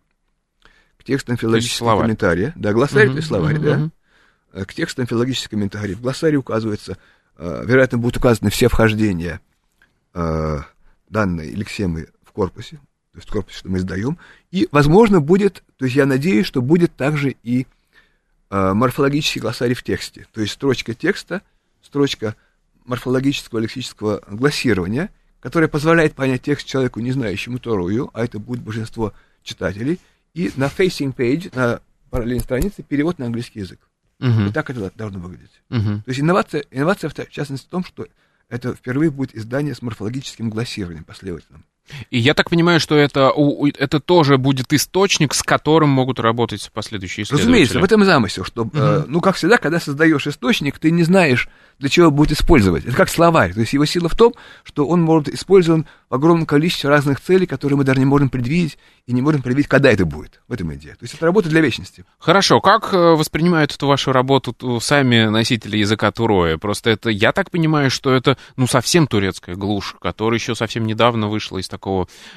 к 0.98 1.04
текстам 1.04 1.36
филологического 1.36 1.88
словарь. 1.88 2.04
комментария. 2.06 2.52
Да, 2.56 2.72
глоссарий 2.72 3.06
Мгм, 3.06 3.12
то 3.14 3.18
есть 3.18 3.28
словарь, 3.28 3.54
мгм, 3.58 3.64
да. 3.64 3.90
Э, 4.60 4.64
К 4.64 4.74
текстам 4.74 5.06
филологических 5.06 5.50
комментариев. 5.50 5.98
В 5.98 6.02
глоссарии 6.02 6.36
указывается, 6.36 6.96
вероятно, 7.38 7.98
будут 7.98 8.16
указаны 8.16 8.50
все 8.50 8.68
вхождения 8.68 9.40
данной 10.12 11.50
лексемы 11.52 12.08
в 12.24 12.32
корпусе, 12.32 12.76
то 13.12 13.18
есть 13.18 13.28
в 13.28 13.32
корпусе, 13.32 13.58
что 13.58 13.68
мы 13.68 13.78
издаем. 13.78 14.18
И, 14.50 14.68
возможно, 14.72 15.20
будет, 15.20 15.62
то 15.76 15.84
есть 15.84 15.96
я 15.96 16.06
надеюсь, 16.06 16.46
что 16.46 16.62
будет 16.62 16.94
также 16.94 17.36
и 17.42 17.66
морфологический 18.50 19.40
глоссарий 19.40 19.74
в 19.74 19.82
тексте. 19.82 20.26
То 20.32 20.40
есть 20.40 20.54
строчка 20.54 20.94
текста, 20.94 21.42
строчка 21.82 22.34
морфологического 22.84 23.60
лексического 23.60 24.22
глассирования, 24.28 25.10
которая 25.40 25.68
позволяет 25.68 26.14
понять 26.14 26.42
текст 26.42 26.66
человеку, 26.66 27.00
не 27.00 27.12
знающему 27.12 27.58
Торую, 27.58 28.10
а 28.12 28.24
это 28.24 28.38
будет 28.38 28.60
большинство 28.62 29.12
читателей. 29.42 29.98
И 30.34 30.52
на 30.56 30.66
facing 30.66 31.14
page, 31.14 31.54
на 31.54 31.80
параллельной 32.10 32.42
странице 32.42 32.82
перевод 32.82 33.18
на 33.18 33.26
английский 33.26 33.60
язык. 33.60 33.80
Мгм. 34.18 34.48
И 34.48 34.52
так 34.52 34.68
это 34.68 34.92
должно 34.94 35.18
выглядеть. 35.18 35.62
Мгм. 35.70 36.02
То 36.02 36.08
есть 36.08 36.20
инновация, 36.20 36.64
инновация 36.70 37.08
в, 37.08 37.30
частности 37.30 37.66
в 37.66 37.70
том, 37.70 37.84
что 37.84 38.06
это 38.48 38.74
впервые 38.74 39.10
будет 39.10 39.34
издание 39.34 39.74
с 39.74 39.80
морфологическим 39.80 40.50
глассированием 40.50 41.04
последовательным. 41.04 41.64
И 42.10 42.18
я 42.18 42.34
так 42.34 42.50
понимаю, 42.50 42.78
что 42.78 42.94
это, 42.96 43.32
у- 43.32 43.66
это 43.66 43.98
тоже 43.98 44.38
будет 44.38 44.72
источник, 44.72 45.34
с 45.34 45.42
которым 45.42 45.88
могут 45.88 46.20
работать 46.20 46.70
последующие 46.72 47.24
исследователи. 47.24 47.48
Разумеется, 47.50 47.80
в 47.80 47.84
этом 47.84 48.02
и 48.02 48.06
замысел, 48.06 48.44
что, 48.44 48.68
э, 48.72 49.04
ну, 49.08 49.20
как 49.20 49.34
всегда, 49.36 49.56
когда 49.58 49.80
создаешь 49.80 50.26
источник, 50.26 50.78
ты 50.78 50.92
не 50.92 51.02
знаешь, 51.02 51.48
для 51.80 51.88
чего 51.88 52.10
будет 52.12 52.32
использовать. 52.38 52.84
Это 52.84 52.94
как 52.96 53.08
словарь. 53.08 53.54
То 53.54 53.60
есть 53.60 53.72
его 53.72 53.86
сила 53.86 54.08
в 54.08 54.14
том, 54.14 54.34
что 54.62 54.86
он 54.86 55.00
может 55.02 55.28
использован 55.30 55.86
в 56.10 56.14
огромном 56.14 56.46
количестве 56.46 56.90
разных 56.90 57.20
целей, 57.20 57.46
которые 57.46 57.76
мы 57.78 57.84
даже 57.84 57.98
не 57.98 58.04
можем 58.06 58.28
предвидеть 58.28 58.78
и 59.06 59.12
не 59.12 59.22
можем 59.22 59.42
предвидеть, 59.42 59.68
когда 59.68 59.90
это 59.90 60.04
будет. 60.04 60.42
В 60.46 60.52
этом 60.52 60.72
идея. 60.74 60.92
То 60.92 61.02
есть 61.04 61.14
это 61.14 61.24
работа 61.26 61.48
для 61.48 61.60
вечности. 61.60 62.04
Хорошо, 62.18 62.60
как 62.60 62.92
э, 62.92 62.96
воспринимают 62.96 63.74
эту 63.74 63.86
вашу 63.88 64.12
работу 64.12 64.52
ту- 64.52 64.78
сами 64.78 65.24
носители 65.24 65.78
языка 65.78 66.10
Туроя? 66.12 66.58
Просто 66.58 66.90
это, 66.90 67.08
я 67.10 67.32
так 67.32 67.50
понимаю, 67.50 67.90
что 67.90 68.12
это, 68.12 68.36
ну, 68.56 68.66
совсем 68.68 69.06
турецкая 69.08 69.56
глушь, 69.56 69.96
которая 70.00 70.38
еще 70.38 70.54
совсем 70.54 70.86
недавно 70.86 71.28
вышла 71.28 71.58
из 71.58 71.68
такого 71.68 71.79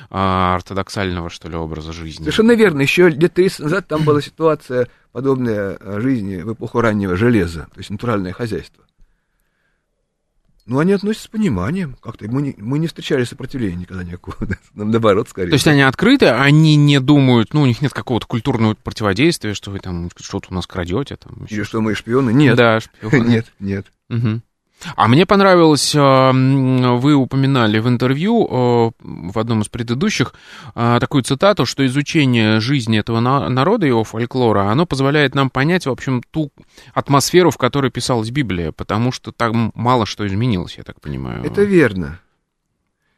а, 0.10 0.56
ортодоксального, 0.56 1.30
что 1.30 1.50
ли, 1.50 1.56
образа 1.56 1.94
жизни. 1.94 2.24
Совершенно 2.24 2.54
верно. 2.54 2.82
Еще 2.82 3.10
лет 3.10 3.34
30 3.34 3.60
назад 3.60 3.88
там 3.88 4.04
была 4.04 4.22
ситуация, 4.22 4.88
подобная 5.12 5.78
э, 5.80 6.00
жизни 6.02 6.42
в 6.42 6.54
эпоху 6.54 6.82
раннего 6.82 7.16
железа, 7.16 7.68
то 7.74 7.80
есть 7.80 7.90
натуральное 7.90 8.34
хозяйство. 8.34 8.84
Ну, 10.66 10.80
они 10.80 10.94
относятся 10.94 11.26
с 11.26 11.30
пониманием. 11.30 11.98
Как-то 12.02 12.26
мы 12.30 12.42
не, 12.42 12.56
мы 12.58 12.80
не 12.80 12.88
встречали 12.88 13.26
сопротивления 13.26 13.76
никогда 13.76 14.04
никакого. 14.04 14.38
Нам 14.74 14.92
наоборот, 14.92 15.28
скорее. 15.28 15.50
То 15.50 15.56
есть 15.56 15.68
они 15.68 15.82
открыты, 15.82 16.28
они 16.28 16.78
не 16.78 17.02
думают, 17.02 17.54
ну, 17.54 17.64
у 17.64 17.66
них 17.66 17.82
нет 17.82 17.92
какого-то 17.92 18.28
культурного 18.28 18.76
противодействия, 18.76 19.54
что 19.54 19.72
вы 19.72 19.80
там 19.80 20.10
что-то 20.16 20.48
у 20.52 20.54
нас 20.54 20.66
крадете. 20.66 21.18
Там, 21.18 21.46
Или 21.50 21.64
что 21.64 21.82
мы 21.82 21.96
шпионы? 21.96 22.32
Нет. 22.32 22.56
Да, 22.56 22.80
шпионы. 22.80 23.28
Нет, 23.28 23.52
нет. 23.60 23.88
Мгм. 24.10 24.42
А 24.96 25.08
мне 25.08 25.26
понравилось, 25.26 25.96
м, 25.96 27.00
вы 27.00 27.16
упоминали 27.16 27.80
в 27.80 27.88
интервью 27.88 28.46
э, 28.46 28.92
в 29.00 29.40
одном 29.40 29.62
из 29.62 29.70
предыдущих 29.70 30.34
э, 30.76 30.98
такую 31.00 31.24
цитату, 31.24 31.66
что 31.66 31.86
изучение 31.86 32.60
жизни 32.60 33.00
этого 33.00 33.22
на- 33.22 33.48
народа, 33.48 33.86
его 33.86 34.04
фольклора, 34.04 34.70
оно 34.70 34.86
позволяет 34.86 35.36
нам 35.36 35.50
понять, 35.50 35.86
в 35.86 35.90
общем, 35.90 36.22
ту 36.32 36.52
атмосферу, 36.94 37.50
в 37.50 37.58
которой 37.58 37.92
писалась 37.92 38.30
Библия, 38.30 38.74
потому 38.74 39.14
что 39.14 39.32
там 39.32 39.72
мало 39.74 40.06
что 40.06 40.28
изменилось, 40.28 40.78
я 40.78 40.84
так 40.84 41.00
понимаю. 41.00 41.44
Это 41.46 41.64
верно. 41.64 42.20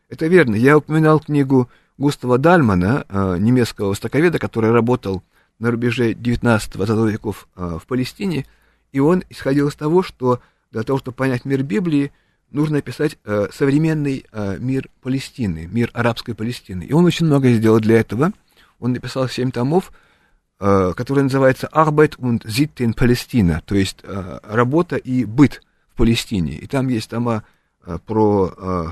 Это 0.10 0.28
верно. 0.28 0.56
Я 0.56 0.78
упоминал 0.78 1.20
книгу 1.20 1.68
Густава 1.98 2.38
Дальмана, 2.38 3.06
немецкого 3.40 3.90
востоковеда, 3.90 4.38
который 4.38 4.70
работал 4.72 5.24
на 5.58 5.72
рубеже 5.72 6.12
19-20 6.12 7.10
веков 7.12 7.48
в 7.56 7.82
Палестине, 7.88 8.46
и 8.92 9.00
он 9.00 9.24
исходил 9.30 9.70
из 9.70 9.76
того, 9.76 10.04
что 10.04 10.42
для 10.76 10.84
того, 10.84 11.00
чтобы 11.00 11.16
понять 11.16 11.46
мир 11.46 11.64
Библии, 11.64 12.12
нужно 12.52 12.80
описать 12.80 13.18
э, 13.24 13.48
современный 13.54 14.26
э, 14.30 14.58
мир 14.60 14.90
Палестины, 15.02 15.70
мир 15.72 15.90
арабской 15.94 16.36
Палестины. 16.36 16.84
И 16.84 16.92
он 16.92 17.06
очень 17.06 17.26
много 17.26 17.50
сделал 17.54 17.80
для 17.80 17.98
этого. 17.98 18.34
Он 18.80 18.92
написал 18.92 19.30
семь 19.30 19.52
томов, 19.52 19.94
э, 20.60 20.92
который 20.98 21.24
называется 21.24 21.70
Arbeit 21.72 22.18
und 22.18 22.44
Sitte 22.44 22.84
in 22.84 22.94
Palästina, 22.94 23.64
то 23.66 23.74
есть 23.74 24.00
э, 24.04 24.40
работа 24.44 24.98
и 24.98 25.24
быт 25.24 25.62
в 25.94 25.96
Палестине. 25.96 26.58
И 26.58 26.68
там 26.68 26.90
есть 26.90 27.10
тома 27.10 27.46
э, 27.86 27.98
про, 28.06 28.54
э, 28.58 28.86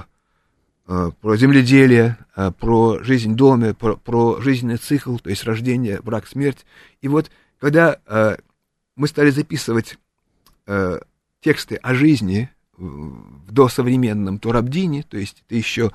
э, 0.88 1.12
про 1.20 1.36
земледелие, 1.36 2.18
э, 2.38 2.52
про 2.58 3.04
жизнь 3.04 3.34
в 3.34 3.36
доме, 3.36 3.74
про, 3.74 3.98
про 3.98 4.40
жизненный 4.40 4.78
цикл, 4.78 5.18
то 5.18 5.30
есть 5.30 5.44
рождение, 5.44 6.00
брак, 6.02 6.28
смерть. 6.28 6.66
И 7.02 7.10
вот 7.10 7.30
когда 7.60 8.00
э, 8.08 8.38
мы 8.96 9.08
стали 9.10 9.32
записывать 9.32 9.98
э, 10.66 11.00
тексты 11.44 11.76
о 11.76 11.94
жизни 11.94 12.50
в 12.78 13.52
досовременном 13.52 14.40
Турабдине, 14.40 15.04
то 15.04 15.18
есть 15.18 15.44
это 15.46 15.56
еще 15.56 15.92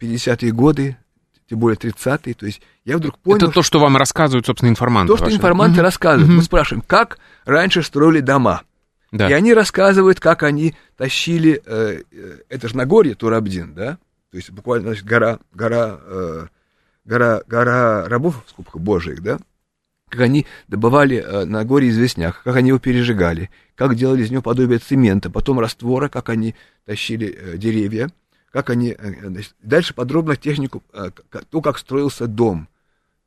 50-е 0.00 0.52
годы, 0.52 0.96
тем 1.48 1.58
более 1.58 1.76
30-е, 1.76 2.34
то 2.34 2.46
есть 2.46 2.62
я 2.84 2.96
вдруг 2.96 3.18
понял, 3.18 3.36
Это 3.36 3.48
то, 3.48 3.62
что 3.62 3.78
вам 3.78 3.96
рассказывают, 3.96 4.46
собственно, 4.46 4.70
информанты 4.70 5.12
то, 5.12 5.16
что 5.16 5.26
ваши. 5.26 5.36
информанты 5.36 5.74
Мгм. 5.76 5.82
рассказывают. 5.82 6.28
Мгм. 6.28 6.36
Мы 6.38 6.42
спрашиваем, 6.42 6.82
как 6.86 7.18
раньше 7.44 7.82
строили 7.82 8.20
дома. 8.20 8.62
Да. 9.12 9.28
И 9.28 9.32
они 9.32 9.52
рассказывают, 9.54 10.18
как 10.18 10.42
они 10.42 10.74
тащили, 10.96 11.62
э, 11.64 12.02
э, 12.10 12.38
это 12.48 12.68
же 12.68 12.76
Нагорье, 12.76 13.14
Турабдин, 13.14 13.74
да? 13.74 13.98
То 14.30 14.38
есть 14.38 14.50
буквально, 14.50 14.88
значит, 14.88 15.04
гора, 15.04 15.38
гора, 15.52 16.00
э, 16.02 16.46
гора, 17.04 17.42
гора 17.46 18.08
рабов, 18.08 18.42
в 18.46 18.50
скобках 18.50 18.80
божьих, 18.80 19.22
да? 19.22 19.38
Как 20.08 20.22
они 20.22 20.46
добывали 20.68 21.18
э, 21.18 21.44
на 21.44 21.64
горе 21.64 21.90
известняк, 21.90 22.42
как 22.42 22.56
они 22.56 22.68
его 22.68 22.78
пережигали, 22.80 23.50
как 23.74 23.96
делали 23.96 24.22
из 24.22 24.30
него 24.30 24.42
подобие 24.42 24.78
цемента, 24.78 25.30
потом 25.30 25.60
раствора, 25.60 26.08
как 26.08 26.28
они 26.28 26.54
тащили 26.84 27.28
э, 27.28 27.56
деревья, 27.56 28.10
как 28.52 28.70
они... 28.70 28.94
э, 28.96 29.28
значит, 29.28 29.54
дальше 29.62 29.94
подробно 29.94 30.36
технику, 30.36 30.82
э, 30.92 31.10
то, 31.50 31.60
как 31.60 31.78
строился 31.78 32.26
дом, 32.26 32.68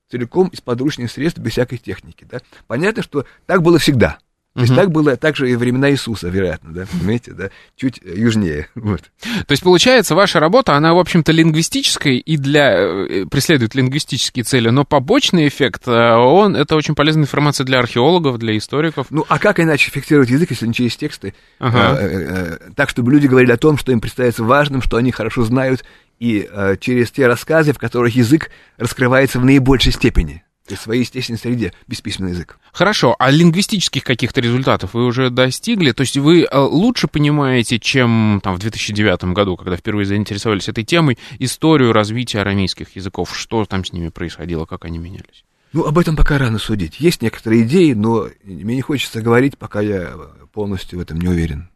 целиком 0.10 0.48
из 0.48 0.62
подручных 0.62 1.12
средств, 1.12 1.40
без 1.40 1.52
всякой 1.52 1.78
техники, 1.78 2.26
да? 2.30 2.42
Понятно, 2.68 3.04
что 3.04 3.26
так 3.46 3.62
было 3.62 3.78
всегда. 3.78 4.20
То 4.58 4.64
есть 4.64 4.76
так 4.76 4.92
было 4.92 5.16
также 5.16 5.52
и 5.52 5.56
времена 5.56 5.92
Иисуса, 5.92 6.30
вероятно, 6.30 6.74
да, 6.74 6.88
понимаете, 6.92 7.32
да, 7.34 7.50
чуть 7.76 8.02
южнее, 8.04 8.70
вот. 8.76 9.02
То 9.22 9.52
есть, 9.52 9.62
получается, 9.62 10.16
ваша 10.16 10.40
работа, 10.40 10.74
она, 10.74 10.96
в 10.96 10.98
общем-то, 10.98 11.32
лингвистическая 11.32 12.14
и 12.14 12.38
для, 12.38 12.72
э, 12.76 13.26
преследует 13.30 13.76
лингвистические 13.76 14.44
цели, 14.44 14.70
но 14.70 14.84
побочный 14.84 15.48
эффект, 15.48 15.84
э, 15.88 16.16
он, 16.16 16.56
это 16.56 16.76
очень 16.76 16.96
полезная 16.96 17.26
информация 17.26 17.66
для 17.66 17.78
археологов, 17.78 18.40
для 18.40 18.58
историков. 18.58 19.06
Ну, 19.12 19.28
а 19.30 19.38
как 19.38 19.60
иначе 19.60 19.92
фиксировать 19.92 20.32
язык, 20.32 20.50
если 20.50 20.66
не 20.66 20.74
через 20.74 20.98
тексты? 20.98 21.36
Ага. 21.60 21.96
Э, 22.00 22.08
э, 22.08 22.58
так, 22.76 22.90
чтобы 22.90 23.12
люди 23.12 23.28
говорили 23.28 23.52
о 23.52 23.58
том, 23.58 23.78
что 23.78 23.92
им 23.92 24.02
представляется 24.02 24.44
важным, 24.44 24.82
что 24.82 24.98
они 24.98 25.12
хорошо 25.12 25.44
знают, 25.44 25.86
и 26.20 26.50
через 26.80 27.12
те 27.12 27.28
рассказы, 27.28 27.74
в 27.74 27.78
которых 27.78 28.16
язык 28.16 28.50
раскрывается 28.78 29.40
в 29.40 29.46
наибольшей 29.46 29.92
степени, 29.92 30.44
в 30.76 30.82
своей 30.82 31.02
естественной 31.02 31.40
среде, 31.40 31.74
бесписьменный 31.88 32.32
язык. 32.32 32.60
Хорошо, 32.72 33.16
а 33.20 33.32
лингвистических 33.32 34.04
каких-то 34.04 34.42
результатов 34.42 34.94
вы 34.94 35.06
уже 35.06 35.30
достигли? 35.30 35.92
То 35.92 36.02
есть 36.02 36.18
вы 36.18 36.44
э, 36.44 36.58
лучше 36.58 37.08
понимаете, 37.08 37.80
чем 37.80 38.42
там 38.44 38.56
в 38.56 38.60
2009 38.60 39.34
году, 39.34 39.58
когда 39.58 39.78
впервые 39.78 40.06
заинтересовались 40.06 40.70
этой 40.70 40.84
темой, 40.84 41.18
историю 41.40 41.94
развития 41.94 42.42
арамейских 42.42 42.96
языков, 42.96 43.36
что 43.38 43.66
там 43.66 43.86
с 43.86 43.94
ними 43.94 44.10
происходило, 44.10 44.66
как 44.66 44.86
они 44.86 44.98
менялись? 44.98 45.44
Ну, 45.74 45.84
об 45.86 45.98
этом 45.98 46.16
пока 46.16 46.38
рано 46.38 46.60
судить. 46.60 47.00
Есть 47.00 47.22
некоторые 47.22 47.64
идеи, 47.64 47.94
но 47.94 48.28
мне 48.44 48.76
не 48.76 48.82
хочется 48.82 49.22
говорить, 49.22 49.58
пока 49.58 49.82
я 49.82 50.14
полностью 50.54 51.00
в 51.00 51.02
этом 51.02 51.20
не 51.20 51.28
уверен. 51.28 51.70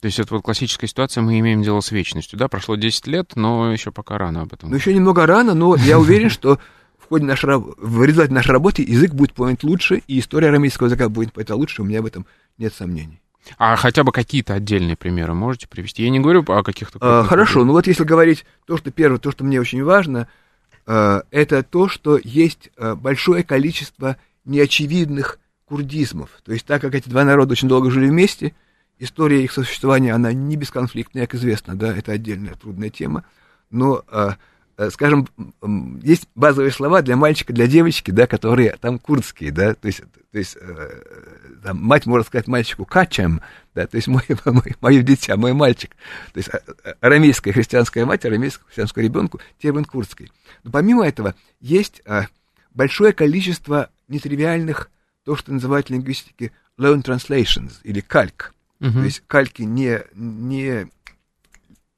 То 0.00 0.06
есть 0.06 0.18
это 0.18 0.34
вот 0.34 0.42
классическая 0.42 0.86
ситуация, 0.86 1.22
мы 1.22 1.38
имеем 1.38 1.62
дело 1.62 1.80
с 1.80 1.90
вечностью, 1.90 2.38
да? 2.38 2.48
Прошло 2.48 2.76
10 2.76 3.06
лет, 3.06 3.32
но 3.34 3.72
еще 3.72 3.90
пока 3.90 4.18
рано 4.18 4.42
об 4.42 4.52
этом. 4.52 4.70
Ну, 4.70 4.76
еще 4.76 4.92
немного 4.92 5.24
рано, 5.26 5.54
но 5.54 5.76
я 5.76 5.98
уверен, 5.98 6.30
что 6.30 6.58
в 7.06 7.08
ходе 7.08 7.24
нашей, 7.24 7.56
в 7.56 8.04
результате 8.04 8.34
нашей 8.34 8.50
работы 8.50 8.82
язык 8.82 9.14
будет 9.14 9.32
понят 9.32 9.62
лучше, 9.62 10.02
и 10.06 10.18
история 10.18 10.48
арамейского 10.48 10.86
языка 10.86 11.08
будет 11.08 11.32
понята 11.32 11.54
лучше, 11.54 11.82
у 11.82 11.84
меня 11.84 12.02
в 12.02 12.06
этом 12.06 12.26
нет 12.58 12.74
сомнений. 12.74 13.20
А 13.58 13.76
хотя 13.76 14.02
бы 14.02 14.10
какие-то 14.10 14.54
отдельные 14.54 14.96
примеры 14.96 15.34
можете 15.34 15.68
привести? 15.68 16.02
Я 16.02 16.10
не 16.10 16.18
говорю 16.18 16.44
о 16.48 16.62
каких-то... 16.64 16.98
А, 17.00 17.22
хорошо, 17.22 17.64
ну 17.64 17.72
вот 17.72 17.86
если 17.86 18.02
говорить 18.02 18.44
то, 18.66 18.76
что 18.76 18.90
первое, 18.90 19.18
то, 19.18 19.30
что 19.30 19.44
мне 19.44 19.60
очень 19.60 19.84
важно, 19.84 20.26
э, 20.86 21.22
это 21.30 21.62
то, 21.62 21.88
что 21.88 22.18
есть 22.22 22.70
э, 22.76 22.96
большое 22.96 23.44
количество 23.44 24.16
неочевидных 24.44 25.38
курдизмов. 25.64 26.30
То 26.44 26.52
есть 26.52 26.66
так 26.66 26.80
как 26.80 26.96
эти 26.96 27.08
два 27.08 27.24
народа 27.24 27.52
очень 27.52 27.68
долго 27.68 27.90
жили 27.90 28.08
вместе, 28.08 28.52
история 28.98 29.44
их 29.44 29.52
существования, 29.52 30.12
она 30.12 30.32
не 30.32 30.56
бесконфликтная, 30.56 31.26
как 31.26 31.36
известно, 31.36 31.76
да, 31.76 31.96
это 31.96 32.12
отдельная 32.12 32.54
трудная 32.54 32.90
тема, 32.90 33.24
но, 33.70 34.02
э, 34.10 34.30
скажем, 34.90 35.26
м, 35.62 36.00
есть 36.02 36.28
базовые 36.34 36.70
слова 36.70 37.02
для 37.02 37.16
мальчика, 37.16 37.52
для 37.52 37.66
девочки, 37.66 38.10
да, 38.10 38.26
которые 38.26 38.76
там 38.80 38.98
курдские, 38.98 39.50
да, 39.50 39.74
то 39.74 39.86
есть, 39.86 40.00
то 40.30 40.38
есть 40.38 40.56
э, 40.60 41.02
там, 41.62 41.82
мать 41.82 42.06
может 42.06 42.26
сказать 42.26 42.46
мальчику 42.46 42.84
«качем», 42.84 43.40
да, 43.74 43.86
то 43.86 43.96
есть 43.96 44.08
мой, 44.08 44.22
мой, 44.44 44.76
мое 44.80 45.02
дитя, 45.02 45.36
мой 45.36 45.52
мальчик, 45.54 45.96
то 46.32 46.38
есть 46.38 46.50
а- 46.50 46.60
арамейская 47.00 47.52
христианская 47.52 48.04
мать, 48.04 48.24
арамейскому 48.24 48.66
христианскому 48.66 49.04
ребенку, 49.04 49.40
термин 49.58 49.84
курдский. 49.84 50.30
Но 50.62 50.70
помимо 50.70 51.06
этого 51.06 51.34
есть 51.60 52.02
большое 52.74 53.12
количество 53.12 53.90
нетривиальных, 54.08 54.90
то, 55.24 55.34
что 55.34 55.52
называют 55.52 55.88
в 55.88 55.90
лингвистике 55.90 56.52
loan 56.78 57.02
translations 57.02 57.72
или 57.82 58.00
кальк. 58.00 58.52
Мгм. 58.78 58.92
То 58.92 59.04
есть 59.04 59.22
кальки 59.26 59.62
не, 59.62 60.02
не 60.14 60.88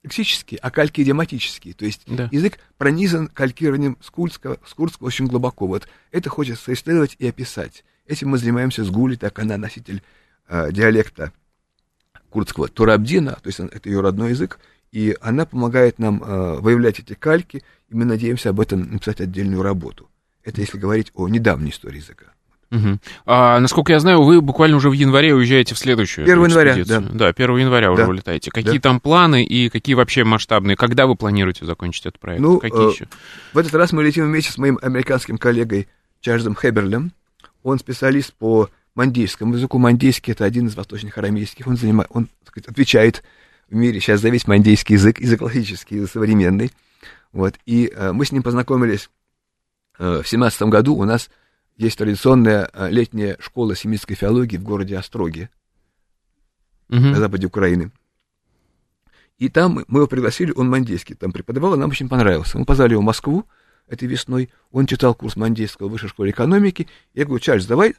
лексические, 0.09 0.59
а 0.63 0.71
кальки 0.71 1.03
идиоматические. 1.03 1.75
То 1.75 1.85
есть 1.85 2.03
Да. 2.07 2.29
язык 2.33 2.59
пронизан 2.79 3.29
калькированием 3.29 3.99
с 4.01 4.11
курдского, 4.11 4.59
с 4.67 4.75
курдского 4.75 5.07
очень 5.07 5.27
глубоко. 5.27 5.67
Вот 5.67 5.87
это 6.11 6.31
хочется 6.31 6.73
исследовать 6.73 7.15
и 7.19 7.29
описать. 7.29 7.85
Этим 8.07 8.31
мы 8.31 8.39
занимаемся 8.39 8.85
с 8.85 8.91
Гули, 8.91 9.17
так 9.17 9.39
она 9.39 9.59
носитель 9.59 10.03
э, 10.49 10.73
диалекта 10.73 11.33
курдского 12.31 12.69
Турабдина, 12.69 13.33
то 13.33 13.47
есть 13.47 13.61
это 13.61 13.89
ее 13.89 14.01
родной 14.01 14.31
язык, 14.31 14.59
и 14.91 15.17
она 15.21 15.45
помогает 15.45 15.99
нам 15.99 16.23
э, 16.23 16.61
выявлять 16.61 16.99
эти 17.01 17.13
кальки, 17.15 17.63
и 17.89 17.95
мы 17.95 18.05
надеемся 18.05 18.51
об 18.51 18.61
этом 18.61 18.91
написать 18.93 19.21
отдельную 19.21 19.63
работу. 19.63 20.09
Это 20.43 20.63
если 20.63 20.79
говорить 20.79 21.13
о 21.15 21.29
недавней 21.29 21.71
истории 21.71 21.99
языка. 21.99 22.27
Угу. 22.71 22.99
А, 23.25 23.61
насколько 23.61 23.93
я 23.93 23.99
знаю, 24.01 24.23
вы 24.23 24.41
буквально 24.43 24.77
уже 24.77 24.91
в 24.91 24.93
январе 24.93 25.35
уезжаете 25.35 25.75
в 25.75 25.79
следующую 25.79 26.25
1 26.25 26.45
января, 26.45 26.77
да. 26.85 27.01
Да, 27.01 27.33
1 27.33 27.57
января 27.57 27.91
уже 27.91 28.03
Да. 28.03 28.09
улетаете. 28.09 28.51
Какие 28.51 28.75
Да. 28.75 28.81
там 28.81 29.01
планы 29.01 29.43
и 29.45 29.71
какие 29.71 29.95
вообще 29.95 30.25
масштабные? 30.25 30.77
Когда 30.77 31.07
вы 31.07 31.15
планируете 31.15 31.65
закончить 31.65 32.05
этот 32.05 32.21
проект? 32.21 32.43
Ну, 32.43 32.59
какие 32.59 32.89
э, 32.89 32.93
еще? 32.93 33.09
В 33.55 33.59
этот 33.59 33.75
раз 33.75 33.93
мы 33.93 34.05
летим 34.05 34.27
вместе 34.27 34.53
с 34.53 34.59
моим 34.59 34.79
американским 34.83 35.39
коллегой 35.39 35.89
Чарльзом 36.21 36.55
Хеберлем. 36.55 37.13
Он 37.63 37.79
специалист 37.79 38.35
по 38.35 38.69
мандейскому 38.95 39.55
языку. 39.55 39.79
Мандейский— 39.79 40.33
это 40.35 40.45
один 40.45 40.67
из 40.67 40.75
восточных 40.77 41.17
арамейских. 41.17 41.67
Он, 41.67 41.77
занимает, 41.77 42.11
он 42.13 42.27
так 42.45 42.49
сказать, 42.49 42.69
отвечает 42.69 43.23
в 43.71 43.75
мире 43.75 44.01
сейчас 44.01 44.21
за 44.21 44.29
весь 44.29 44.47
мандейский 44.47 44.95
язык, 44.95 45.21
язык 45.21 45.39
классический, 45.39 46.07
современный. 46.07 46.71
Вот. 47.33 47.55
И 47.65 47.91
э, 47.95 48.13
мы 48.13 48.25
с 48.27 48.33
ним 48.33 48.43
познакомились 48.43 49.09
э, 49.99 50.23
в 50.23 50.29
семнадцатом 50.29 50.69
году. 50.71 50.95
У 50.97 51.05
нас 51.05 51.31
есть 51.79 51.97
традиционная 51.97 52.71
э, 52.73 52.91
летняя 52.91 53.37
школа 53.41 53.75
семитской 53.75 54.15
филологии 54.15 54.59
в 54.59 54.63
городе 54.63 54.99
Остроге. 54.99 55.49
Мгм. 56.89 57.13
на 57.13 57.19
западе 57.19 57.47
Украины. 57.47 57.93
И 59.39 59.49
там 59.49 59.85
мы 59.87 60.01
его 60.01 60.07
пригласили, 60.07 60.53
он 60.57 60.69
мандейский 60.69 61.15
там 61.15 61.33
преподавал, 61.33 61.75
и 61.75 61.79
нам 61.79 61.91
очень 61.91 62.09
понравился. 62.09 62.59
Мы 62.59 62.65
позвали 62.65 62.93
его 62.93 63.03
в 63.03 63.05
Москву 63.05 63.45
этой 63.87 64.09
весной, 64.09 64.51
он 64.73 64.87
читал 64.87 65.15
курс 65.15 65.37
мандейского 65.37 65.89
в 65.89 65.93
высшей 65.93 66.09
школе 66.09 66.33
экономики. 66.33 66.89
Я 67.15 67.25
говорю, 67.25 67.41
Чарльз, 67.41 67.67
давай 67.67 67.95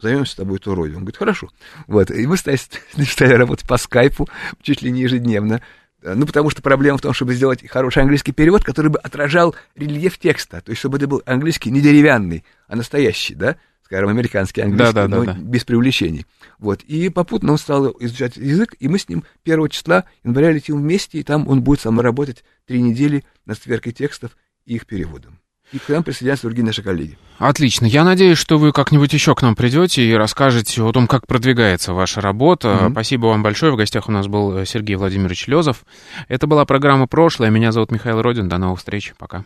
займемся 0.00 0.32
с 0.32 0.36
тобой 0.36 0.58
Турой. 0.58 0.90
Он 0.90 1.00
говорит, 1.00 1.16
хорошо. 1.16 1.50
Вот, 1.86 2.10
и 2.10 2.26
мы 2.26 2.36
стали, 2.36 2.58
стали 3.04 3.34
работать 3.34 3.68
по 3.68 3.76
скайпу 3.76 4.28
чуть 4.62 4.82
ли 4.82 4.90
не 4.90 5.02
ежедневно. 5.02 5.62
Ну, 6.02 6.26
потому 6.26 6.50
что 6.50 6.62
проблема 6.62 6.98
в 6.98 7.00
том, 7.00 7.12
чтобы 7.12 7.34
сделать 7.34 7.66
хороший 7.68 8.02
английский 8.02 8.32
перевод, 8.32 8.64
который 8.64 8.88
бы 8.90 8.98
отражал 9.00 9.56
рельеф 9.74 10.18
текста. 10.18 10.60
То 10.60 10.70
есть, 10.70 10.78
чтобы 10.78 10.98
это 10.98 11.08
был 11.08 11.22
английский 11.26 11.70
не 11.70 11.80
деревянный, 11.80 12.44
а 12.68 12.76
настоящий, 12.76 13.34
да? 13.34 13.56
Скажем, 13.82 14.10
американский 14.10 14.60
английский, 14.60 14.92
Да-да-да-да. 14.92 15.34
но 15.34 15.42
без 15.42 15.64
привлечений. 15.64 16.26
Вот. 16.58 16.82
И 16.82 17.08
попутно 17.08 17.52
он 17.52 17.58
стал 17.58 17.96
изучать 18.00 18.36
язык, 18.36 18.76
и 18.78 18.86
мы 18.86 18.98
с 18.98 19.08
ним 19.08 19.24
1 19.44 19.68
числа 19.70 20.04
января 20.22 20.52
летим 20.52 20.76
вместе, 20.76 21.18
и 21.18 21.22
там 21.22 21.48
он 21.48 21.62
будет 21.62 21.80
со 21.80 21.90
мной 21.90 22.04
работать 22.04 22.44
три 22.66 22.82
недели 22.82 23.24
над 23.46 23.58
сверкой 23.58 23.92
текстов 23.92 24.36
и 24.66 24.74
их 24.74 24.86
переводом. 24.86 25.40
И 25.72 25.78
к 25.78 25.88
нам 25.90 26.02
присоединятся 26.02 26.46
другие 26.46 26.64
наши 26.64 26.82
коллеги. 26.82 27.18
Отлично. 27.38 27.84
Я 27.84 28.04
надеюсь, 28.04 28.38
что 28.38 28.58
вы 28.58 28.72
как-нибудь 28.72 29.12
еще 29.12 29.34
к 29.34 29.42
нам 29.42 29.54
придете 29.54 30.02
и 30.02 30.14
расскажете 30.14 30.82
о 30.82 30.92
том, 30.92 31.06
как 31.06 31.26
продвигается 31.26 31.92
ваша 31.92 32.20
работа. 32.20 32.74
Мгм. 32.82 32.92
Спасибо 32.92 33.26
вам 33.26 33.42
большое. 33.42 33.72
В 33.72 33.76
гостях 33.76 34.08
у 34.08 34.12
нас 34.12 34.26
был 34.28 34.56
э, 34.56 34.66
Сергей 34.66 34.96
Владимирович 34.96 35.46
Лезов. 35.46 35.84
Это 36.28 36.46
была 36.46 36.64
программа 36.64 37.06
«Прошлое». 37.06 37.50
Меня 37.50 37.72
зовут 37.72 37.92
Михаил 37.92 38.22
Родин. 38.22 38.48
До 38.48 38.56
новых 38.58 38.78
встреч. 38.78 39.12
Пока. 39.18 39.44